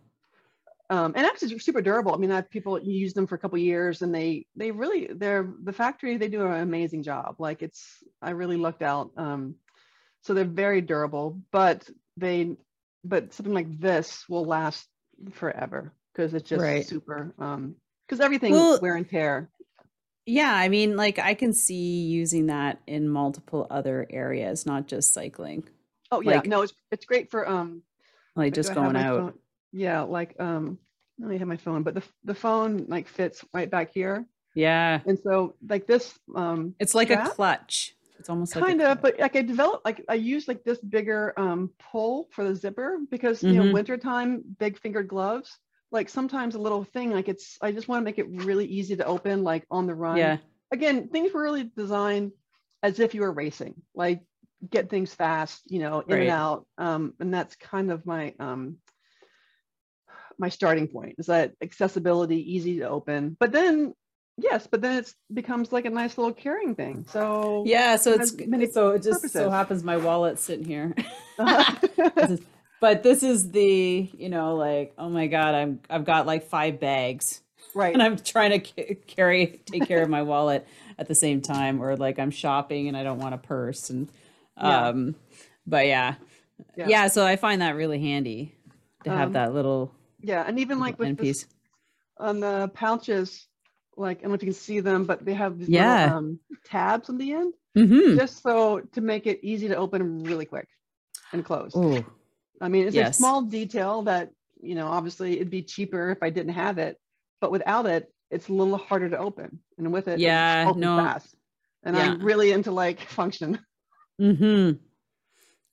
Um, 0.90 1.12
and 1.16 1.26
actually 1.26 1.48
they're 1.48 1.58
super 1.58 1.82
durable. 1.82 2.14
I 2.14 2.18
mean, 2.18 2.30
I 2.30 2.36
have 2.36 2.50
people 2.50 2.80
use 2.80 3.12
them 3.14 3.26
for 3.26 3.34
a 3.34 3.38
couple 3.38 3.58
years, 3.58 4.02
and 4.02 4.14
they 4.14 4.46
they 4.56 4.70
really 4.70 5.08
they're 5.12 5.52
the 5.64 5.72
factory. 5.72 6.16
They 6.16 6.28
do 6.28 6.46
an 6.46 6.60
amazing 6.60 7.02
job. 7.02 7.36
Like 7.38 7.62
it's 7.62 8.02
I 8.22 8.30
really 8.30 8.56
looked 8.56 8.82
out. 8.82 9.10
Um, 9.16 9.56
so 10.22 10.34
they're 10.34 10.44
very 10.44 10.80
durable, 10.80 11.40
but 11.50 11.88
they 12.16 12.56
but 13.04 13.32
something 13.32 13.54
like 13.54 13.78
this 13.78 14.24
will 14.28 14.44
last 14.44 14.86
forever 15.32 15.92
because 16.12 16.34
it's 16.34 16.48
just 16.48 16.62
Right. 16.62 16.84
super. 16.86 17.34
Um, 17.38 17.76
because 18.06 18.20
everything 18.20 18.52
Well- 18.52 18.78
wear 18.80 18.96
and 18.96 19.08
tear. 19.08 19.50
Yeah, 20.28 20.52
I 20.52 20.68
mean, 20.68 20.96
like 20.96 21.20
I 21.20 21.34
can 21.34 21.52
see 21.52 22.02
using 22.02 22.46
that 22.46 22.80
in 22.88 23.08
multiple 23.08 23.66
other 23.70 24.06
areas, 24.10 24.66
not 24.66 24.88
just 24.88 25.14
cycling. 25.14 25.68
Oh 26.10 26.20
yeah, 26.20 26.36
like- 26.36 26.46
no, 26.46 26.62
it's 26.62 26.72
it's 26.90 27.04
great 27.06 27.30
for 27.30 27.48
um 27.48 27.82
Like 28.34 28.52
just 28.54 28.74
going 28.74 28.96
out. 28.96 29.20
phone? 29.20 29.38
Yeah, 29.72 30.02
like 30.02 30.34
um, 30.40 30.78
I 31.20 31.24
only 31.24 31.38
have 31.38 31.48
my 31.48 31.56
phone, 31.56 31.82
but 31.82 31.94
the 31.94 32.02
the 32.24 32.34
phone 32.34 32.86
like 32.88 33.08
fits 33.08 33.44
right 33.52 33.70
back 33.70 33.92
here, 33.92 34.26
Yeah. 34.54 35.00
and 35.06 35.18
so 35.18 35.56
like 35.68 35.86
this 35.86 36.18
um, 36.34 36.74
It's 36.78 36.94
like 36.94 37.08
strap, 37.08 37.26
a 37.26 37.30
clutch. 37.30 37.94
It's 38.18 38.28
almost 38.28 38.54
like 38.56 38.64
kind 38.64 38.80
of, 38.80 39.02
but 39.02 39.18
like 39.18 39.36
I 39.36 39.42
developed 39.42 39.84
like 39.84 40.04
I 40.08 40.14
use 40.14 40.48
like 40.48 40.64
this 40.64 40.78
bigger 40.80 41.34
um 41.38 41.70
pull 41.78 42.28
for 42.32 42.44
the 42.44 42.54
zipper 42.54 42.98
because 43.10 43.44
you 43.46 43.56
know 43.56 43.64
Mhm. 43.64 43.72
wintertime 43.72 44.42
big 44.58 44.78
fingered 44.78 45.08
gloves. 45.08 45.58
Like 45.92 46.08
sometimes 46.08 46.54
a 46.54 46.58
little 46.58 46.84
thing 46.84 47.10
like 47.10 47.28
it's 47.28 47.58
I 47.62 47.72
just 47.72 47.88
want 47.88 48.00
to 48.00 48.04
make 48.04 48.18
it 48.18 48.26
really 48.28 48.66
easy 48.66 48.96
to 48.96 49.06
open 49.06 49.44
like 49.44 49.64
on 49.70 49.86
the 49.86 49.94
run. 49.94 50.18
yeah. 50.18 50.38
Again, 50.72 51.08
things 51.08 51.32
were 51.32 51.42
really 51.42 51.64
designed 51.64 52.32
as 52.82 52.98
if 53.00 53.14
you 53.14 53.20
were 53.22 53.32
racing, 53.32 53.74
like 53.94 54.22
get 54.68 54.90
things 54.90 55.14
fast, 55.14 55.62
you 55.66 55.78
know, 55.78 56.00
in 56.00 56.12
Right. 56.12 56.22
and 56.22 56.30
out. 56.30 56.66
Um, 56.78 57.14
and 57.20 57.32
that's 57.32 57.54
kind 57.56 57.90
of 57.90 58.04
my 58.06 58.34
um 58.40 58.78
my 60.38 60.48
starting 60.48 60.88
point 60.88 61.14
is 61.18 61.26
that 61.26 61.52
accessibility, 61.62 62.54
easy 62.54 62.78
to 62.80 62.88
open. 62.88 63.36
But 63.38 63.52
then 63.52 63.94
yes, 64.38 64.66
but 64.66 64.80
then 64.82 64.98
it 64.98 65.14
becomes 65.32 65.72
like 65.72 65.84
a 65.86 65.90
nice 65.90 66.18
little 66.18 66.32
carrying 66.34 66.74
thing. 66.74 67.06
So 67.08 67.64
Yeah, 67.66 67.96
so 67.96 68.12
it's 68.12 68.34
many 68.46 68.70
so 68.70 68.90
it 68.90 69.02
just 69.02 69.28
so 69.30 69.50
happens 69.50 69.82
my 69.84 69.96
wallet's 69.96 70.42
sitting 70.42 70.64
here. 70.66 70.94
Is- 72.16 72.40
but 72.78 73.02
this 73.02 73.22
is 73.22 73.50
the, 73.52 74.10
you 74.18 74.28
know, 74.28 74.54
like, 74.56 74.92
oh 74.98 75.08
my 75.08 75.26
God, 75.28 75.54
I'm 75.54 75.80
I've 75.88 76.04
got 76.04 76.26
like 76.26 76.44
five 76.48 76.78
bags 76.78 77.40
right. 77.74 77.94
and 77.94 78.02
I'm 78.02 78.16
trying 78.18 78.50
to 78.50 78.58
ca- 78.60 78.94
carry 79.06 79.62
take 79.64 79.86
care 79.88 80.02
of 80.02 80.10
my 80.10 80.22
wallet 80.22 80.66
at 80.98 81.08
the 81.08 81.14
same 81.14 81.40
time, 81.40 81.82
or 81.82 81.96
like 81.96 82.18
I'm 82.18 82.30
shopping 82.30 82.88
and 82.88 82.96
I 82.96 83.02
don't 83.02 83.18
want 83.18 83.34
a 83.34 83.38
purse. 83.38 83.88
And 83.90 84.08
Yeah. 84.58 84.88
um, 84.88 85.14
but 85.66 85.86
yeah. 85.86 86.16
Yeah. 86.76 86.86
yeah. 86.88 87.08
so 87.08 87.24
I 87.26 87.36
find 87.36 87.62
that 87.62 87.76
really 87.76 87.98
handy 87.98 88.54
to 89.04 89.10
have 89.10 89.28
Um, 89.28 89.32
that 89.32 89.54
little 89.54 89.92
Yeah, 90.26 90.42
and 90.46 90.58
even 90.58 90.80
like 90.80 90.98
with 90.98 91.16
this, 91.16 91.46
on 92.18 92.40
the 92.40 92.68
pouches, 92.74 93.46
like 93.96 94.18
I 94.18 94.22
don't 94.22 94.30
know 94.30 94.34
if 94.34 94.42
you 94.42 94.46
can 94.46 94.54
see 94.54 94.80
them, 94.80 95.04
but 95.04 95.24
they 95.24 95.34
have 95.34 95.56
these 95.56 95.68
Yeah. 95.68 95.92
little 96.04 96.18
um, 96.18 96.40
tabs 96.64 97.08
on 97.08 97.16
the 97.16 97.32
end, 97.32 97.54
Mm-hmm. 97.78 98.16
just 98.16 98.42
so 98.42 98.80
to 98.80 99.00
make 99.00 99.26
it 99.26 99.38
easy 99.42 99.68
to 99.68 99.76
open 99.76 100.24
really 100.24 100.46
quick 100.46 100.66
and 101.32 101.44
close. 101.44 101.72
Oh, 101.76 102.04
I 102.60 102.68
mean, 102.68 102.86
it's 102.88 102.96
Yes. 102.96 103.10
a 103.10 103.18
small 103.18 103.42
detail 103.42 104.02
that 104.02 104.30
you 104.60 104.74
know. 104.74 104.88
Obviously, 104.88 105.34
it'd 105.36 105.50
be 105.50 105.62
cheaper 105.62 106.10
if 106.10 106.22
I 106.22 106.30
didn't 106.30 106.54
have 106.54 106.78
it, 106.78 106.98
but 107.40 107.52
without 107.52 107.86
it, 107.86 108.12
it's 108.32 108.48
a 108.48 108.52
little 108.52 108.78
harder 108.78 109.08
to 109.10 109.18
open, 109.18 109.60
and 109.78 109.92
with 109.92 110.08
it, 110.08 110.18
Yeah, 110.18 110.68
it's 110.70 110.76
no. 110.78 110.96
fast. 110.96 111.36
And 111.84 111.96
I'm 111.96 112.18
really 112.20 112.50
into 112.50 112.72
like 112.72 113.00
function. 113.00 113.60
Mm-hmm. 114.20 114.78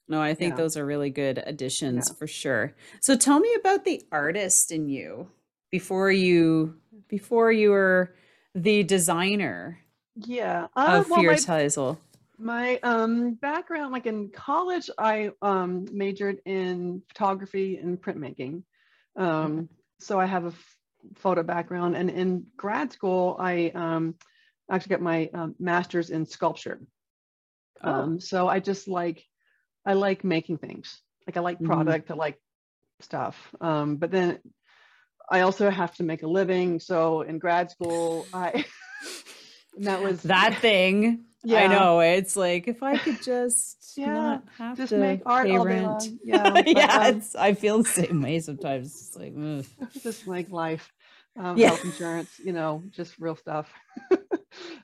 No, 0.08 0.22
I 0.22 0.34
think 0.34 0.52
Yeah. 0.52 0.58
those 0.58 0.78
are 0.78 0.86
really 0.86 1.10
good 1.10 1.42
additions 1.46 2.10
Yeah. 2.10 2.16
for 2.16 2.28
sure. 2.28 2.76
So 3.00 3.16
tell 3.16 3.40
me 3.40 3.54
about 3.56 3.86
the 3.86 4.02
artist 4.12 4.72
in 4.72 4.90
you 4.90 5.30
before 5.72 6.12
you 6.12 6.80
before 7.08 7.52
you 7.52 7.72
were 7.72 8.16
the 8.56 8.84
designer 8.84 9.80
Yeah. 10.16 10.68
Uh, 10.76 11.00
of 11.00 11.10
well, 11.10 11.24
my, 11.24 11.34
Fierce 11.34 11.46
Hazel. 11.46 12.00
my 12.38 12.78
um 12.84 13.34
background, 13.36 13.94
like 13.94 14.06
in 14.06 14.30
college, 14.30 14.90
I 14.98 15.32
um 15.42 15.88
majored 15.92 16.42
in 16.46 17.02
photography 17.08 17.78
and 17.78 18.00
printmaking. 18.02 18.64
Um, 19.16 19.70
so 20.00 20.20
I 20.20 20.26
have 20.26 20.46
a 20.46 20.48
f- 20.50 20.78
photo 21.16 21.44
background, 21.44 21.96
and 21.96 22.10
in 22.10 22.46
grad 22.58 22.92
school, 22.92 23.38
I 23.40 23.72
um 23.74 24.16
actually 24.70 24.92
got 24.96 25.02
my 25.02 25.30
um, 25.34 25.56
master's 25.60 26.10
in 26.10 26.26
sculpture. 26.26 26.82
Oh, 27.84 27.92
Um, 27.92 28.20
so 28.20 28.48
I 28.48 28.60
just 28.60 28.88
like, 28.88 29.24
I 29.86 29.94
like 29.94 30.24
making 30.24 30.58
things. 30.58 31.02
Like 31.28 31.38
I 31.38 31.42
like 31.42 31.60
Mhm. 31.60 31.66
product, 31.68 32.12
I 32.12 32.16
like 32.16 32.40
stuff. 33.00 33.54
Um, 33.62 33.98
but 33.98 34.12
then 34.12 34.40
I 35.30 35.42
also 35.42 35.70
have 35.70 35.96
to 35.96 36.04
make 36.04 36.24
a 36.24 36.28
living. 36.28 36.80
So 36.80 37.22
in 37.22 37.40
grad 37.40 37.72
school, 37.72 38.28
I 38.34 38.66
and 39.76 39.86
that 39.86 40.02
was 40.02 40.22
that 40.24 40.60
thing. 40.60 41.26
Yeah. 41.46 41.60
I 41.60 41.68
know. 41.68 42.00
It's 42.00 42.38
like 42.38 42.70
if 42.70 42.82
I 42.82 42.98
could 42.98 43.22
just 43.22 43.98
Yeah, 43.98 44.14
not 44.14 44.44
have 44.58 44.78
just 44.78 44.94
to 44.94 44.98
make 44.98 45.22
art 45.26 45.46
pay 45.46 45.58
all 45.58 45.66
day 45.66 45.82
rent. 45.82 46.10
Yeah, 46.24 46.52
but, 46.52 46.68
yeah, 46.70 47.08
um, 47.08 47.16
it's, 47.18 47.36
I 47.36 47.54
feel 47.54 47.80
the 47.80 47.90
same 47.90 48.22
way 48.22 48.40
sometimes. 48.40 48.88
It's 48.88 49.16
like, 49.18 49.34
ugh. 49.38 49.66
just 50.02 50.26
like 50.26 50.50
life, 50.50 50.90
um, 51.38 51.58
Yeah. 51.58 51.68
health 51.68 51.84
insurance, 51.84 52.40
you 52.40 52.54
know, 52.54 52.82
just 52.92 53.20
real 53.20 53.36
stuff. 53.36 53.70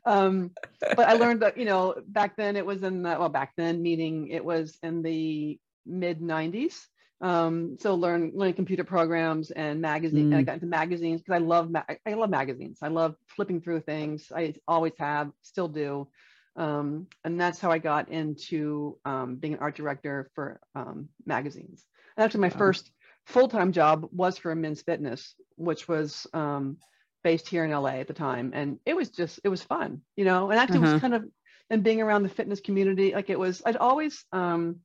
Um, 0.06 0.52
but 0.94 1.08
I 1.08 1.14
learned 1.16 1.42
that, 1.42 1.58
you 1.58 1.66
know, 1.66 1.96
back 2.08 2.36
then 2.38 2.56
it 2.56 2.66
was 2.66 2.84
in 2.84 3.04
the, 3.04 3.10
well, 3.20 3.30
back 3.30 3.54
then 3.58 3.82
meaning 3.82 4.28
it 4.30 4.44
was 4.44 4.78
in 4.84 5.02
the 5.02 5.60
mid 5.86 6.22
90s. 6.22 6.88
Um, 7.22 7.78
so 7.80 7.96
learn 7.96 8.32
learning 8.34 8.56
computer 8.56 8.84
programs 8.84 9.52
and 9.52 9.82
magazine. 9.82 10.34
I 10.34 10.42
Mm. 10.42 10.44
got 10.44 10.56
into 10.56 10.68
magazines 10.68 11.22
because 11.22 11.36
I 11.36 11.44
love 11.44 11.70
ma- 11.70 11.84
I 12.06 12.14
love 12.14 12.30
magazines. 12.30 12.80
I 12.82 12.88
love 12.88 13.16
flipping 13.28 13.62
through 13.62 13.82
things. 13.82 14.32
I 14.36 14.54
always 14.68 14.94
have, 14.98 15.32
still 15.42 15.68
do. 15.68 16.08
Um, 16.56 17.08
and 17.24 17.40
that's 17.40 17.60
how 17.60 17.72
I 17.72 17.80
got 17.80 18.10
into 18.10 18.98
um, 19.06 19.36
being 19.36 19.54
an 19.54 19.60
art 19.60 19.76
director 19.76 20.30
for 20.36 20.60
um, 20.76 21.10
magazines. 21.26 21.86
And 22.18 22.24
actually, 22.26 22.42
my 22.42 22.50
Wow. 22.52 22.52
first 22.52 22.92
full-time 23.26 23.72
job 23.72 24.08
was 24.12 24.38
for 24.38 24.54
Men's 24.56 24.82
Fitness, 24.82 25.36
which 25.56 25.88
was 25.88 26.28
um, 26.34 26.78
based 27.24 27.48
here 27.48 27.66
in 27.66 27.72
LA 27.72 28.00
at 28.00 28.08
the 28.08 28.14
time, 28.14 28.52
and 28.54 28.80
it 28.86 28.96
was 28.96 29.10
just 29.10 29.40
it 29.44 29.50
was 29.50 29.62
fun, 29.62 30.02
you 30.16 30.26
know. 30.26 30.50
And 30.50 30.60
actually, 30.60 30.78
uh-huh. 30.78 30.86
was 30.86 30.92
uh-huh. 30.94 31.00
kind 31.00 31.14
of 31.16 31.26
and 31.70 31.84
being 31.84 32.02
around 32.02 32.24
the 32.24 32.30
fitness 32.30 32.60
community, 32.60 33.14
like 33.14 33.30
it 33.30 33.40
was. 33.40 33.62
I'd 33.66 33.78
always 33.78 34.26
um, 34.32 34.78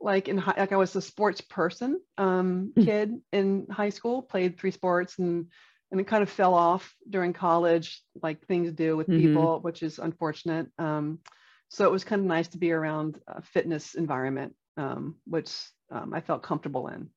like 0.00 0.28
in 0.28 0.38
high, 0.38 0.54
like 0.56 0.72
I 0.72 0.76
was 0.76 0.94
a 0.96 1.02
sports 1.02 1.40
person 1.40 2.00
um, 2.18 2.72
mm. 2.76 2.84
kid 2.84 3.20
in 3.32 3.66
high 3.70 3.90
school, 3.90 4.22
played 4.22 4.58
three 4.58 4.70
sports 4.70 5.18
and 5.18 5.46
and 5.90 6.00
it 6.00 6.08
kind 6.08 6.22
of 6.22 6.30
fell 6.30 6.54
off 6.54 6.92
during 7.08 7.32
college, 7.32 8.02
like 8.20 8.44
things 8.46 8.72
do 8.72 8.96
with 8.96 9.06
mm-hmm. 9.06 9.28
people, 9.28 9.60
which 9.60 9.82
is 9.82 10.00
unfortunate. 10.00 10.66
Um, 10.76 11.20
so 11.68 11.84
it 11.84 11.92
was 11.92 12.02
kind 12.02 12.20
of 12.20 12.26
nice 12.26 12.48
to 12.48 12.58
be 12.58 12.72
around 12.72 13.20
a 13.28 13.42
fitness 13.42 13.94
environment, 13.94 14.56
um, 14.76 15.16
which 15.24 15.52
um, 15.92 16.12
I 16.12 16.20
felt 16.20 16.42
comfortable 16.42 16.88
in. 16.88 17.10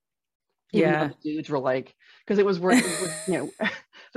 Even 0.73 0.89
yeah, 0.89 1.09
dudes 1.23 1.49
were 1.49 1.59
like, 1.59 1.95
because 2.25 2.37
it 2.37 2.45
was 2.45 2.59
working. 2.59 2.83
you 3.27 3.33
know, 3.33 3.51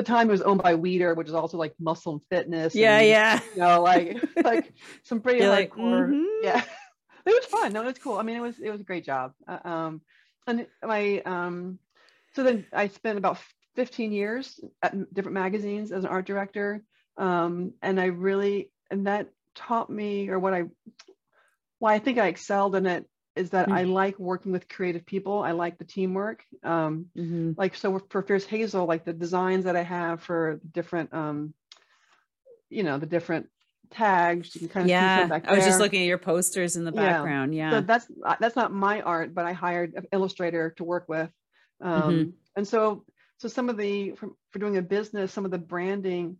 the 0.00 0.04
time 0.04 0.30
it 0.30 0.32
was 0.32 0.40
owned 0.40 0.62
by 0.62 0.74
Weider, 0.74 1.14
which 1.14 1.28
is 1.28 1.34
also 1.34 1.58
like 1.58 1.74
muscle 1.78 2.12
and 2.12 2.22
fitness. 2.30 2.74
Yeah, 2.74 2.98
and, 2.98 3.08
yeah. 3.08 3.40
You 3.54 3.60
know, 3.60 3.82
like 3.82 4.18
like 4.42 4.72
some 5.02 5.20
pretty 5.20 5.40
You're 5.40 5.48
hardcore. 5.48 5.56
Like, 5.56 5.72
mm-hmm. 5.72 6.24
Yeah, 6.42 6.62
it 7.26 7.30
was 7.30 7.44
fun. 7.44 7.74
No, 7.74 7.82
it 7.82 7.86
was 7.86 7.98
cool. 7.98 8.16
I 8.16 8.22
mean, 8.22 8.36
it 8.36 8.40
was 8.40 8.58
it 8.58 8.70
was 8.70 8.80
a 8.80 8.84
great 8.84 9.04
job. 9.04 9.32
Uh, 9.46 9.58
um, 9.62 10.00
and 10.46 10.66
my 10.82 11.20
um, 11.20 11.78
so 12.34 12.42
then 12.42 12.64
I 12.72 12.88
spent 12.88 13.18
about 13.18 13.38
15 13.76 14.12
years 14.12 14.58
at 14.82 15.12
different 15.12 15.34
magazines 15.34 15.92
as 15.92 16.04
an 16.04 16.10
art 16.10 16.24
director, 16.24 16.82
um, 17.18 17.74
and 17.82 18.00
I 18.00 18.06
really 18.06 18.70
and 18.90 19.06
that 19.06 19.28
taught 19.54 19.90
me 19.90 20.30
or 20.30 20.38
what 20.38 20.54
I 20.54 20.64
why 21.78 21.92
I 21.92 21.98
think 21.98 22.16
I 22.16 22.28
excelled 22.28 22.74
in 22.74 22.86
it 22.86 23.04
is 23.40 23.50
that 23.50 23.66
mm-hmm. 23.66 23.76
I 23.76 23.82
like 23.84 24.18
working 24.18 24.52
with 24.52 24.68
creative 24.68 25.06
people. 25.06 25.42
I 25.42 25.52
like 25.52 25.78
the 25.78 25.84
teamwork. 25.84 26.44
Um, 26.62 27.06
mm-hmm. 27.16 27.52
Like 27.56 27.74
so 27.74 28.00
for 28.10 28.22
Fierce 28.22 28.44
Hazel, 28.44 28.86
like 28.86 29.04
the 29.04 29.12
designs 29.12 29.64
that 29.64 29.76
I 29.76 29.82
have 29.82 30.22
for 30.22 30.60
different, 30.70 31.12
um, 31.12 31.54
you 32.68 32.82
know, 32.82 32.98
the 32.98 33.06
different 33.06 33.48
tags. 33.90 34.54
You 34.54 34.60
can 34.60 34.68
kind 34.68 34.84
of 34.84 34.90
yeah. 34.90 35.40
I 35.44 35.56
was 35.56 35.64
just 35.64 35.80
looking 35.80 36.02
at 36.02 36.06
your 36.06 36.18
posters 36.18 36.76
in 36.76 36.84
the 36.84 36.92
background. 36.92 37.54
Yeah. 37.54 37.70
yeah. 37.70 37.78
So 37.78 37.80
that's 37.80 38.06
uh, 38.24 38.36
that's 38.38 38.56
not 38.56 38.72
my 38.72 39.00
art, 39.00 39.34
but 39.34 39.46
I 39.46 39.52
hired 39.52 39.94
an 39.94 40.06
illustrator 40.12 40.74
to 40.76 40.84
work 40.84 41.08
with. 41.08 41.30
Um, 41.80 42.02
mm-hmm. 42.02 42.30
And 42.56 42.68
so 42.68 43.04
so 43.38 43.48
some 43.48 43.70
of 43.70 43.78
the 43.78 44.12
for, 44.12 44.28
for 44.50 44.58
doing 44.58 44.76
a 44.76 44.82
business, 44.82 45.32
some 45.32 45.46
of 45.46 45.50
the 45.50 45.58
branding, 45.58 46.36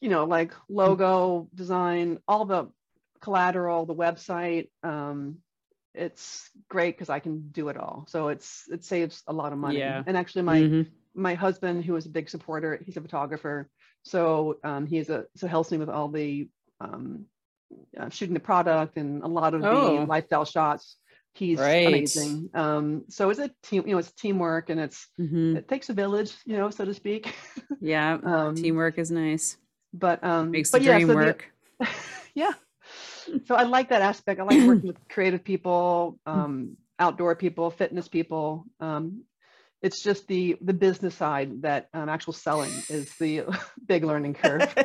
you 0.00 0.08
know, 0.08 0.24
like 0.24 0.52
logo 0.70 1.48
design, 1.54 2.18
all 2.26 2.46
the 2.46 2.70
collateral, 3.20 3.86
the 3.86 3.94
website. 3.94 4.68
Um, 4.82 5.38
it's 5.94 6.50
great 6.68 6.96
because 6.96 7.08
I 7.08 7.20
can 7.20 7.48
do 7.48 7.68
it 7.68 7.76
all. 7.76 8.06
So 8.08 8.28
it's 8.28 8.64
it 8.70 8.84
saves 8.84 9.22
a 9.26 9.32
lot 9.32 9.52
of 9.52 9.58
money. 9.58 9.78
Yeah. 9.78 10.02
And 10.06 10.16
actually, 10.16 10.42
my 10.42 10.60
mm-hmm. 10.60 10.82
my 11.14 11.34
husband, 11.34 11.84
who 11.84 11.96
is 11.96 12.06
a 12.06 12.10
big 12.10 12.28
supporter, 12.28 12.80
he's 12.84 12.96
a 12.96 13.00
photographer. 13.00 13.68
So 14.02 14.58
um, 14.64 14.86
he's 14.86 15.08
a 15.10 15.26
so 15.36 15.46
helps 15.46 15.70
me 15.70 15.78
with 15.78 15.88
all 15.88 16.08
the 16.08 16.48
um, 16.80 17.26
uh, 17.98 18.10
shooting 18.10 18.34
the 18.34 18.40
product 18.40 18.96
and 18.96 19.22
a 19.22 19.28
lot 19.28 19.54
of 19.54 19.64
oh. 19.64 20.00
the 20.00 20.06
lifestyle 20.06 20.44
shots. 20.44 20.96
He's 21.34 21.58
right. 21.58 21.88
amazing. 21.88 22.50
Um, 22.54 23.04
so 23.08 23.28
it's 23.30 23.40
a 23.40 23.50
team, 23.64 23.84
you 23.86 23.92
know, 23.92 23.98
it's 23.98 24.12
teamwork 24.12 24.70
and 24.70 24.78
it's 24.78 25.08
mm-hmm. 25.18 25.56
it 25.56 25.68
takes 25.68 25.88
a 25.88 25.92
village, 25.92 26.32
you 26.44 26.56
know, 26.56 26.70
so 26.70 26.84
to 26.84 26.94
speak. 26.94 27.34
Yeah, 27.80 28.18
um, 28.24 28.54
teamwork 28.54 28.98
is 28.98 29.10
nice. 29.10 29.58
But 29.92 30.24
um, 30.24 30.52
makes 30.52 30.70
the 30.70 30.78
but 30.78 30.84
dream 30.84 31.00
yeah, 31.00 31.06
so 31.06 31.14
work. 31.14 31.52
The, 31.78 31.88
yeah. 32.34 32.52
So 33.46 33.54
I 33.54 33.64
like 33.64 33.88
that 33.90 34.02
aspect. 34.02 34.40
I 34.40 34.44
like 34.44 34.66
working 34.66 34.86
with 34.88 35.08
creative 35.08 35.44
people, 35.44 36.18
um, 36.26 36.76
outdoor 36.98 37.34
people, 37.36 37.70
fitness 37.70 38.08
people. 38.08 38.64
Um, 38.80 39.24
it's 39.82 40.02
just 40.02 40.26
the 40.28 40.56
the 40.62 40.72
business 40.72 41.14
side 41.14 41.62
that 41.62 41.88
um, 41.92 42.08
actual 42.08 42.32
selling 42.32 42.72
is 42.88 43.14
the 43.16 43.44
big 43.86 44.04
learning 44.04 44.34
curve. 44.34 44.74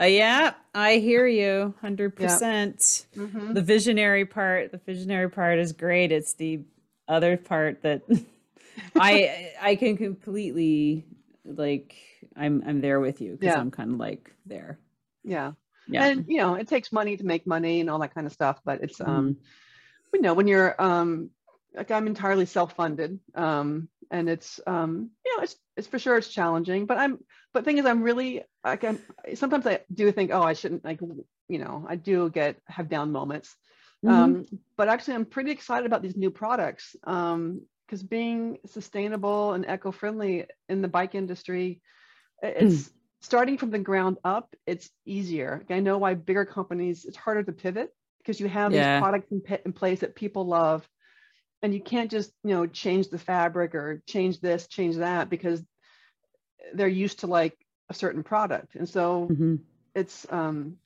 Uh, 0.00 0.06
yeah, 0.06 0.54
I 0.74 0.96
hear 0.96 1.26
you 1.26 1.74
100%. 1.84 2.14
Mm-hmm. 2.14 3.52
The 3.52 3.60
visionary 3.60 4.24
part, 4.24 4.72
the 4.72 4.78
visionary 4.78 5.28
part 5.28 5.58
is 5.58 5.72
great. 5.72 6.10
It's 6.10 6.32
the 6.32 6.60
other 7.06 7.36
part 7.36 7.82
that 7.82 8.00
I 8.96 9.52
I 9.60 9.76
can 9.76 9.98
completely 9.98 11.04
like 11.44 11.96
I'm 12.34 12.62
I'm 12.66 12.80
there 12.80 12.98
with 12.98 13.20
you 13.20 13.32
because 13.32 13.54
yeah. 13.54 13.60
I'm 13.60 13.70
kind 13.70 13.92
of 13.92 13.98
like 13.98 14.32
there. 14.46 14.78
Yeah. 15.22 15.52
Yeah. 15.92 16.06
And 16.06 16.24
you 16.28 16.38
know, 16.38 16.54
it 16.54 16.68
takes 16.68 16.92
money 16.92 17.16
to 17.16 17.24
make 17.24 17.46
money 17.46 17.80
and 17.80 17.90
all 17.90 17.98
that 18.00 18.14
kind 18.14 18.26
of 18.26 18.32
stuff, 18.32 18.60
but 18.64 18.82
it's 18.82 19.00
um 19.00 19.34
mm-hmm. 19.34 20.16
you 20.16 20.22
know, 20.22 20.34
when 20.34 20.48
you're 20.48 20.80
um 20.80 21.30
like 21.74 21.90
I'm 21.90 22.06
entirely 22.06 22.46
self-funded. 22.46 23.18
Um 23.34 23.88
and 24.10 24.28
it's 24.28 24.60
um 24.66 25.10
you 25.24 25.36
know, 25.36 25.42
it's 25.42 25.56
it's 25.76 25.86
for 25.86 25.98
sure 25.98 26.16
it's 26.16 26.28
challenging, 26.28 26.86
but 26.86 26.98
I'm 26.98 27.18
but 27.52 27.64
thing 27.64 27.78
is 27.78 27.86
i'm 27.86 28.02
really 28.02 28.42
i 28.64 28.76
can 28.76 28.98
sometimes 29.34 29.66
i 29.66 29.80
do 29.92 30.10
think 30.12 30.30
oh 30.32 30.42
i 30.42 30.52
shouldn't 30.52 30.84
like 30.84 31.00
you 31.48 31.58
know 31.58 31.84
i 31.88 31.96
do 31.96 32.30
get 32.30 32.56
have 32.66 32.88
down 32.88 33.12
moments 33.12 33.54
mm-hmm. 34.04 34.14
um, 34.14 34.46
but 34.76 34.88
actually 34.88 35.14
i'm 35.14 35.24
pretty 35.24 35.50
excited 35.50 35.86
about 35.86 36.02
these 36.02 36.16
new 36.16 36.30
products 36.30 36.96
Um, 37.04 37.62
because 37.86 38.02
being 38.04 38.58
sustainable 38.66 39.52
and 39.52 39.66
eco-friendly 39.68 40.46
in 40.68 40.80
the 40.80 40.88
bike 40.88 41.16
industry 41.16 41.80
it's 42.40 42.88
mm. 42.88 42.92
Starting 43.20 43.58
from 43.58 43.70
the 43.70 43.78
ground 43.78 44.18
up 44.24 44.54
it's 44.66 44.90
easier 45.04 45.64
i 45.70 45.80
know 45.80 45.98
why 45.98 46.14
bigger 46.14 46.44
companies 46.44 47.04
it's 47.04 47.16
harder 47.16 47.42
to 47.42 47.52
pivot 47.52 47.92
because 48.18 48.40
you 48.40 48.48
have 48.48 48.72
yeah. 48.72 48.96
these 48.96 49.02
products 49.02 49.30
in, 49.30 49.42
in 49.64 49.72
place 49.72 50.00
that 50.00 50.14
people 50.14 50.46
love 50.46 50.86
and 51.62 51.74
you 51.74 51.80
can't 51.80 52.10
just 52.10 52.32
you 52.44 52.50
know 52.50 52.66
change 52.66 53.08
the 53.08 53.18
fabric 53.18 53.74
or 53.74 54.02
change 54.06 54.40
this 54.40 54.66
change 54.66 54.96
that 54.96 55.28
because 55.28 55.62
they're 56.74 56.88
used 56.88 57.20
to 57.20 57.26
like 57.26 57.56
a 57.88 57.94
certain 57.94 58.22
product 58.22 58.74
and 58.74 58.88
so 58.88 59.28
mm-hmm. 59.30 59.56
it's 59.94 60.26
um 60.30 60.76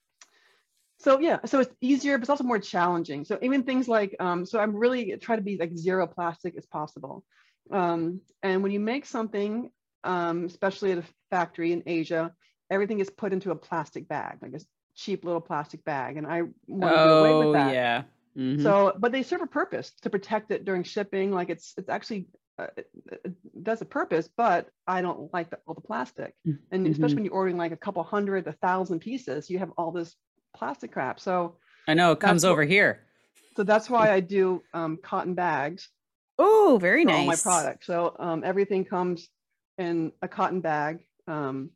so 0.99 1.18
yeah 1.18 1.39
so 1.45 1.61
it's 1.61 1.74
easier 1.80 2.16
but 2.16 2.22
it's 2.22 2.30
also 2.30 2.45
more 2.45 2.59
challenging 2.59 3.24
so 3.24 3.39
even 3.43 3.62
things 3.62 3.89
like 3.89 4.16
um 4.20 4.47
so 4.47 4.59
i'm 4.59 4.74
really 4.74 5.16
try 5.20 5.37
to 5.37 5.43
be 5.43 5.57
like 5.57 5.76
zero 5.76 6.07
plastic 6.07 6.57
as 6.57 6.66
possible 6.66 7.24
um 7.70 8.20
and 8.43 8.62
when 8.62 8.72
you 8.72 8.80
make 8.80 9.05
something 9.07 9.70
um 10.05 10.44
especially 10.44 10.92
at 10.92 10.98
a 10.98 11.05
factory 11.30 11.72
in 11.72 11.82
asia 11.86 12.32
everything 12.70 13.00
is 13.00 13.11
put 13.11 13.32
into 13.32 13.50
a 13.50 13.57
plastic 13.57 14.09
bag 14.09 14.38
like 14.42 14.55
a 14.55 14.61
cheap 14.94 15.24
little 15.24 15.40
plastic 15.40 15.84
bag 15.84 16.16
and 16.16 16.26
i 16.26 16.42
want 16.66 16.94
to 16.94 17.00
oh, 17.00 17.24
away 17.24 17.34
with 17.38 17.46
oh, 17.48 17.52
that 17.52 17.74
yeah 17.74 18.02
mm-hmm. 18.36 18.62
so 18.62 18.92
but 18.98 19.12
they 19.12 19.22
serve 19.22 19.42
a 19.42 19.46
purpose 19.46 19.92
to 20.02 20.11
protect 20.11 20.50
it 20.50 20.64
during 20.64 20.82
shipping 20.82 21.32
like 21.32 21.50
it's 21.50 21.74
it's 21.76 21.88
actually 21.88 22.28
uh, 22.59 22.66
it, 22.76 22.88
it 23.11 23.64
does 23.64 23.80
a 23.80 23.84
purpose, 23.84 24.28
but 24.36 24.68
I 24.86 25.02
don't 25.02 25.32
like 25.32 25.50
the, 25.50 25.59
all 25.66 25.74
the 25.74 25.80
plastic. 25.80 26.34
And 26.44 26.59
mm-hmm. 26.70 26.86
especially 26.86 27.16
when 27.16 27.24
you're 27.24 27.34
ordering 27.34 27.57
like 27.57 27.72
a 27.72 27.76
couple 27.76 28.02
hundred, 28.05 28.46
a 28.46 28.52
thousand 28.52 29.00
pieces, 29.00 29.50
you 29.50 29.59
have 29.59 29.72
all 29.76 29.90
this 29.90 30.14
plastic 30.57 30.92
crap. 30.92 31.18
So 31.18 31.57
I 31.88 31.94
know 31.94 32.12
it 32.12 32.20
comes 32.20 32.44
over 32.44 32.64
here. 32.64 33.00
So 33.57 33.64
that's 33.64 33.90
why 33.90 34.11
I 34.12 34.20
do 34.20 34.62
um, 34.72 34.98
cotton 35.02 35.34
bags. 35.34 35.88
Oh, 36.38 36.78
very 36.80 37.05
nice. 37.05 37.16
All 37.16 37.26
my 37.26 37.36
products. 37.36 37.86
So 37.86 38.14
um, 38.18 38.42
everything 38.44 38.84
comes 38.84 39.28
in 39.79 40.12
a 40.22 40.29
cotton 40.29 40.61
bag 40.61 41.01
um, 41.27 41.70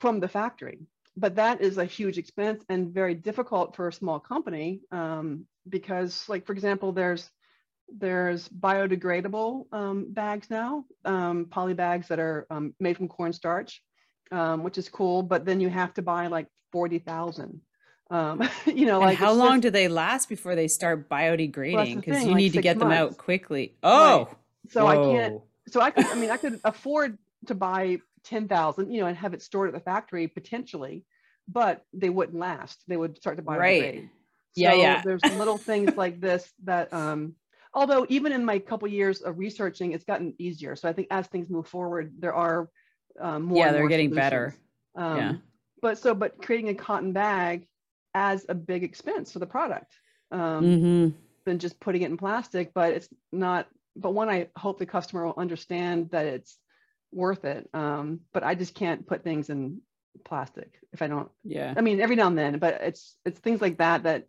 from 0.00 0.20
the 0.20 0.28
factory. 0.28 0.80
But 1.16 1.36
that 1.36 1.60
is 1.60 1.78
a 1.78 1.84
huge 1.84 2.18
expense 2.18 2.64
and 2.68 2.92
very 2.92 3.14
difficult 3.14 3.76
for 3.76 3.88
a 3.88 3.92
small 3.92 4.18
company 4.18 4.80
um, 4.90 5.46
because, 5.68 6.28
like 6.28 6.44
for 6.44 6.52
example, 6.52 6.92
there's 6.92 7.30
there's 7.88 8.48
biodegradable 8.48 9.66
um, 9.72 10.12
bags 10.12 10.50
now, 10.50 10.84
um, 11.04 11.46
poly 11.50 11.74
bags 11.74 12.08
that 12.08 12.18
are 12.18 12.46
um, 12.50 12.74
made 12.80 12.96
from 12.96 13.08
cornstarch, 13.08 13.82
um, 14.32 14.64
which 14.64 14.78
is 14.78 14.88
cool. 14.88 15.22
But 15.22 15.44
then 15.44 15.60
you 15.60 15.68
have 15.68 15.94
to 15.94 16.02
buy 16.02 16.26
like 16.26 16.48
forty 16.72 16.98
thousand. 16.98 17.60
Um, 18.10 18.48
you 18.66 18.86
know, 18.86 18.96
and 18.96 19.10
like 19.10 19.18
how 19.18 19.32
long 19.32 19.56
just, 19.56 19.62
do 19.62 19.70
they 19.70 19.86
last 19.86 20.28
before 20.28 20.56
they 20.56 20.68
start 20.68 21.08
biodegrading? 21.08 21.96
Because 21.96 22.14
well, 22.14 22.22
you 22.22 22.28
like 22.30 22.36
need 22.36 22.52
to 22.54 22.62
get 22.62 22.76
months. 22.76 22.90
them 22.90 22.92
out 22.92 23.18
quickly. 23.18 23.76
Oh, 23.82 24.24
right. 24.24 24.36
so 24.70 24.84
Whoa. 24.84 24.90
I 24.90 24.96
can't. 24.96 25.40
So 25.68 25.80
I 25.80 25.90
could. 25.90 26.06
I 26.06 26.14
mean, 26.14 26.30
I 26.30 26.36
could 26.36 26.60
afford 26.64 27.18
to 27.46 27.54
buy 27.54 27.98
ten 28.24 28.48
thousand, 28.48 28.92
you 28.92 29.00
know, 29.00 29.06
and 29.06 29.16
have 29.16 29.34
it 29.34 29.42
stored 29.42 29.68
at 29.68 29.74
the 29.74 29.80
factory 29.80 30.28
potentially, 30.28 31.04
but 31.48 31.84
they 31.92 32.10
wouldn't 32.10 32.38
last. 32.38 32.82
They 32.88 32.96
would 32.96 33.16
start 33.16 33.36
to 33.36 33.42
biodegrade. 33.42 33.58
Right. 33.58 34.08
So 34.56 34.62
yeah, 34.62 34.74
yeah. 34.74 35.02
There's 35.02 35.22
little 35.36 35.58
things 35.58 35.94
like 35.96 36.20
this 36.20 36.50
that 36.64 36.92
um, 36.92 37.34
although 37.74 38.06
even 38.08 38.32
in 38.32 38.44
my 38.44 38.58
couple 38.58 38.88
years 38.88 39.20
of 39.20 39.38
researching, 39.38 39.92
it's 39.92 40.04
gotten 40.04 40.34
easier. 40.38 40.76
So 40.76 40.88
I 40.88 40.92
think 40.92 41.08
as 41.10 41.26
things 41.26 41.50
move 41.50 41.66
forward, 41.66 42.14
there 42.18 42.34
are 42.34 42.68
um, 43.20 43.42
more. 43.42 43.58
Yeah, 43.58 43.72
they're 43.72 43.80
more 43.82 43.88
getting 43.88 44.10
solutions. 44.10 44.24
better. 44.24 44.54
Um, 44.96 45.16
yeah. 45.16 45.32
But 45.82 45.98
so, 45.98 46.14
but 46.14 46.40
creating 46.40 46.70
a 46.70 46.74
cotton 46.74 47.12
bag 47.12 47.66
as 48.14 48.46
a 48.48 48.54
big 48.54 48.84
expense 48.84 49.32
for 49.32 49.40
the 49.40 49.46
product 49.46 49.92
um, 50.30 50.64
mm-hmm. 50.64 51.08
than 51.44 51.58
just 51.58 51.78
putting 51.80 52.02
it 52.02 52.10
in 52.10 52.16
plastic. 52.16 52.72
But 52.72 52.94
it's 52.94 53.08
not. 53.32 53.66
But 53.96 54.12
one, 54.12 54.28
I 54.28 54.48
hope 54.56 54.78
the 54.78 54.86
customer 54.86 55.26
will 55.26 55.34
understand 55.36 56.10
that 56.10 56.26
it's 56.26 56.58
worth 57.12 57.44
it. 57.44 57.68
Um, 57.72 58.20
but 58.32 58.42
I 58.42 58.54
just 58.54 58.74
can't 58.74 59.06
put 59.06 59.22
things 59.22 59.50
in 59.50 59.80
plastic 60.24 60.72
if 60.92 61.02
I 61.02 61.06
don't. 61.06 61.30
Yeah. 61.44 61.74
I 61.76 61.80
mean, 61.80 62.00
every 62.00 62.16
now 62.16 62.28
and 62.28 62.38
then, 62.38 62.58
but 62.58 62.80
it's 62.82 63.16
it's 63.24 63.38
things 63.40 63.60
like 63.60 63.78
that 63.78 64.04
that 64.04 64.28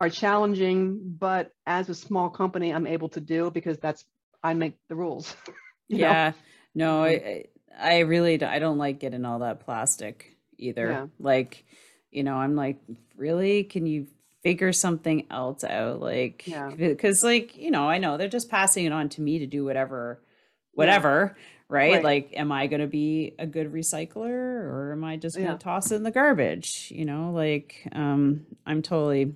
are 0.00 0.10
challenging, 0.10 1.00
but 1.18 1.52
as 1.66 1.88
a 1.88 1.94
small 1.94 2.28
company, 2.28 2.72
I'm 2.72 2.86
able 2.86 3.08
to 3.10 3.20
do 3.20 3.50
because 3.50 3.78
that's 3.78 4.04
I 4.42 4.54
make 4.54 4.76
the 4.88 4.96
rules. 4.96 5.34
yeah. 5.88 6.32
Know? 6.74 7.02
No, 7.02 7.04
I, 7.04 7.44
I 7.78 8.00
really 8.00 8.42
I 8.42 8.58
don't 8.58 8.78
like 8.78 9.00
getting 9.00 9.24
all 9.24 9.40
that 9.40 9.60
plastic 9.60 10.36
either. 10.58 10.90
Yeah. 10.90 11.06
Like, 11.18 11.64
you 12.10 12.22
know, 12.22 12.34
I'm 12.34 12.54
like, 12.54 12.80
really? 13.16 13.64
Can 13.64 13.86
you 13.86 14.06
figure 14.46 14.72
something 14.72 15.26
else 15.30 15.64
out? 15.64 16.00
Like, 16.00 16.46
Yeah. 16.46 16.70
because 16.76 17.24
like, 17.24 17.56
you 17.56 17.70
know, 17.72 17.88
I 17.88 17.98
know 17.98 18.16
they're 18.16 18.28
just 18.28 18.48
passing 18.48 18.84
it 18.84 18.92
on 18.92 19.08
to 19.10 19.20
me 19.20 19.40
to 19.40 19.46
do 19.46 19.64
whatever, 19.64 20.20
Yeah. 20.20 20.26
whatever, 20.74 21.36
right? 21.68 21.94
Right. 21.94 22.04
Like, 22.04 22.30
am 22.34 22.52
I 22.52 22.68
going 22.68 22.80
to 22.80 22.86
be 22.86 23.34
a 23.40 23.46
good 23.46 23.72
recycler 23.72 24.30
or 24.30 24.92
am 24.92 25.02
I 25.02 25.16
just 25.16 25.36
going 25.36 25.48
Yeah. 25.48 25.54
to 25.54 25.58
toss 25.58 25.90
it 25.90 25.96
in 25.96 26.04
the 26.04 26.12
garbage? 26.12 26.92
You 26.94 27.04
know, 27.06 27.32
like, 27.32 27.88
um, 27.92 28.46
I'm 28.64 28.82
totally 28.82 29.34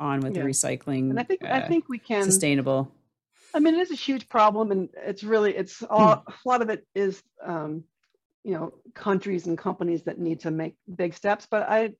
on 0.00 0.20
with 0.20 0.32
the 0.32 0.40
Yeah. 0.40 0.46
And 0.46 0.48
I 0.48 0.50
recycling, 0.52 1.26
think 1.26 1.44
I 1.44 1.60
uh, 1.60 1.68
think 1.68 1.88
we 1.88 1.98
can. 1.98 2.22
sustainable. 2.24 2.90
I 3.54 3.60
mean, 3.60 3.74
it 3.74 3.80
is 3.80 3.90
a 3.90 3.94
huge 3.94 4.28
problem, 4.28 4.70
and 4.70 4.88
it's 4.96 5.22
really 5.24 5.54
it's 5.56 5.82
all 5.82 6.24
a 6.26 6.34
lot 6.48 6.60
of 6.62 6.68
it 6.68 6.86
is 6.94 7.22
um, 7.42 7.84
you 8.44 8.52
know 8.52 8.74
countries 8.94 9.46
and 9.46 9.56
companies 9.56 10.02
that 10.04 10.18
need 10.18 10.40
to 10.40 10.50
make 10.50 10.74
big 10.94 11.14
steps. 11.14 11.46
But 11.50 11.62
I 11.68 11.94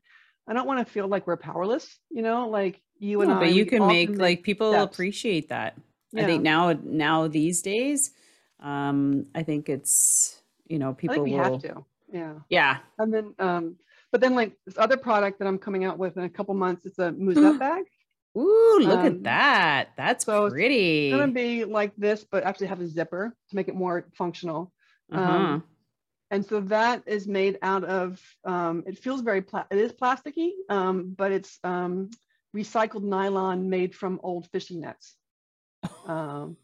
I 0.48 0.52
don't 0.52 0.66
want 0.66 0.86
to 0.86 0.92
feel 0.92 1.08
like 1.08 1.26
we're 1.26 1.36
powerless. 1.36 1.98
You 2.10 2.22
know, 2.22 2.48
like 2.48 2.80
you 2.98 3.20
and 3.22 3.30
No, 3.30 3.36
I. 3.36 3.40
but 3.40 3.52
you 3.54 3.66
can 3.66 3.82
all 3.82 3.88
make 3.88 4.10
like 4.10 4.42
people 4.42 4.72
steps. 4.72 4.94
appreciate 4.94 5.48
that. 5.50 5.76
I 6.16 6.24
think 6.24 6.42
now 6.42 6.72
now 6.82 7.28
these 7.28 7.60
days, 7.62 8.12
um, 8.60 9.26
I 9.34 9.42
think 9.42 9.68
it's 9.68 10.40
you 10.66 10.78
know 10.78 10.94
people 10.94 11.22
we 11.22 11.32
will 11.32 11.42
have 11.42 11.62
to. 11.62 11.84
Yeah, 12.12 12.34
yeah. 12.48 12.78
and 12.98 13.12
then 13.12 13.34
um, 13.38 13.76
but 14.12 14.20
then 14.20 14.34
like 14.34 14.52
this 14.64 14.78
other 14.78 14.96
product 14.96 15.38
that 15.40 15.48
I'm 15.48 15.58
coming 15.58 15.84
out 15.84 15.98
with 15.98 16.16
in 16.16 16.24
a 16.24 16.28
couple 16.30 16.54
months, 16.54 16.86
it's 16.86 16.98
a 16.98 17.12
musette 17.18 17.58
bag. 17.58 17.84
Ooh, 18.38 18.78
look 18.82 19.00
at 19.00 19.06
Um, 19.12 19.22
that. 19.24 19.88
That's 19.96 20.24
so 20.24 20.48
pretty. 20.50 21.08
It's 21.08 21.16
gonna 21.18 21.32
be 21.32 21.64
like 21.64 21.94
this, 21.96 22.24
but 22.24 22.44
actually 22.44 22.68
have 22.68 22.80
a 22.80 22.86
zipper 22.86 23.34
to 23.50 23.56
make 23.56 23.68
it 23.68 23.74
more 23.74 24.06
functional. 24.14 24.72
Uh-huh. 25.12 25.22
Um, 25.22 25.64
and 26.30 26.44
so 26.44 26.60
that 26.60 27.02
is 27.06 27.26
made 27.26 27.58
out 27.62 27.84
of 27.84 28.20
um, 28.44 28.82
it 28.86 28.98
feels 28.98 29.20
very 29.20 29.42
pla- 29.42 29.66
it 29.70 29.78
is 29.78 29.92
plasticky 29.92 30.50
um, 30.68 31.14
but 31.16 31.32
it's 31.32 31.58
um, 31.64 32.10
recycled 32.54 33.02
nylon 33.02 33.68
made 33.68 33.94
from 33.94 34.20
old 34.22 34.46
fishing 34.50 34.80
nets 34.80 35.16
um, 36.06 36.56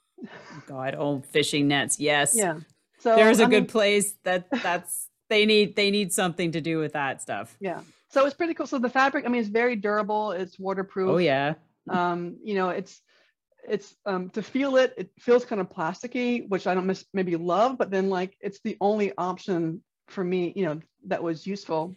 God, 0.67 0.95
old 0.95 1.27
fishing 1.27 1.69
nets. 1.69 1.99
Yes. 2.01 2.35
yeah 2.37 2.59
so 2.99 3.17
There's 3.17 3.41
a 3.41 3.45
I 3.45 3.49
good 3.49 3.63
mean, 3.63 3.67
place 3.67 4.15
that 4.25 4.49
that's 4.63 5.09
they 5.29 5.47
need 5.47 5.75
they 5.77 5.91
need 5.91 6.13
something 6.13 6.53
to 6.53 6.61
do 6.61 6.79
with 6.79 6.93
that 6.93 7.21
stuff. 7.23 7.57
yeah 7.61 7.81
so 8.11 8.25
it's 8.27 8.35
pretty 8.35 8.55
cool 8.55 8.67
so 8.67 8.79
the 8.79 8.91
fabric 8.91 9.25
i 9.25 9.29
mean 9.29 9.41
it's 9.41 9.49
very 9.49 9.75
durable 9.77 10.33
it's 10.33 10.59
waterproof 10.59 11.09
Oh 11.11 11.17
yeah. 11.19 11.55
um, 11.89 12.37
you 12.45 12.55
know 12.55 12.69
it's 12.71 13.01
it's 13.69 13.95
um, 14.07 14.31
to 14.31 14.43
feel 14.43 14.77
it 14.77 14.95
it 14.97 15.11
feels 15.19 15.45
kind 15.45 15.61
of 15.61 15.69
plasticky 15.69 16.49
which 16.49 16.67
i 16.67 16.75
don't 16.75 16.87
miss, 16.87 17.05
maybe 17.15 17.37
love 17.37 17.79
but 17.79 17.91
then 17.91 18.09
like 18.11 18.37
it's 18.41 18.61
the 18.65 18.77
only 18.81 19.13
option 19.17 19.83
for 20.09 20.25
me 20.25 20.53
you 20.57 20.65
know 20.65 20.81
that 21.07 21.23
was 21.23 21.47
useful 21.47 21.95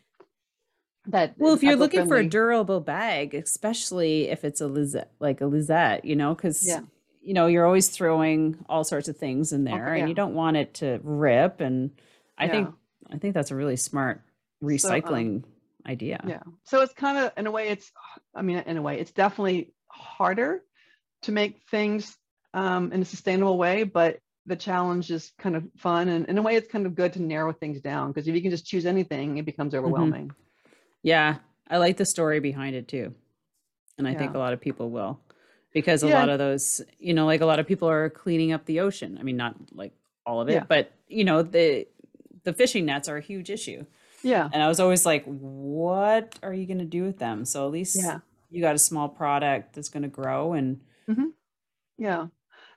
that 1.07 1.35
Well, 1.37 1.53
if 1.53 1.61
you're 1.61 1.75
looking 1.75 2.07
for 2.07 2.17
a 2.17 2.27
durable 2.27 2.79
bag, 2.79 3.35
especially 3.35 4.29
if 4.29 4.43
it's 4.43 4.59
a 4.59 4.67
musette, 4.67 5.11
like 5.19 5.39
a 5.41 5.47
musette, 5.47 6.03
you 6.03 6.15
know, 6.15 6.33
because 6.33 6.65
Yeah. 6.65 6.81
you 7.21 7.33
know 7.33 7.45
you're 7.45 7.65
always 7.65 7.89
throwing 7.89 8.57
all 8.67 8.83
sorts 8.83 9.07
of 9.07 9.17
things 9.17 9.53
in 9.53 9.65
there, 9.65 9.93
and 9.93 9.99
yeah. 9.99 10.07
you 10.07 10.15
don't 10.15 10.33
want 10.33 10.57
it 10.57 10.73
to 10.75 10.99
rip. 11.03 11.61
And 11.61 11.91
I 12.37 12.45
Yeah. 12.45 12.51
think 12.51 12.75
I 13.11 13.17
think 13.17 13.33
that's 13.35 13.51
a 13.51 13.55
really 13.55 13.75
smart 13.75 14.21
So, 14.61 14.67
um, 14.67 14.71
recycling 14.71 15.43
idea. 15.85 16.23
Yeah. 16.27 16.41
So 16.63 16.81
it's 16.81 16.93
kind 16.93 17.19
of, 17.19 17.31
in 17.37 17.45
a 17.45 17.51
way, 17.51 17.67
it's, 17.67 17.91
I 18.33 18.41
mean, 18.41 18.57
in 18.57 18.77
a 18.77 18.81
way, 18.81 18.99
it's 18.99 19.11
definitely 19.11 19.73
harder 19.89 20.63
to 21.25 21.31
make 21.31 21.61
things 21.69 22.17
um, 22.53 22.91
in 22.93 23.01
a 23.01 23.05
sustainable 23.05 23.57
way, 23.57 23.83
but 23.83 24.19
the 24.45 24.55
challenge 24.55 25.11
is 25.11 25.31
kind 25.39 25.55
of 25.55 25.63
fun. 25.77 26.07
And 26.07 26.27
in 26.29 26.37
a 26.37 26.41
way, 26.41 26.55
it's 26.55 26.71
kind 26.71 26.85
of 26.85 26.95
good 26.95 27.13
to 27.13 27.21
narrow 27.21 27.51
things 27.51 27.81
down 27.81 28.11
because 28.11 28.27
if 28.27 28.35
you 28.35 28.41
can 28.41 28.51
just 28.51 28.65
choose 28.65 28.85
anything, 28.85 29.37
it 29.37 29.45
becomes 29.45 29.73
Mm-hmm. 29.73 29.85
overwhelming. 29.85 30.31
Yeah, 31.03 31.37
I 31.69 31.77
like 31.77 31.97
the 31.97 32.05
story 32.05 32.39
behind 32.39 32.75
it 32.75 32.87
too. 32.87 33.13
And 33.97 34.07
I 34.07 34.13
think 34.13 34.35
a 34.35 34.37
lot 34.39 34.53
of 34.53 34.59
people 34.61 34.89
will 34.89 35.19
because 35.73 36.03
a 36.03 36.07
Yeah. 36.07 36.19
lot 36.19 36.29
of 36.29 36.37
those, 36.39 36.81
you 36.99 37.13
know, 37.13 37.25
like 37.25 37.41
a 37.41 37.45
lot 37.45 37.59
of 37.59 37.67
people 37.67 37.89
are 37.89 38.09
cleaning 38.09 38.51
up 38.51 38.65
the 38.65 38.79
ocean. 38.81 39.17
I 39.19 39.23
mean, 39.23 39.37
not 39.37 39.55
like 39.73 39.93
all 40.25 40.41
of 40.41 40.49
it, 40.49 40.53
Yeah. 40.53 40.63
but 40.67 40.91
you 41.07 41.23
know, 41.23 41.41
the 41.43 41.87
the 42.43 42.53
fishing 42.53 42.85
nets 42.85 43.07
are 43.09 43.17
a 43.17 43.21
huge 43.21 43.49
issue. 43.49 43.85
Yeah. 44.21 44.47
And 44.53 44.61
I 44.61 44.67
was 44.67 44.79
always 44.79 45.05
like, 45.05 45.23
what 45.25 46.37
are 46.43 46.53
you 46.53 46.65
going 46.67 46.79
to 46.79 46.85
do 46.85 47.03
with 47.03 47.17
them? 47.17 47.45
So 47.45 47.65
at 47.65 47.71
least 47.71 47.95
Yeah. 47.97 48.19
you 48.51 48.61
got 48.61 48.75
a 48.75 48.79
small 48.79 49.09
product 49.09 49.73
that's 49.73 49.89
going 49.89 50.03
to 50.03 50.09
grow 50.09 50.53
and 50.53 50.81
Yeah. 51.97 52.27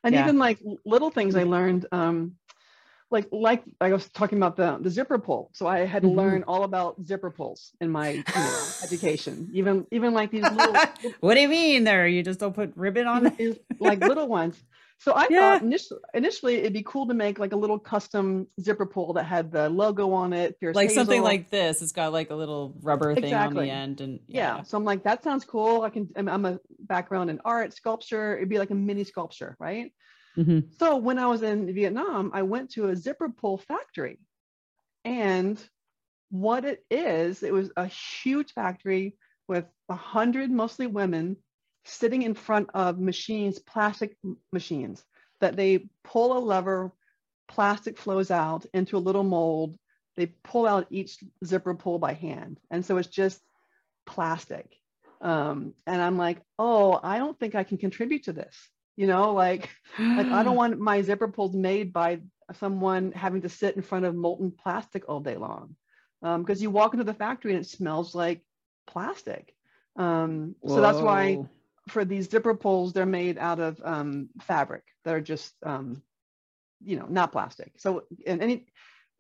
And 0.05 0.15
Yeah. 0.15 0.21
even 0.23 0.39
like 0.39 0.59
little 0.85 1.11
things 1.11 1.35
I 1.35 1.45
learned, 1.45 1.87
um, 1.93 2.37
like 3.11 3.27
like 3.33 3.65
I 3.81 3.93
was 3.93 4.09
talking 4.11 4.39
about 4.39 4.57
the 4.57 4.79
the 4.81 4.91
zipper 4.91 5.19
pull. 5.19 5.51
So 5.55 5.67
I 5.67 5.81
had 5.87 6.03
to 6.03 6.09
Mhm. 6.09 6.17
learn 6.17 6.45
all 6.45 6.65
about 6.65 7.03
zipper 7.05 7.31
pulls 7.31 7.73
in 7.81 7.91
my 7.91 8.23
you 8.35 8.43
know, 8.43 8.75
education. 8.83 9.49
Even 9.53 9.87
even 9.91 10.13
like 10.15 10.31
these 10.31 10.51
little 10.51 10.75
what 11.21 11.35
do 11.35 11.41
you 11.41 11.49
mean 11.49 11.85
there? 11.85 12.07
You 12.07 12.23
just 12.23 12.41
don't 12.41 12.55
put 12.55 12.73
ribbon 12.77 13.07
on 13.07 13.33
it? 13.39 13.65
like 13.81 14.01
little 14.01 14.29
ones. 14.29 14.63
So 15.01 15.13
I 15.13 15.29
Yeah. 15.31 15.41
thought 15.41 15.63
initially, 15.63 16.01
initially 16.13 16.55
it'd 16.57 16.73
be 16.73 16.83
cool 16.83 17.07
to 17.07 17.15
make 17.15 17.39
like 17.39 17.53
a 17.53 17.57
little 17.57 17.79
custom 17.79 18.49
zipper 18.61 18.85
pull 18.85 19.13
that 19.13 19.25
had 19.25 19.53
the 19.53 19.69
logo 19.69 20.13
on 20.13 20.33
it. 20.33 20.57
Fierce 20.59 20.75
Like 20.75 20.91
something 20.91 21.23
like 21.23 21.51
this. 21.51 21.83
It's 21.83 21.93
got 21.93 22.13
like 22.13 22.31
a 22.31 22.35
little 22.35 22.75
rubber 22.83 23.15
thing 23.15 23.33
on 23.33 23.55
the 23.55 23.61
Exactly. 23.61 23.71
end 23.71 24.01
and 24.01 24.21
yeah. 24.27 24.63
So 24.63 24.77
I'm 24.77 24.85
like, 24.85 25.05
that 25.05 25.23
sounds 25.23 25.45
cool. 25.45 25.83
I 25.83 25.91
can. 25.91 26.09
I'm, 26.17 26.29
I'm 26.29 26.45
a 26.45 26.59
background 26.81 27.31
in 27.31 27.41
art, 27.45 27.73
sculpture. 27.75 28.37
It'd 28.37 28.49
be 28.49 28.59
like 28.59 28.71
a 28.71 28.75
mini 28.75 29.05
sculpture, 29.05 29.57
right? 29.61 29.93
Mhm. 30.37 30.77
So 30.79 30.97
when 30.97 31.19
I 31.19 31.27
was 31.27 31.43
in 31.43 31.73
Vietnam, 31.73 32.33
I 32.35 32.43
went 32.43 32.71
to 32.73 32.89
a 32.89 32.97
zipper 32.97 33.29
pull 33.29 33.59
factory. 33.59 34.19
And 35.05 35.63
what 36.31 36.65
it 36.65 36.85
is, 36.91 37.45
it 37.45 37.53
was 37.53 37.71
a 37.77 37.87
huge 37.87 38.53
factory 38.53 39.17
with 39.47 39.65
a 39.89 39.95
hundred 39.95 40.51
mostly 40.51 40.89
women 40.89 41.37
sitting 41.89 42.23
in 42.23 42.35
front 42.35 42.69
of 42.75 42.99
machines, 42.99 43.59
plastic 43.59 44.17
machines, 44.53 45.03
that 45.41 45.57
they 45.57 45.89
pull 46.05 46.37
a 46.37 46.41
lever, 46.41 46.93
plastic 47.49 47.99
flows 47.99 48.31
out 48.31 48.67
into 48.75 48.97
a 48.97 48.99
little 48.99 49.25
mold. 49.25 49.77
They 50.17 50.27
pull 50.27 50.67
out 50.67 50.87
each 50.91 51.19
zipper 51.45 51.75
pull 51.75 51.99
by 51.99 52.13
hand. 52.13 52.61
And 52.71 52.85
so 52.85 52.97
it's 52.99 53.09
just 53.09 53.41
plastic. 54.07 54.77
Um, 55.21 55.75
and 55.87 56.01
I'm 56.01 56.19
like, 56.19 56.41
oh, 56.59 56.99
I 57.03 57.19
don't 57.19 57.39
think 57.39 57.55
I 57.55 57.65
can 57.65 57.79
contribute 57.79 58.25
to 58.25 58.33
this. 58.33 58.57
You 58.97 59.07
know, 59.07 59.33
like 59.33 59.71
like 59.99 60.27
I 60.27 60.43
don't 60.43 60.57
want 60.63 60.79
my 60.79 61.03
zipper 61.03 61.29
pulls 61.29 61.55
made 61.55 61.93
by 61.93 62.21
someone 62.59 63.13
having 63.13 63.43
to 63.43 63.49
sit 63.49 63.77
in 63.77 63.83
front 63.83 64.05
of 64.05 64.15
molten 64.15 64.51
plastic 64.51 65.09
all 65.09 65.21
day 65.21 65.37
long. 65.37 65.77
Because 66.21 66.61
you 66.61 66.71
walk 66.71 66.95
into 66.95 67.05
the 67.05 67.15
factory 67.15 67.55
and 67.55 67.65
it 67.65 67.69
smells 67.69 68.15
like 68.15 68.43
plastic. 68.89 69.55
Um, 69.97 70.57
so 70.67 70.81
that's 70.81 70.99
why. 70.99 71.45
For 71.91 72.05
these 72.05 72.29
zipper 72.31 72.55
pulls, 72.55 72.93
they're 72.93 73.07
made 73.07 73.39
out 73.39 73.61
of 73.61 73.81
um, 73.85 74.29
fabric 74.43 74.83
that 75.05 75.15
are 75.15 75.21
just, 75.21 75.55
um, 75.65 76.03
you 76.85 76.97
know, 76.97 77.07
not 77.09 77.33
plastic. 77.33 77.73
So 77.77 78.05
and 78.27 78.43
any 78.43 78.67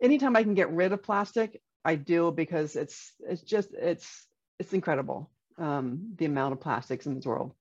anytime 0.02 0.36
I 0.36 0.42
can 0.42 0.54
get 0.54 0.70
rid 0.72 0.92
of 0.92 1.02
plastic, 1.02 1.60
I 1.84 1.94
do 1.96 2.30
because 2.30 2.76
it's 2.76 3.12
it's 3.20 3.42
just 3.42 3.70
it's 3.74 4.26
it's 4.58 4.72
incredible 4.72 5.30
um, 5.58 6.12
the 6.16 6.24
amount 6.26 6.52
of 6.52 6.60
plastics 6.60 7.06
in 7.06 7.14
this 7.14 7.26
world. 7.26 7.52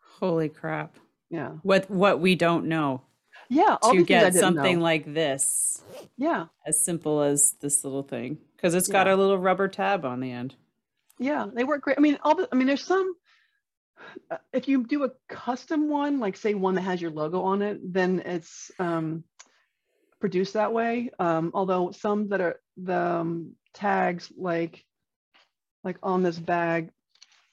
Holy 0.00 0.48
crap. 0.48 0.96
Yeah, 1.30 1.52
What 1.62 1.88
what 1.90 2.20
we 2.20 2.34
don't 2.34 2.66
know 2.66 3.02
yeah. 3.48 3.78
all 3.80 3.92
to 3.92 3.98
these 3.98 4.06
things 4.06 4.22
I 4.24 4.30
get 4.30 4.34
something 4.38 4.78
know. 4.78 4.82
like 4.82 5.14
this 5.14 5.82
yeah. 6.18 6.46
as 6.66 6.84
simple 6.84 7.22
as 7.22 7.54
this 7.60 7.84
little 7.84 8.02
thing 8.02 8.36
because 8.56 8.74
it's 8.74 8.88
got 8.88 9.06
Yeah. 9.06 9.14
a 9.14 9.16
little 9.16 9.38
rubber 9.38 9.68
tab 9.68 10.04
on 10.04 10.20
the 10.20 10.30
end. 10.30 10.54
Yeah, 11.18 11.46
they 11.50 11.64
work 11.64 11.82
great. 11.82 11.96
I 11.96 12.00
mean, 12.00 12.18
all 12.22 12.34
the, 12.34 12.48
I 12.52 12.54
mean, 12.56 12.66
there's 12.66 12.84
some, 12.84 13.14
if 14.52 14.68
you 14.68 14.84
do 14.86 15.04
a 15.04 15.10
custom 15.28 15.88
one, 15.88 16.20
like 16.20 16.36
say 16.36 16.54
one 16.54 16.74
that 16.74 16.82
has 16.82 17.00
your 17.00 17.10
logo 17.10 17.42
on 17.42 17.62
it, 17.62 17.80
then 17.92 18.20
it's 18.24 18.70
um, 18.78 19.24
produced 20.20 20.54
that 20.54 20.72
way. 20.72 21.10
Um, 21.18 21.50
although 21.54 21.90
some 21.90 22.28
that 22.28 22.40
are 22.40 22.60
the 22.76 22.98
um, 22.98 23.52
tags, 23.74 24.32
like, 24.36 24.84
like 25.84 25.98
on 26.02 26.22
this 26.22 26.38
bag, 26.38 26.90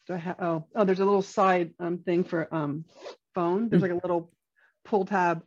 do 0.08 0.14
I 0.14 0.18
have, 0.18 0.36
oh, 0.42 0.66
oh, 0.76 0.86
there's 0.86 1.00
a 1.00 1.06
little 1.06 1.22
side 1.22 1.74
um, 1.80 2.00
thing 2.00 2.24
for 2.24 2.54
um, 2.54 2.86
phone. 3.36 3.70
There's 3.70 3.82
like 3.82 3.92
a 3.92 3.96
little 4.02 4.32
pull 4.86 5.06
tab. 5.06 5.44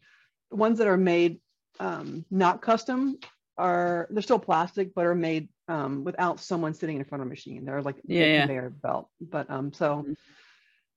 Ones 0.51 0.79
that 0.79 0.87
are 0.89 0.97
made 0.97 1.41
um, 1.81 2.25
not 2.31 2.61
custom 2.63 3.19
are, 3.59 4.07
they're 4.11 4.23
still 4.23 4.39
plastic, 4.39 4.95
but 4.95 5.07
are 5.07 5.15
made 5.15 5.49
um, 5.69 6.05
without 6.05 6.41
someone 6.41 6.75
sitting 6.75 6.99
in 6.99 7.05
front 7.05 7.23
of 7.23 7.27
a 7.27 7.31
machine. 7.31 7.65
They're 7.65 7.83
like 7.83 7.97
Yeah, 8.05 8.25
yeah. 8.27 8.41
conveyor 8.41 8.71
belt. 8.71 9.09
But 9.21 9.51
um, 9.51 9.73
so, 9.73 10.05
Mhm. 10.09 10.17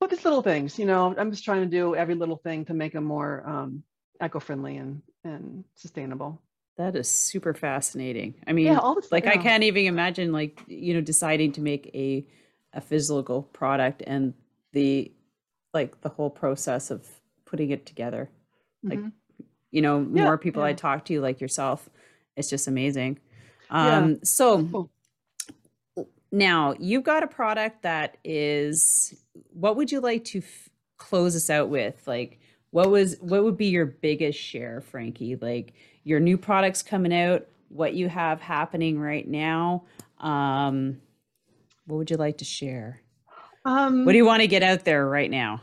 But 0.05 0.11
just 0.13 0.23
little 0.25 0.43
things, 0.43 0.77
you 0.77 0.85
know, 0.85 1.15
I'm 1.17 1.31
just 1.31 1.43
trying 1.43 1.61
to 1.61 1.67
do 1.67 1.95
every 1.95 2.13
little 2.13 2.37
thing 2.37 2.63
to 2.65 2.73
make 2.75 2.93
them 2.93 3.03
more 3.05 3.43
um, 3.47 3.83
eco-friendly 4.21 4.77
and 4.77 5.01
and 5.23 5.63
sustainable. 5.75 6.39
That 6.77 6.95
is 6.95 7.07
super 7.07 7.53
fascinating. 7.55 8.35
I 8.45 8.53
mean, 8.53 8.67
Yeah, 8.67 8.79
all 8.79 8.93
this 8.93 9.11
like 9.11 9.25
I 9.27 9.37
can't 9.37 9.63
even 9.63 9.85
imagine 9.85 10.31
like 10.31 10.61
you 10.67 10.93
know 10.93 11.01
deciding 11.01 11.53
to 11.53 11.61
make 11.61 11.89
a 11.95 12.23
a 12.73 12.81
physical 12.81 13.43
product 13.43 14.03
and 14.05 14.33
the 14.73 15.11
like 15.73 15.99
the 16.01 16.09
whole 16.09 16.29
process 16.29 16.91
of 16.91 17.07
putting 17.45 17.71
it 17.71 17.85
together. 17.85 18.29
like, 18.83 18.99
Mhm. 18.99 19.11
You 19.71 19.81
know, 19.81 19.99
Yeah, 19.99 20.23
more 20.23 20.37
people 20.37 20.61
I 20.63 20.73
talk 20.73 21.05
to 21.05 21.19
like 21.21 21.41
yourself 21.41 21.89
it's 22.37 22.49
just 22.49 22.67
amazing. 22.67 23.17
Um, 23.69 24.09
Yeah. 24.11 24.17
so 24.23 24.63
Cool. 24.71 24.91
Now 26.35 26.75
you've 26.79 27.03
got 27.03 27.23
a 27.23 27.27
product 27.27 27.81
that 27.83 28.17
is 28.23 29.13
what 29.53 29.75
would 29.77 29.91
you 29.91 29.99
like 30.01 30.23
to 30.25 30.39
f- 30.39 30.69
close 30.97 31.35
us 31.35 31.49
out 31.49 31.69
with? 31.69 32.01
Like 32.07 32.39
what 32.71 32.89
was 32.91 33.15
what 33.21 33.43
would 33.43 33.57
be 33.57 33.67
your 33.67 33.85
biggest 33.85 34.37
share, 34.39 34.81
Frankie? 34.81 35.35
Like 35.35 35.73
your 36.03 36.19
new 36.19 36.37
products 36.37 36.83
coming 36.83 37.13
out, 37.13 37.47
what 37.69 37.93
you 37.93 38.09
have 38.09 38.41
happening 38.41 38.99
right 38.99 39.27
now. 39.27 39.85
Um, 40.19 41.01
what 41.87 41.97
would 41.97 42.11
you 42.11 42.17
like 42.17 42.37
to 42.39 42.45
share? 42.45 43.01
Um, 43.63 44.05
What 44.05 44.11
do 44.11 44.17
you 44.17 44.25
want 44.25 44.41
to 44.41 44.47
get 44.47 44.61
out 44.63 44.85
there 44.85 45.07
right 45.07 45.29
now? 45.31 45.61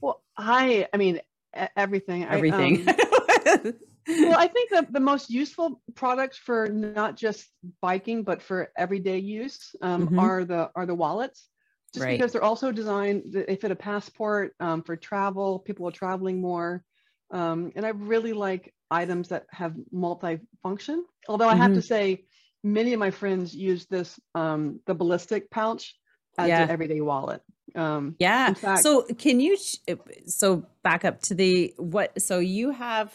well, 0.00 0.22
I, 0.36 0.86
I 0.92 0.96
mean, 0.96 1.16
e- 1.58 1.66
everything. 1.76 2.24
I, 2.24 2.34
Everything. 2.36 2.88
um, 2.88 3.74
well, 4.08 4.38
I 4.38 4.46
think 4.46 4.70
that 4.70 4.92
the 4.92 5.00
most 5.00 5.30
useful 5.30 5.80
products 5.94 6.36
for 6.38 6.68
not 6.68 7.16
just 7.16 7.48
biking 7.80 8.22
but 8.22 8.42
for 8.42 8.70
everyday 8.76 9.18
use 9.18 9.74
um, 9.82 10.08
Mhm. 10.08 10.18
are 10.20 10.44
the 10.44 10.70
are 10.74 10.86
the 10.86 10.94
wallets. 10.94 11.48
Just 11.92 12.04
Right. 12.06 12.18
because 12.18 12.32
they're 12.32 12.44
also 12.44 12.70
designed, 12.70 13.32
th- 13.32 13.46
they 13.46 13.56
fit 13.56 13.72
a 13.72 13.76
passport 13.76 14.54
um, 14.60 14.82
for 14.82 14.94
travel. 14.96 15.58
People 15.58 15.88
are 15.88 15.92
traveling 15.92 16.40
more, 16.40 16.84
um, 17.32 17.72
and 17.74 17.84
I 17.84 17.88
really 17.90 18.32
like 18.32 18.72
items 18.92 19.28
that 19.28 19.46
have 19.50 19.74
multi-function. 19.90 21.04
Although 21.28 21.48
I 21.48 21.56
have 21.56 21.74
to 21.74 21.82
say, 21.82 22.24
many 22.62 22.92
of 22.92 23.00
my 23.00 23.10
friends 23.10 23.54
use 23.54 23.86
this 23.86 24.18
um, 24.34 24.80
the 24.86 24.94
ballistic 24.94 25.50
pouch 25.50 25.96
as 26.38 26.48
Yeah. 26.48 26.62
an 26.64 26.70
everyday 26.70 27.00
wallet. 27.00 27.42
Um, 27.74 28.16
Yeah. 28.18 28.52
Fact- 28.54 28.82
so 28.82 29.02
can 29.18 29.40
you 29.40 29.56
sh- 29.56 29.76
so 30.26 30.66
back 30.82 31.04
up 31.04 31.20
to 31.22 31.34
the 31.34 31.74
what 31.76 32.20
so 32.22 32.38
you 32.38 32.70
have 32.70 33.12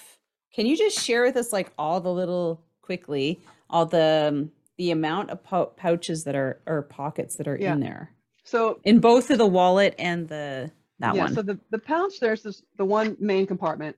can 0.55 0.65
you 0.65 0.77
just 0.77 0.99
share 1.03 1.23
with 1.23 1.35
us 1.35 1.51
like 1.51 1.71
all 1.77 1.99
the 1.99 2.11
little 2.11 2.61
quickly 2.81 3.39
all 3.69 3.85
the 3.85 4.27
um, 4.29 4.51
the 4.77 4.91
amount 4.91 5.29
of 5.29 5.43
pou- 5.43 5.71
pouches 5.77 6.23
that 6.23 6.35
are 6.35 6.61
or 6.65 6.81
pockets 6.83 7.35
that 7.35 7.47
are 7.47 7.57
Yeah. 7.57 7.73
in 7.73 7.79
there 7.79 8.11
so 8.43 8.79
in 8.83 8.99
both 8.99 9.29
of 9.31 9.37
the 9.37 9.45
wallet 9.45 9.95
and 9.97 10.27
the 10.29 10.71
that 10.99 11.15
yeah, 11.15 11.23
one. 11.23 11.33
So 11.33 11.41
the, 11.41 11.59
the 11.71 11.79
pouch, 11.79 12.19
there's 12.21 12.41
this 12.43 12.61
the 12.77 12.85
one 12.85 13.17
main 13.19 13.45
compartment. 13.47 13.97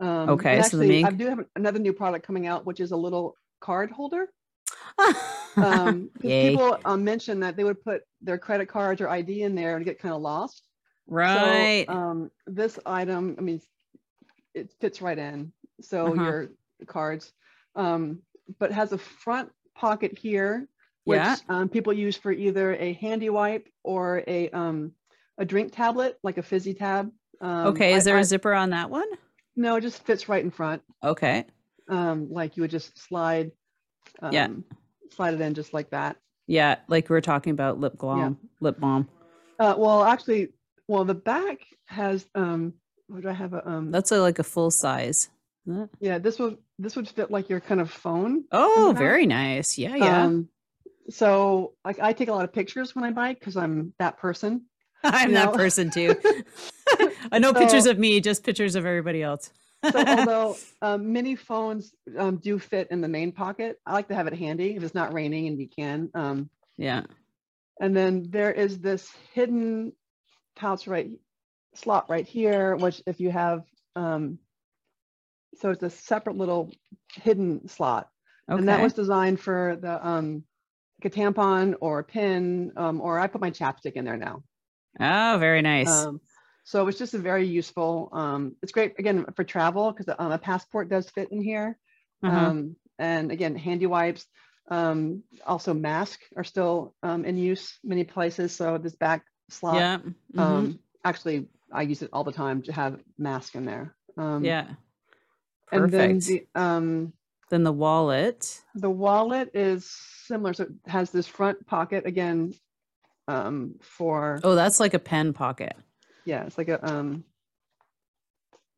Um, 0.00 0.30
Okay, 0.30 0.56
and 0.56 0.64
so 0.66 0.76
the 0.76 0.82
actually, 0.82 0.88
main- 0.88 1.06
I 1.06 1.10
do 1.10 1.28
have 1.28 1.44
another 1.54 1.78
new 1.78 1.92
product 1.92 2.26
coming 2.26 2.48
out, 2.48 2.66
which 2.66 2.80
is 2.80 2.90
a 2.90 2.96
little 2.96 3.36
card 3.60 3.90
holder. 3.90 4.26
Um, 5.54 6.08
people 6.18 6.78
um, 6.86 7.04
mentioned 7.04 7.42
that 7.42 7.58
they 7.58 7.64
would 7.64 7.84
put 7.84 8.00
their 8.22 8.38
credit 8.38 8.70
cards 8.70 9.02
or 9.02 9.10
ID 9.10 9.42
in 9.42 9.54
there 9.54 9.76
and 9.76 9.84
get 9.84 9.98
kind 9.98 10.14
of 10.14 10.22
lost. 10.22 10.66
right. 11.06 11.84
So 11.86 11.92
um, 11.92 12.30
this 12.46 12.78
item, 12.86 13.36
I 13.38 13.42
mean, 13.42 13.60
it 14.54 14.72
fits 14.80 15.02
right 15.02 15.18
in. 15.18 15.52
So 15.84 16.06
Uh-huh. 16.12 16.22
your 16.22 16.48
cards, 16.86 17.32
um, 17.74 18.20
but 18.58 18.72
has 18.72 18.92
a 18.92 18.98
front 18.98 19.50
pocket 19.74 20.16
here, 20.18 20.68
which 21.04 21.16
Yeah. 21.18 21.36
um, 21.48 21.68
people 21.68 21.92
use 21.92 22.16
for 22.16 22.32
either 22.32 22.74
a 22.74 22.92
handy 22.94 23.30
wipe 23.30 23.68
or 23.82 24.22
a 24.26 24.48
um, 24.50 24.92
a 25.38 25.44
drink 25.44 25.72
tablet, 25.72 26.18
like 26.22 26.38
a 26.38 26.42
fizzy 26.42 26.74
tab. 26.74 27.10
Um, 27.40 27.68
okay, 27.68 27.94
is 27.94 28.06
I- 28.06 28.10
there 28.10 28.16
a 28.16 28.20
I- 28.20 28.24
zipper 28.24 28.52
on 28.52 28.70
that 28.70 28.90
one? 28.90 29.08
no, 29.56 29.76
it 29.76 29.80
just 29.82 30.02
fits 30.04 30.28
right 30.28 30.42
in 30.44 30.50
front. 30.50 30.82
Okay. 31.02 31.44
Um, 31.88 32.30
like 32.32 32.56
you 32.56 32.62
would 32.62 32.70
just 32.70 32.96
slide, 32.98 33.50
um, 34.20 34.32
Yeah. 34.32 34.48
slide 35.10 35.34
it 35.34 35.40
in 35.40 35.52
just 35.54 35.74
like 35.74 35.90
that. 35.90 36.16
Yeah, 36.46 36.78
like 36.88 37.08
we 37.08 37.14
were 37.14 37.20
talking 37.20 37.50
about 37.52 37.78
lip 37.78 37.96
gloss, 37.98 38.34
lip 38.60 38.78
balm. 38.80 39.08
Uh, 39.58 39.74
well, 39.76 40.04
actually, 40.04 40.52
well, 40.88 41.04
the 41.04 41.14
back 41.14 41.58
has, 41.86 42.26
um, 42.34 42.72
what 43.08 43.22
do 43.22 43.28
I 43.28 43.32
have? 43.32 43.52
A, 43.52 43.68
um, 43.68 43.90
That's 43.90 44.10
a, 44.12 44.20
like 44.20 44.38
a 44.38 44.44
full 44.44 44.70
size. 44.70 45.28
Yeah, 46.00 46.18
this 46.18 46.38
would, 46.38 46.58
this 46.78 46.96
would 46.96 47.08
fit 47.08 47.30
like 47.30 47.48
your 47.48 47.60
kind 47.60 47.80
of 47.80 47.90
phone. 47.90 48.44
Oh, 48.52 48.94
very 48.96 49.26
nice. 49.26 49.78
Yeah, 49.78 49.96
yeah. 49.96 50.24
Um, 50.24 50.48
so 51.10 51.74
like 51.84 51.98
I 51.98 52.12
take 52.12 52.28
a 52.28 52.32
lot 52.32 52.44
of 52.44 52.52
pictures 52.52 52.94
when 52.94 53.04
I 53.04 53.10
bike 53.10 53.38
because 53.38 53.56
I'm 53.56 53.92
that 53.98 54.18
person. 54.18 54.66
I'm 55.04 55.32
that 55.32 55.46
know? 55.46 55.52
person 55.52 55.90
too. 55.90 56.16
I 57.32 57.38
know 57.38 57.52
pictures 57.52 57.86
of 57.86 57.98
me, 57.98 58.20
just 58.20 58.44
pictures 58.44 58.74
of 58.74 58.86
everybody 58.86 59.22
else. 59.22 59.50
So 59.90 60.04
although 60.06 60.56
um, 60.80 61.12
many 61.12 61.34
phones 61.34 61.92
um, 62.16 62.36
do 62.36 62.58
fit 62.58 62.88
in 62.90 63.00
the 63.00 63.08
main 63.08 63.32
pocket, 63.32 63.80
I 63.84 63.92
like 63.92 64.08
to 64.08 64.14
have 64.14 64.28
it 64.28 64.34
handy 64.34 64.76
if 64.76 64.82
it's 64.82 64.94
not 64.94 65.12
raining 65.12 65.48
and 65.48 65.60
you 65.60 65.68
can. 65.68 66.08
Um, 66.14 66.50
yeah. 66.76 67.02
And 67.80 67.96
then 67.96 68.28
there 68.30 68.52
is 68.52 68.78
this 68.78 69.10
hidden 69.32 69.92
pouch 70.54 70.86
right 70.86 71.10
slot 71.74 72.08
right 72.08 72.26
here, 72.26 72.76
which 72.76 73.02
if 73.06 73.18
you 73.18 73.30
have, 73.30 73.64
um, 73.96 74.38
so 75.58 75.70
it's 75.70 75.82
a 75.82 75.90
separate 75.90 76.36
little 76.36 76.72
hidden 77.14 77.68
slot. 77.68 78.08
Okay. 78.50 78.58
And 78.58 78.68
that 78.68 78.82
was 78.82 78.92
designed 78.92 79.40
for 79.40 79.76
the, 79.80 80.06
um, 80.06 80.44
like 81.02 81.14
a 81.14 81.16
tampon 81.16 81.74
or 81.80 82.00
a 82.00 82.04
pin, 82.04 82.72
um, 82.76 83.00
or 83.00 83.18
I 83.18 83.26
put 83.26 83.40
my 83.40 83.50
chapstick 83.50 83.92
in 83.92 84.04
there 84.04 84.16
now. 84.16 84.42
oh, 85.00 85.36
very 85.38 85.62
nice. 85.62 85.88
Um, 85.88 86.20
so 86.64 86.86
it's 86.86 86.98
just 86.98 87.14
a 87.14 87.18
very 87.18 87.46
useful, 87.46 88.08
um, 88.12 88.56
it's 88.62 88.72
great 88.72 88.94
again 88.98 89.24
for 89.34 89.44
travel 89.44 89.92
because 89.92 90.14
um, 90.18 90.32
a 90.32 90.38
passport 90.38 90.88
does 90.88 91.10
fit 91.10 91.30
in 91.32 91.42
here. 91.42 91.78
uh-huh. 92.22 92.36
Um, 92.36 92.76
and 92.98 93.32
again, 93.32 93.56
handy 93.56 93.86
wipes, 93.86 94.26
um, 94.70 95.22
also 95.44 95.74
masks 95.74 96.24
are 96.36 96.44
still 96.44 96.94
um, 97.02 97.24
in 97.24 97.36
use 97.36 97.78
many 97.82 98.04
places. 98.04 98.54
So 98.54 98.78
this 98.78 98.94
back 98.94 99.24
slot, 99.50 99.76
yeah. 99.76 99.98
mhm, 100.34 100.38
um, 100.38 100.78
actually, 101.04 101.48
I 101.72 101.82
use 101.82 102.02
it 102.02 102.10
all 102.12 102.22
the 102.24 102.32
time 102.32 102.62
to 102.62 102.72
have 102.72 103.00
mask 103.18 103.54
in 103.54 103.64
there. 103.64 103.96
Um, 104.16 104.44
yeah. 104.44 104.66
And 105.72 105.90
then 105.90 106.18
the, 106.18 106.46
um, 106.54 107.12
then 107.50 107.64
the 107.64 107.72
wallet. 107.72 108.62
the 108.74 108.90
wallet 108.90 109.50
is 109.54 109.84
similar. 109.84 110.52
So 110.52 110.64
it 110.64 110.70
has 110.86 111.10
this 111.10 111.26
front 111.26 111.66
pocket 111.66 112.06
again 112.06 112.54
um, 113.28 113.74
for, 113.80 114.40
Oh, 114.44 114.54
that's 114.54 114.80
like 114.80 114.94
a 114.94 114.98
pen 114.98 115.32
pocket. 115.32 115.74
yeah, 116.24 116.44
it's 116.44 116.56
like 116.58 116.68
a 116.68 116.84
um, 116.86 117.24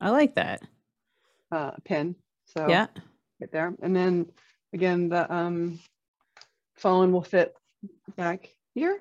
I 0.00 0.10
like 0.10 0.34
that. 0.34 0.62
uh, 1.52 1.72
pen. 1.84 2.14
So 2.46 2.68
Yeah. 2.68 2.86
right 3.40 3.50
there. 3.52 3.74
And 3.82 3.94
then 3.94 4.26
again, 4.72 5.08
the 5.08 5.32
um, 5.32 5.78
phone 6.76 7.12
will 7.12 7.22
fit 7.22 7.54
back 8.16 8.48
here, 8.74 8.98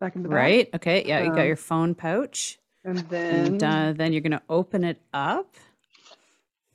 back 0.00 0.16
in 0.16 0.22
the 0.22 0.28
back. 0.28 0.36
Right. 0.36 0.70
Okay. 0.74 1.04
Yeah. 1.06 1.20
You 1.22 1.30
got 1.30 1.40
Um, 1.42 1.46
your 1.46 1.56
phone 1.56 1.94
pouch. 1.94 2.58
And 2.84 2.98
then, 3.10 3.30
And 3.30 3.62
uh, 3.62 3.92
then 3.94 4.12
you're 4.12 4.22
going 4.22 4.32
to 4.32 4.42
open 4.48 4.84
it 4.84 5.00
up. 5.12 5.56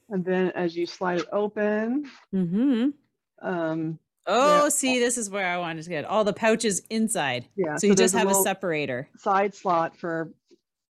And 0.10 0.24
then 0.24 0.51
as 0.51 0.76
you 0.76 0.86
slide 0.86 1.20
it 1.20 1.28
open, 1.32 2.10
Mm-hmm. 2.34 2.89
um, 3.47 3.99
Oh, 4.26 4.70
see, 4.70 4.99
this 4.99 5.18
is 5.18 5.30
where 5.30 5.47
I 5.47 5.58
wanted 5.58 5.84
to 5.84 5.89
get 5.89 6.06
all 6.06 6.24
the 6.24 6.32
pouches 6.34 6.82
inside. 6.89 7.45
yeah. 7.56 7.76
So 7.76 7.88
you 7.88 7.95
just 7.95 8.14
have 8.16 8.26
a 8.26 8.30
little 8.30 8.43
separator. 8.43 9.10
side 9.18 9.54
slot 9.54 9.97
for 9.97 10.32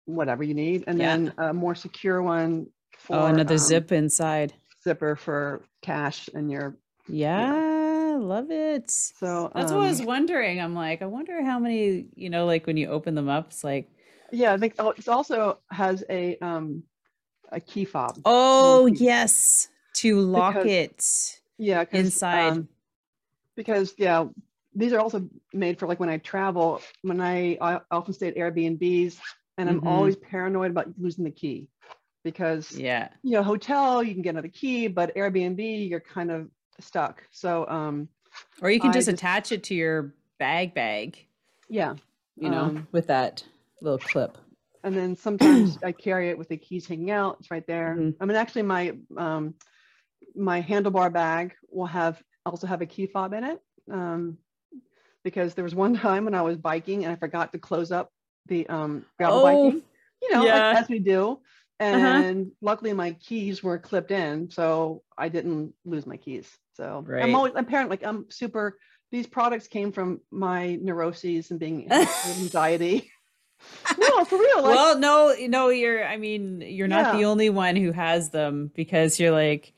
whatever 0.06 0.44
you 0.44 0.56
need, 0.56 0.84
and 0.88 1.00
Yeah. 1.00 1.16
then 1.16 1.34
a 1.38 1.54
more 1.54 1.76
secure 1.76 2.22
one 2.24 2.68
for 2.98 3.16
Oh, 3.18 3.26
another 3.26 3.54
um, 3.54 3.60
zip 3.60 3.92
inside. 3.92 4.54
zipper 4.84 5.16
for 5.16 5.62
cash 5.84 6.28
and 6.34 6.50
your. 6.50 6.76
Yeah, 7.08 8.18
love 8.20 8.50
it. 8.52 8.90
So 8.90 9.52
That's 9.54 9.72
what 9.72 9.82
I 9.82 9.88
was 9.90 10.00
um, 10.02 10.06
wondering. 10.08 10.60
I'm 10.60 10.74
like, 10.76 11.02
I 11.02 11.06
wonder 11.06 11.44
how 11.44 11.60
many, 11.60 12.08
you 12.16 12.30
know, 12.30 12.46
like 12.46 12.66
when 12.68 12.78
you 12.78 12.88
open 12.88 13.14
them 13.16 13.30
up, 13.30 13.48
it's 13.48 13.64
like, 13.64 13.90
Yeah, 14.32 14.54
I 14.54 14.58
think 14.58 14.74
oh, 14.80 14.90
it 14.92 15.08
also 15.08 15.60
has 15.72 16.04
a 16.10 16.38
um 16.40 16.84
a 17.52 17.60
key 17.60 17.86
fob. 17.86 18.20
oh, 18.26 18.90
key. 18.96 19.06
yes, 19.06 19.68
to 19.96 20.20
lock 20.20 20.56
Because- 20.56 20.72
it. 20.72 21.42
Yeah, 21.62 21.84
'cause, 21.84 22.00
inside. 22.00 22.52
um, 22.54 22.70
because 23.56 23.94
yeah, 23.98 24.26
these 24.74 24.94
are 24.94 25.00
also 25.00 25.28
made 25.54 25.78
for 25.78 25.88
like 25.88 26.00
when 26.00 26.08
I 26.10 26.18
travel. 26.18 26.82
When 27.02 27.20
I, 27.20 27.58
I 27.60 27.82
often 27.92 28.14
stay 28.14 28.30
at 28.30 28.36
Airbnbs, 28.38 29.20
and 29.58 29.70
I'm 29.70 29.82
Mhm. 29.82 29.88
always 29.88 30.16
paranoid 30.16 30.72
about 30.72 30.88
losing 30.98 31.26
the 31.26 31.32
key, 31.32 31.68
because 32.24 32.72
Yeah. 32.78 33.10
you 33.24 33.32
know 33.32 33.44
hotel 33.44 34.02
you 34.02 34.14
can 34.14 34.22
get 34.22 34.30
another 34.32 34.48
key, 34.48 34.88
but 34.88 35.14
Airbnb 35.16 35.90
you're 35.90 36.00
kind 36.00 36.32
of 36.32 36.50
stuck. 36.80 37.24
So 37.32 37.68
um 37.68 38.08
Or 38.62 38.72
you 38.72 38.80
can 38.80 38.94
just 38.94 39.08
just- 39.08 39.20
attach 39.20 39.52
it 39.52 39.64
to 39.64 39.76
your 39.76 40.14
bag 40.38 40.74
bag, 40.74 41.18
yeah, 41.68 41.96
you 42.38 42.50
know, 42.50 42.62
Um, 42.64 42.88
with 42.94 43.08
that 43.08 43.44
little 43.82 44.00
clip. 44.00 44.38
And 44.84 44.96
then 44.96 45.16
sometimes 45.16 45.78
I 45.84 45.92
carry 45.92 46.30
it 46.30 46.38
with 46.38 46.50
the 46.50 46.58
keys 46.58 46.88
hanging 46.88 47.12
out. 47.12 47.38
It's 47.40 47.52
right 47.52 47.66
there. 47.68 47.96
Mhm. 47.98 48.16
I 48.20 48.26
mean, 48.26 48.38
actually, 48.38 48.64
my 48.64 48.98
um, 49.18 49.56
my 50.36 50.62
handlebar 50.62 51.12
bag 51.12 51.56
will 51.70 51.86
have 51.86 52.22
also 52.46 52.68
have 52.68 52.82
a 52.82 52.86
key 52.86 53.08
fob 53.08 53.34
in 53.34 53.44
it 53.44 53.60
um, 53.92 54.38
because 55.24 55.54
there 55.54 55.64
was 55.64 55.76
one 55.76 55.96
time 56.08 56.26
when 56.26 56.36
I 56.36 56.42
was 56.42 56.58
biking 56.58 57.04
and 57.04 57.12
I 57.14 57.16
forgot 57.18 57.52
to 57.54 57.60
close 57.60 57.92
up 57.92 58.10
the 58.48 58.68
um, 58.68 59.06
gravel 59.18 59.40
Oh, 59.40 59.44
biking. 59.44 59.82
You 60.22 60.32
know, 60.34 60.46
yeah. 60.46 60.70
like, 60.72 60.82
as 60.84 60.90
we 60.90 61.00
do. 61.00 61.40
And 61.82 62.52
luckily, 62.62 62.92
my 62.92 63.14
keys 63.14 63.64
were 63.64 63.80
clipped 63.80 64.12
in, 64.12 64.50
so 64.52 65.02
I 65.18 65.30
didn't 65.30 65.74
lose 65.86 66.06
my 66.06 66.18
keys. 66.18 66.50
So 66.74 67.06
Right. 67.08 67.24
I'm 67.24 67.36
always 67.36 67.54
apparently 67.56 67.94
like 67.94 68.06
I'm 68.06 68.30
super. 68.30 68.78
These 69.12 69.28
products 69.28 69.68
came 69.68 69.92
from 69.92 70.20
my 70.30 70.76
neuroses 70.76 71.52
and 71.52 71.60
being 71.60 71.90
anxiety. 72.26 73.10
No, 73.98 74.26
for 74.26 74.38
real. 74.38 74.64
Like, 74.64 74.76
well, 74.76 75.00
no, 75.00 75.36
no, 75.48 75.70
you're, 75.70 76.06
I 76.06 76.18
mean, 76.18 76.62
you're 76.62 76.88
not 76.88 77.18
the 77.18 77.26
only 77.26 77.50
one 77.50 77.76
who 77.76 77.92
has 77.92 78.30
them 78.30 78.72
because 78.76 79.20
you're 79.20 79.32
like, 79.32 79.74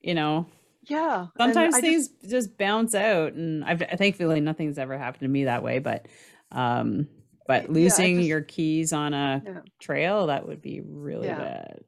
you 0.00 0.14
know, 0.14 0.46
Yeah. 0.88 1.26
Sometimes 1.36 1.78
things 1.78 2.08
just, 2.08 2.30
just, 2.30 2.58
bounce 2.58 2.94
out, 2.94 3.32
and 3.32 3.64
I've 3.64 3.82
thankfully 3.98 4.40
nothing's 4.40 4.78
ever 4.78 4.96
happened 4.96 5.22
to 5.22 5.28
me 5.28 5.44
that 5.44 5.62
way. 5.62 5.78
But, 5.80 6.06
um, 6.52 7.08
but 7.46 7.70
losing 7.70 8.14
yeah, 8.14 8.20
just, 8.20 8.28
your 8.28 8.40
keys 8.42 8.92
on 8.92 9.14
a 9.14 9.42
yeah. 9.44 9.60
trail 9.80 10.28
that 10.28 10.46
would 10.46 10.62
be 10.62 10.80
really 10.80 11.26
yeah. 11.26 11.38
bad. 11.38 11.80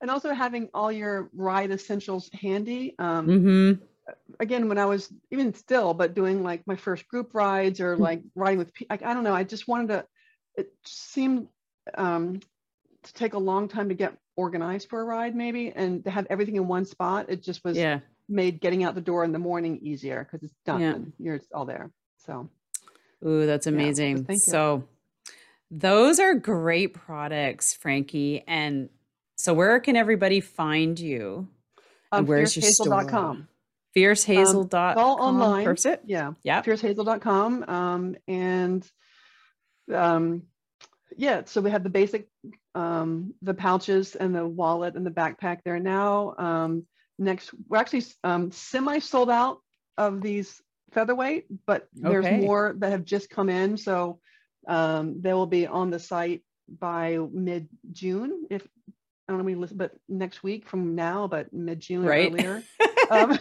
And 0.00 0.10
also 0.10 0.32
having 0.32 0.68
all 0.72 0.92
your 0.92 1.28
ride 1.34 1.70
essentials 1.70 2.30
handy. 2.32 2.94
Um, 2.98 3.26
mm-hmm. 3.26 3.84
Again, 4.40 4.68
when 4.68 4.78
I 4.78 4.86
was 4.86 5.12
even 5.30 5.52
still, 5.52 5.92
but 5.92 6.14
doing 6.14 6.42
like 6.42 6.66
my 6.66 6.76
first 6.76 7.08
group 7.08 7.34
rides 7.34 7.80
or 7.80 7.96
mm. 7.96 8.00
like 8.00 8.22
riding 8.34 8.58
with, 8.58 8.72
like 8.88 9.02
I 9.02 9.12
don't 9.12 9.24
know, 9.24 9.34
I 9.34 9.44
just 9.44 9.68
wanted 9.68 9.88
to. 9.88 10.06
It 10.58 10.72
seemed 10.84 11.48
um, 11.94 12.40
to 13.02 13.12
take 13.14 13.32
a 13.34 13.38
long 13.38 13.68
time 13.68 13.88
to 13.88 13.94
get 13.94 14.18
organized 14.36 14.90
for 14.90 15.00
a 15.00 15.04
ride, 15.04 15.34
maybe, 15.34 15.72
and 15.74 16.04
to 16.04 16.10
have 16.10 16.26
everything 16.28 16.56
in 16.56 16.68
one 16.68 16.84
spot. 16.84 17.26
It 17.28 17.42
just 17.42 17.64
was 17.64 17.76
yeah 17.76 18.00
made 18.28 18.60
getting 18.60 18.84
out 18.84 18.94
the 18.94 19.00
door 19.00 19.24
in 19.24 19.32
the 19.32 19.38
morning 19.38 19.78
easier 19.82 20.24
because 20.24 20.44
it's 20.44 20.58
done. 20.64 20.80
Yeah. 20.80 20.98
You're 21.18 21.40
all 21.54 21.64
there. 21.64 21.90
So, 22.18 22.50
ooh, 23.26 23.46
that's 23.46 23.66
amazing. 23.66 24.26
Yeah, 24.28 24.36
so, 24.36 24.84
those 25.70 26.18
are 26.18 26.34
great 26.34 26.94
products, 26.94 27.74
Frankie. 27.74 28.44
And 28.46 28.90
so, 29.36 29.54
where 29.54 29.80
can 29.80 29.96
everybody 29.96 30.40
find 30.40 30.98
you? 30.98 31.48
Um, 32.12 32.26
where's 32.26 32.56
your 32.56 32.70
store? 32.70 33.04
FierceHazel.com. 33.96 34.98
Um, 34.98 35.04
all 35.04 35.20
online. 35.20 35.64
Perfect. 35.64 36.04
Yeah. 36.06 36.32
Yeah. 36.42 36.62
FierceHazel.com. 36.62 37.64
Um, 37.68 38.16
and 38.26 38.90
um, 39.92 40.42
yeah, 41.16 41.42
so 41.46 41.60
we 41.60 41.70
have 41.70 41.82
the 41.82 41.90
basic, 41.90 42.28
um, 42.74 43.34
the 43.42 43.54
pouches 43.54 44.14
and 44.14 44.34
the 44.34 44.46
wallet 44.46 44.94
and 44.94 45.06
the 45.06 45.10
backpack 45.10 45.60
there 45.64 45.80
now. 45.80 46.34
Um, 46.38 46.86
next 47.18 47.50
we're 47.68 47.78
actually 47.78 48.04
um, 48.24 48.50
semi 48.50 48.98
sold 48.98 49.30
out 49.30 49.58
of 49.96 50.22
these 50.22 50.60
featherweight 50.92 51.46
but 51.66 51.88
there's 51.92 52.24
okay. 52.24 52.38
more 52.38 52.74
that 52.78 52.92
have 52.92 53.04
just 53.04 53.28
come 53.28 53.48
in 53.48 53.76
so 53.76 54.20
um, 54.68 55.20
they 55.20 55.32
will 55.32 55.46
be 55.46 55.66
on 55.66 55.90
the 55.90 55.98
site 55.98 56.42
by 56.80 57.18
mid 57.32 57.68
june 57.92 58.46
if 58.50 58.66
i 58.88 59.32
don't 59.32 59.38
know 59.38 59.44
when 59.44 59.60
listen 59.60 59.76
but 59.76 59.92
next 60.08 60.42
week 60.42 60.68
from 60.68 60.94
now 60.94 61.26
but 61.26 61.52
mid 61.52 61.80
june 61.80 62.04
right. 62.04 62.30
earlier 62.30 62.62
um, 63.10 63.38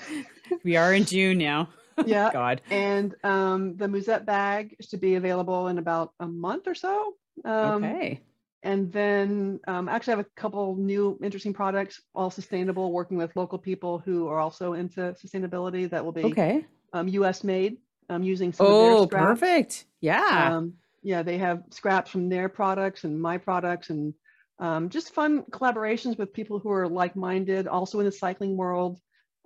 we 0.63 0.76
are 0.76 0.93
in 0.93 1.05
june 1.05 1.38
now 1.38 1.70
yeah 2.05 2.32
god 2.32 2.61
and 2.70 3.15
um, 3.24 3.76
the 3.78 3.88
musette 3.88 4.26
bag 4.26 4.76
should 4.82 5.01
be 5.01 5.15
available 5.15 5.68
in 5.68 5.78
about 5.78 6.11
a 6.20 6.28
month 6.28 6.68
or 6.68 6.76
so 6.76 7.13
um, 7.46 7.84
okay 7.84 8.22
and 8.64 8.92
then 8.92 9.60
um, 9.68 9.88
actually 9.88 10.14
I 10.14 10.18
have 10.18 10.26
a 10.26 10.30
couple 10.36 10.76
new 10.76 11.18
interesting 11.24 11.54
products, 11.54 12.02
all 12.14 12.30
sustainable, 12.30 12.92
working 12.92 13.18
with 13.18 13.36
local 13.36 13.58
people 13.58 14.00
who 14.00 14.28
are 14.28 14.40
also 14.40 14.74
into 14.74 15.16
sustainability 15.24 15.90
that 15.90 16.04
will 16.04 16.12
be 16.12 16.26
okay. 16.26 16.66
um, 16.94 17.08
US 17.08 17.44
made 17.44 17.78
um, 18.10 18.24
using 18.24 18.52
some 18.52 18.68
oh, 18.68 19.04
of 19.04 19.10
their 19.10 19.20
scraps. 19.20 19.40
perfect. 19.40 19.86
Yeah. 20.02 20.56
Um, 20.56 20.74
yeah, 21.04 21.24
they 21.24 21.38
have 21.38 21.64
scraps 21.70 22.10
from 22.12 22.30
their 22.30 22.50
products 22.50 23.04
and 23.04 23.22
my 23.22 23.38
products 23.38 23.90
and 23.90 24.14
um, 24.60 24.90
just 24.90 25.14
fun 25.14 25.44
collaborations 25.44 26.18
with 26.18 26.34
people 26.34 26.58
who 26.60 26.72
are 26.72 26.90
like-minded, 26.90 27.68
also 27.68 28.00
in 28.00 28.06
the 28.06 28.12
cycling 28.12 28.58
world, 28.58 29.00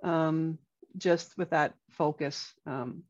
um, 0.04 0.58
just 0.98 1.38
with 1.38 1.50
that 1.50 1.74
focus. 1.92 2.54
and 2.66 3.04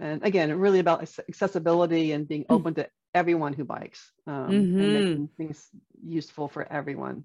again, 0.00 0.58
really 0.58 0.78
about 0.78 1.02
accessibility 1.28 2.12
and 2.12 2.26
being 2.26 2.44
hmm. 2.48 2.54
open 2.54 2.74
to 2.74 2.88
everyone 3.14 3.52
who 3.52 3.64
bikes 3.64 4.12
um, 4.26 4.50
mm-hmm. 4.50 4.80
and 4.80 4.92
making 4.92 5.28
things 5.36 5.68
useful 6.02 6.48
for 6.48 6.70
everyone. 6.70 7.24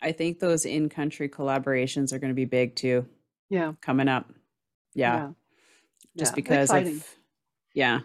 I 0.00 0.12
think 0.12 0.38
those 0.38 0.64
in 0.64 0.88
country 0.88 1.28
collaborations 1.28 2.12
are 2.12 2.18
going 2.18 2.30
to 2.30 2.34
be 2.34 2.44
big 2.44 2.76
too. 2.76 3.06
Yeah. 3.50 3.72
Coming 3.80 4.08
up. 4.08 4.30
Yeah. 4.94 5.16
yeah. 5.16 5.28
Just 6.16 6.32
yeah. 6.32 6.36
because 6.36 6.70
of, 6.70 7.16
yeah, 7.74 8.00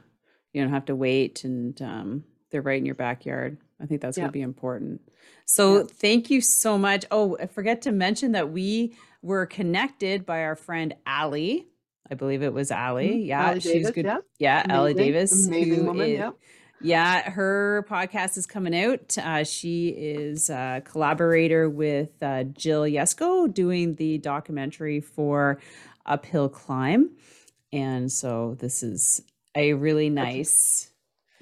you 0.53 0.61
don't 0.61 0.73
have 0.73 0.85
to 0.85 0.95
wait 0.95 1.43
and 1.43 1.79
um, 1.81 2.23
they're 2.51 2.61
right 2.61 2.77
in 2.77 2.85
your 2.85 2.95
backyard. 2.95 3.57
I 3.81 3.85
think 3.85 4.01
that's 4.01 4.17
yeah. 4.17 4.23
going 4.23 4.29
to 4.29 4.33
be 4.33 4.41
important. 4.41 5.01
So 5.45 5.83
thank 5.83 6.29
you 6.29 6.41
so 6.41 6.77
much. 6.77 7.05
Oh, 7.11 7.37
I 7.39 7.47
forget 7.47 7.83
to 7.83 7.91
mention 7.91 8.31
that 8.31 8.51
we 8.51 8.95
were 9.21 9.45
connected 9.45 10.25
by 10.25 10.43
our 10.43 10.55
friend 10.55 10.95
Allie. 11.05 11.67
I 12.09 12.15
believe 12.15 12.43
it 12.43 12.53
was 12.53 12.71
Allie. 12.71 13.09
Mm-hmm. 13.09 13.25
Yeah, 13.25 13.47
Allie 13.47 13.59
she's 13.59 13.73
Davis, 13.73 13.91
good. 13.91 14.05
Yeah, 14.05 14.17
yeah 14.39 14.65
Allie 14.69 14.93
Davis. 14.93 15.47
Amazing 15.47 15.85
woman. 15.85 16.09
Is, 16.09 16.19
yeah 16.19 16.31
yeah, 16.83 17.29
her 17.29 17.85
podcast 17.89 18.37
is 18.37 18.45
coming 18.45 18.75
out. 18.75 19.17
Uh, 19.17 19.43
she 19.43 19.89
is 19.89 20.49
a 20.49 20.81
collaborator 20.85 21.69
with 21.69 22.11
uh, 22.21 22.43
Jill 22.43 22.83
Yesko 22.83 23.51
doing 23.53 23.95
the 23.95 24.17
documentary 24.17 24.99
for 24.99 25.59
Uphill 26.05 26.49
Climb. 26.49 27.11
And 27.71 28.11
so 28.11 28.55
this 28.59 28.83
is 28.83 29.21
a 29.55 29.73
really 29.73 30.09
nice. 30.09 30.91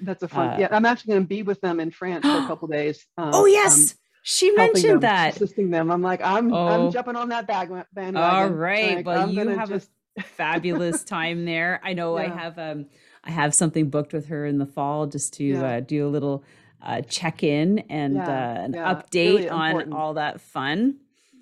That's, 0.00 0.20
that's 0.20 0.32
a 0.32 0.34
fun. 0.34 0.50
Uh, 0.50 0.56
yeah, 0.60 0.68
I'm 0.70 0.86
actually 0.86 1.12
going 1.12 1.24
to 1.24 1.28
be 1.28 1.42
with 1.42 1.60
them 1.60 1.80
in 1.80 1.90
France 1.90 2.24
for 2.24 2.38
a 2.38 2.46
couple 2.46 2.68
days. 2.68 3.04
Um, 3.18 3.30
oh, 3.34 3.46
yes. 3.46 3.92
Um, 3.92 3.98
she 4.22 4.52
mentioned 4.52 4.84
them, 4.84 5.00
that 5.00 5.36
assisting 5.36 5.70
them. 5.70 5.90
I'm 5.90 6.02
like, 6.02 6.22
I'm 6.22 6.52
oh. 6.52 6.68
I'm 6.68 6.92
jumping 6.92 7.16
on 7.16 7.30
that 7.30 7.46
bag 7.48 7.70
bandwagon. 7.92 8.16
All 8.16 8.48
right. 8.48 8.98
Like, 8.98 9.06
well, 9.06 9.22
I'm 9.22 9.30
you 9.30 9.48
have 9.48 9.68
just... 9.68 9.90
a 10.16 10.22
fabulous 10.22 11.02
time 11.02 11.44
there. 11.44 11.80
I 11.82 11.92
know 11.92 12.16
yeah. 12.18 12.24
I 12.24 12.28
have 12.28 12.58
um 12.58 12.86
I 13.24 13.30
have 13.30 13.54
something 13.54 13.88
booked 13.90 14.12
with 14.12 14.26
her 14.26 14.46
in 14.46 14.58
the 14.58 14.66
fall 14.66 15.06
just 15.06 15.34
to 15.34 15.44
yeah. 15.44 15.76
uh, 15.76 15.80
do 15.80 16.06
a 16.06 16.10
little 16.10 16.44
uh, 16.82 17.02
check 17.02 17.42
in 17.42 17.80
and 17.90 18.16
yeah, 18.16 18.28
uh, 18.28 18.64
an 18.64 18.72
yeah. 18.74 18.94
update 18.94 19.34
really 19.34 19.48
on 19.48 19.70
important. 19.70 19.94
all 19.94 20.14
that 20.14 20.40
fun. 20.40 20.96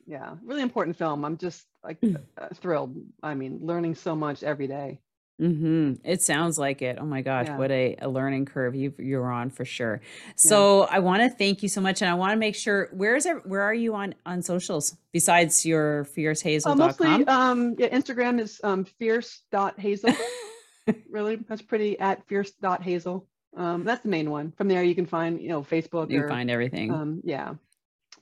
Yeah, 0.06 0.34
really 0.44 0.62
important 0.62 0.96
film. 0.96 1.24
I'm 1.24 1.38
just 1.38 1.66
like 1.82 2.00
mm. 2.00 2.20
uh, 2.36 2.48
thrilled. 2.54 2.96
I 3.22 3.34
mean, 3.34 3.60
learning 3.62 3.94
so 3.94 4.14
much 4.14 4.42
every 4.42 4.66
day. 4.66 5.00
Mm-hmm. 5.40 5.94
It 6.04 6.20
sounds 6.20 6.58
like 6.58 6.82
it. 6.82 6.98
Oh 7.00 7.06
my 7.06 7.22
gosh, 7.22 7.46
yeah. 7.46 7.56
what 7.56 7.70
a, 7.70 7.96
a 8.02 8.08
learning 8.08 8.44
curve 8.44 8.74
you 8.74 8.92
you're 8.98 9.30
on 9.30 9.48
for 9.48 9.64
sure. 9.64 10.02
So 10.36 10.82
yeah. 10.82 10.96
I 10.96 10.98
want 10.98 11.22
to 11.22 11.30
thank 11.30 11.62
you 11.62 11.68
so 11.70 11.80
much, 11.80 12.02
and 12.02 12.10
I 12.10 12.14
want 12.14 12.32
to 12.32 12.36
make 12.36 12.54
sure 12.54 12.90
where 12.92 13.16
is 13.16 13.24
it? 13.24 13.46
Where 13.46 13.62
are 13.62 13.72
you 13.72 13.94
on 13.94 14.14
on 14.26 14.42
socials 14.42 14.98
besides 15.12 15.64
your 15.64 16.04
fiercehazel.com? 16.04 16.80
Uh, 16.80 16.86
mostly, 16.86 17.26
um, 17.26 17.74
yeah, 17.78 17.88
Instagram 17.88 18.38
is 18.38 18.60
um, 18.62 18.84
fierce.hazel. 18.84 20.12
really, 21.10 21.36
that's 21.36 21.62
pretty 21.62 21.98
at 21.98 22.26
fierce.hazel. 22.26 23.26
Um, 23.56 23.84
that's 23.84 24.02
the 24.02 24.08
main 24.08 24.30
one. 24.30 24.52
From 24.52 24.68
there, 24.68 24.82
you 24.82 24.94
can 24.94 25.06
find, 25.06 25.40
you 25.40 25.48
know, 25.48 25.62
Facebook. 25.62 26.10
You 26.10 26.22
or, 26.22 26.28
find 26.28 26.50
everything. 26.50 26.92
Um, 26.92 27.20
yeah. 27.24 27.54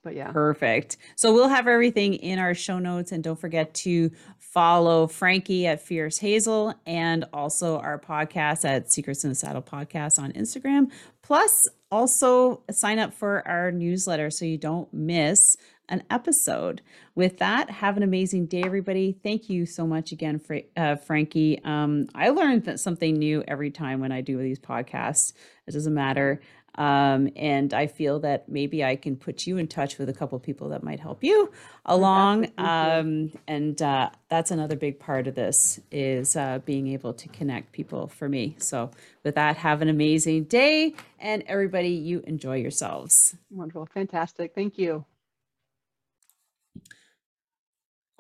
But 0.03 0.15
yeah. 0.15 0.31
Perfect. 0.33 0.97
So 1.17 1.35
we'll 1.35 1.49
have 1.49 1.67
everything 1.67 2.15
in 2.15 2.39
our 2.39 2.55
show 2.55 2.79
notes. 2.79 3.13
And 3.13 3.23
don't 3.23 3.39
forget 3.39 3.75
to 3.75 4.11
follow 4.39 5.07
Frankie 5.07 5.67
at 5.67 5.81
Fierce 5.81 6.19
Hazel 6.19 6.75
and 6.87 7.25
also 7.33 7.79
our 7.79 7.99
podcast 7.99 8.65
at 8.65 8.91
Secrets 8.91 9.25
in 9.25 9.31
the 9.31 9.35
Saddle 9.35 9.63
Podcast 9.63 10.19
on 10.19 10.33
Instagram. 10.33 10.91
Plus, 11.23 11.69
also 11.91 12.63
sign 12.71 12.99
up 12.99 13.15
for 13.15 13.47
our 13.47 13.73
newsletter 13.73 14.31
so 14.31 14.45
you 14.45 14.59
don't 14.59 14.93
miss 14.93 15.57
an 15.89 16.03
episode. 16.11 16.83
With 17.15 17.39
that, 17.39 17.71
have 17.71 17.97
an 17.97 18.03
amazing 18.03 18.47
day, 18.47 18.63
everybody. 18.65 19.19
Thank 19.23 19.49
you 19.51 19.67
so 19.67 19.87
much 19.87 20.13
again, 20.13 20.39
Fra- 20.39 20.63
uh, 20.77 20.97
Frankie. 20.97 21.63
Um, 21.65 22.09
I 22.15 22.31
learned 22.31 22.79
something 22.79 23.15
new 23.15 23.43
every 23.47 23.71
time 23.71 24.01
when 24.01 24.13
I 24.13 24.21
do 24.21 24.39
these 24.39 24.59
podcasts. 24.59 25.33
It 25.67 25.73
doesn't 25.73 25.95
matter. 25.95 26.41
Um, 26.79 27.29
and 27.35 27.75
I 27.75 27.89
feel 27.89 28.21
that 28.21 28.49
maybe 28.49 28.85
I 28.85 28.95
can 28.95 29.17
put 29.17 29.49
you 29.49 29.59
in 29.59 29.67
touch 29.67 29.99
with 29.99 30.09
a 30.09 30.13
couple 30.13 30.39
people 30.39 30.69
that 30.69 30.85
might 30.85 31.01
help 31.01 31.25
you 31.25 31.51
along. 31.85 32.53
Um, 32.57 33.33
and 33.49 33.83
uh, 33.83 34.11
that's 34.29 34.53
another 34.53 34.77
big 34.77 35.01
part 35.01 35.27
of 35.27 35.35
this 35.35 35.81
is 35.91 36.37
uh, 36.37 36.61
being 36.65 36.87
able 36.89 37.15
to 37.15 37.29
connect 37.29 37.73
people 37.73 38.07
for 38.07 38.29
me. 38.29 38.55
So 38.59 38.93
with 39.25 39.35
that, 39.35 39.57
have 39.57 39.83
an 39.83 39.89
amazing 39.89 40.45
day, 40.45 40.95
and 41.19 41.43
everybody, 41.49 41.91
you 41.91 42.23
enjoy 42.29 42.59
yourselves. 42.59 43.37
Wonderful, 43.51 43.87
fantastic. 43.87 44.55
Thank 44.55 44.79
you. 44.79 45.05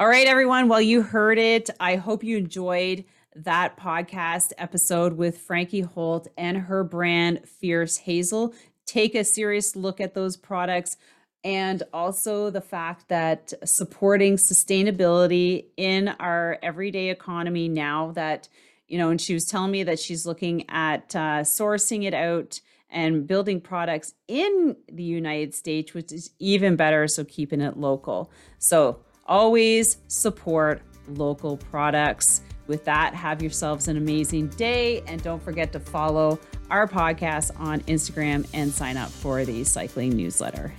All 0.01 0.07
right, 0.07 0.28
everyone. 0.28 0.68
Well, 0.68 0.80
you 0.80 1.03
heard 1.03 1.38
it. 1.38 1.70
I 1.80 1.96
hope 1.96 2.22
you 2.22 2.36
enjoyed 2.36 3.05
that 3.34 3.76
podcast 3.76 4.53
episode 4.57 5.14
with 5.14 5.38
Frankie 5.38 5.80
Holt 5.80 6.28
and 6.36 6.57
her 6.57 6.84
brand, 6.84 7.49
Fierce 7.49 7.96
Hazel. 7.96 8.55
Take 8.86 9.16
a 9.16 9.24
serious 9.24 9.74
look 9.74 10.01
at 10.01 10.14
those 10.14 10.36
products 10.36 10.99
and 11.42 11.82
also 11.92 12.49
the 12.49 12.61
fact 12.61 13.09
that 13.09 13.53
supporting 13.64 14.36
sustainability 14.36 15.64
in 15.76 16.11
our 16.20 16.61
everyday 16.62 17.11
economy 17.11 17.66
now 17.68 18.12
that, 18.12 18.49
you 18.86 18.99
know, 18.99 19.11
and 19.11 19.20
she 19.20 19.34
was 19.34 19.46
telling 19.46 19.72
me 19.72 19.82
that 19.82 19.99
she's 19.99 20.24
looking 20.24 20.64
at 20.70 21.16
uh, 21.16 21.42
sourcing 21.42 22.05
it 22.05 22.14
out 22.14 22.61
and 22.88 23.26
building 23.26 23.61
products 23.61 24.14
in 24.28 24.76
the 24.88 25.03
United 25.03 25.57
States, 25.57 25.92
which 25.92 26.12
is 26.12 26.30
even 26.38 26.76
better. 26.76 27.09
So 27.09 27.24
keeping 27.24 27.61
it 27.61 27.76
local. 27.76 28.30
So, 28.59 29.01
Always 29.29 29.99
support 30.09 30.81
local 31.07 31.59
products. 31.59 32.41
With 32.66 32.85
that, 32.87 33.14
have 33.14 33.43
yourselves 33.43 33.87
an 33.87 33.99
amazing 33.99 34.49
day. 34.49 35.03
And 35.07 35.22
don't 35.22 35.43
forget 35.43 35.70
to 35.72 35.81
follow 35.81 36.39
our 36.70 36.89
podcast 36.89 37.59
on 37.61 37.81
Instagram 37.83 38.49
and 38.55 38.72
sign 38.72 38.97
up 38.97 39.11
for 39.11 39.45
the 39.45 39.64
cycling 39.64 40.16
newsletter. 40.16 40.72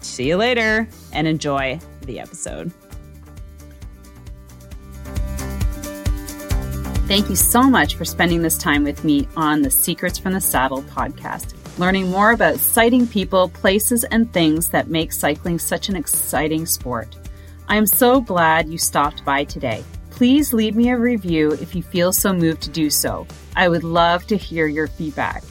See 0.00 0.28
you 0.28 0.36
later 0.36 0.88
and 1.12 1.26
enjoy 1.26 1.80
the 2.02 2.20
episode. 2.20 2.72
Thank 7.08 7.28
you 7.28 7.36
so 7.36 7.62
much 7.62 7.94
for 7.94 8.04
spending 8.04 8.42
this 8.42 8.58
time 8.58 8.82
with 8.82 9.04
me 9.04 9.28
on 9.36 9.62
the 9.62 9.70
Secrets 9.70 10.18
from 10.18 10.32
the 10.32 10.40
Saddle 10.40 10.82
podcast, 10.82 11.54
learning 11.78 12.10
more 12.10 12.32
about 12.32 12.58
sighting 12.58 13.06
people, 13.06 13.48
places, 13.48 14.02
and 14.04 14.32
things 14.32 14.68
that 14.70 14.88
make 14.88 15.12
cycling 15.12 15.60
such 15.60 15.88
an 15.88 15.94
exciting 15.94 16.66
sport. 16.66 17.16
I 17.68 17.76
am 17.76 17.86
so 17.86 18.20
glad 18.20 18.68
you 18.68 18.78
stopped 18.78 19.24
by 19.24 19.42
today. 19.42 19.82
Please 20.10 20.52
leave 20.52 20.76
me 20.76 20.90
a 20.90 20.96
review 20.96 21.50
if 21.54 21.74
you 21.74 21.82
feel 21.82 22.12
so 22.12 22.32
moved 22.32 22.62
to 22.62 22.70
do 22.70 22.90
so. 22.90 23.26
I 23.56 23.68
would 23.68 23.82
love 23.82 24.24
to 24.28 24.36
hear 24.36 24.68
your 24.68 24.86
feedback. 24.86 25.42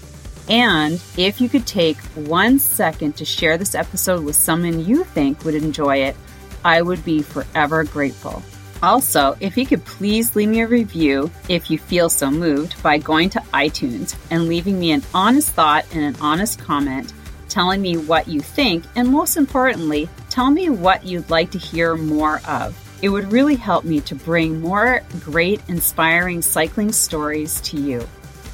And 0.47 0.93
if 1.18 1.41
you 1.41 1.49
could 1.49 1.68
take 1.68 1.97
one 2.13 2.57
second 2.57 3.18
to 3.18 3.26
share 3.26 3.57
this 3.57 3.76
episode 3.76 4.24
with 4.24 4.38
someone 4.38 4.86
you 4.86 5.03
think 5.03 5.43
would 5.43 5.55
enjoy 5.55 5.97
it, 6.03 6.16
I 6.63 6.82
would 6.82 7.03
be 7.03 7.22
forever 7.22 7.84
grateful. 7.84 8.41
Also, 8.82 9.36
if 9.41 9.57
you 9.57 9.66
could 9.66 9.84
please 9.84 10.38
leave 10.38 10.49
me 10.49 10.61
a 10.61 10.68
review 10.68 11.30
if 11.49 11.70
you 11.70 11.78
feel 11.78 12.07
so 12.07 12.32
moved 12.32 12.82
by 12.82 12.97
going 12.97 13.30
to 13.32 13.39
iTunes 13.53 14.16
and 14.32 14.47
leaving 14.47 14.80
me 14.80 14.93
an 14.93 15.03
honest 15.13 15.49
thought 15.49 15.86
and 15.93 16.03
an 16.03 16.16
honest 16.22 16.59
comment 16.59 17.11
telling 17.49 17.82
me 17.82 17.95
what 17.95 18.28
you 18.28 18.41
think, 18.41 18.84
and 18.95 19.07
most 19.07 19.38
importantly, 19.38 20.09
tell 20.36 20.51
me 20.51 20.69
what 20.69 21.05
you'd 21.05 21.29
like 21.29 21.49
to 21.51 21.57
hear 21.57 21.95
more 21.95 22.41
of. 22.45 22.77
It 23.01 23.07
would 23.07 23.31
really 23.31 23.55
help 23.55 23.86
me 23.86 24.01
to 24.01 24.15
bring 24.15 24.59
more 24.59 25.01
great, 25.21 25.61
inspiring 25.69 26.41
cycling 26.41 26.91
stories 26.91 27.61
to 27.61 27.77
you. 27.77 28.05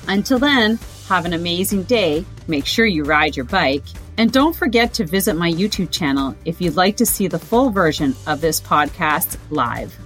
Until 0.08 0.38
then, 0.38 0.78
have 1.10 1.26
an 1.26 1.34
amazing 1.34 1.84
day. 1.84 2.24
Make 2.48 2.68
sure 2.68 2.86
you 2.86 3.04
ride 3.04 3.36
your 3.36 3.46
bike. 3.46 3.86
And 4.20 4.32
don't 4.32 4.56
forget 4.56 4.94
to 4.94 5.06
visit 5.08 5.36
my 5.36 5.52
YouTube 5.52 5.90
channel 5.90 6.36
if 6.46 6.62
you'd 6.62 6.76
like 6.76 6.98
to 6.98 7.06
see 7.06 7.28
the 7.28 7.40
full 7.40 7.72
version 7.72 8.16
of 8.28 8.42
this 8.42 8.62
podcast 8.62 9.38
live. 9.50 9.98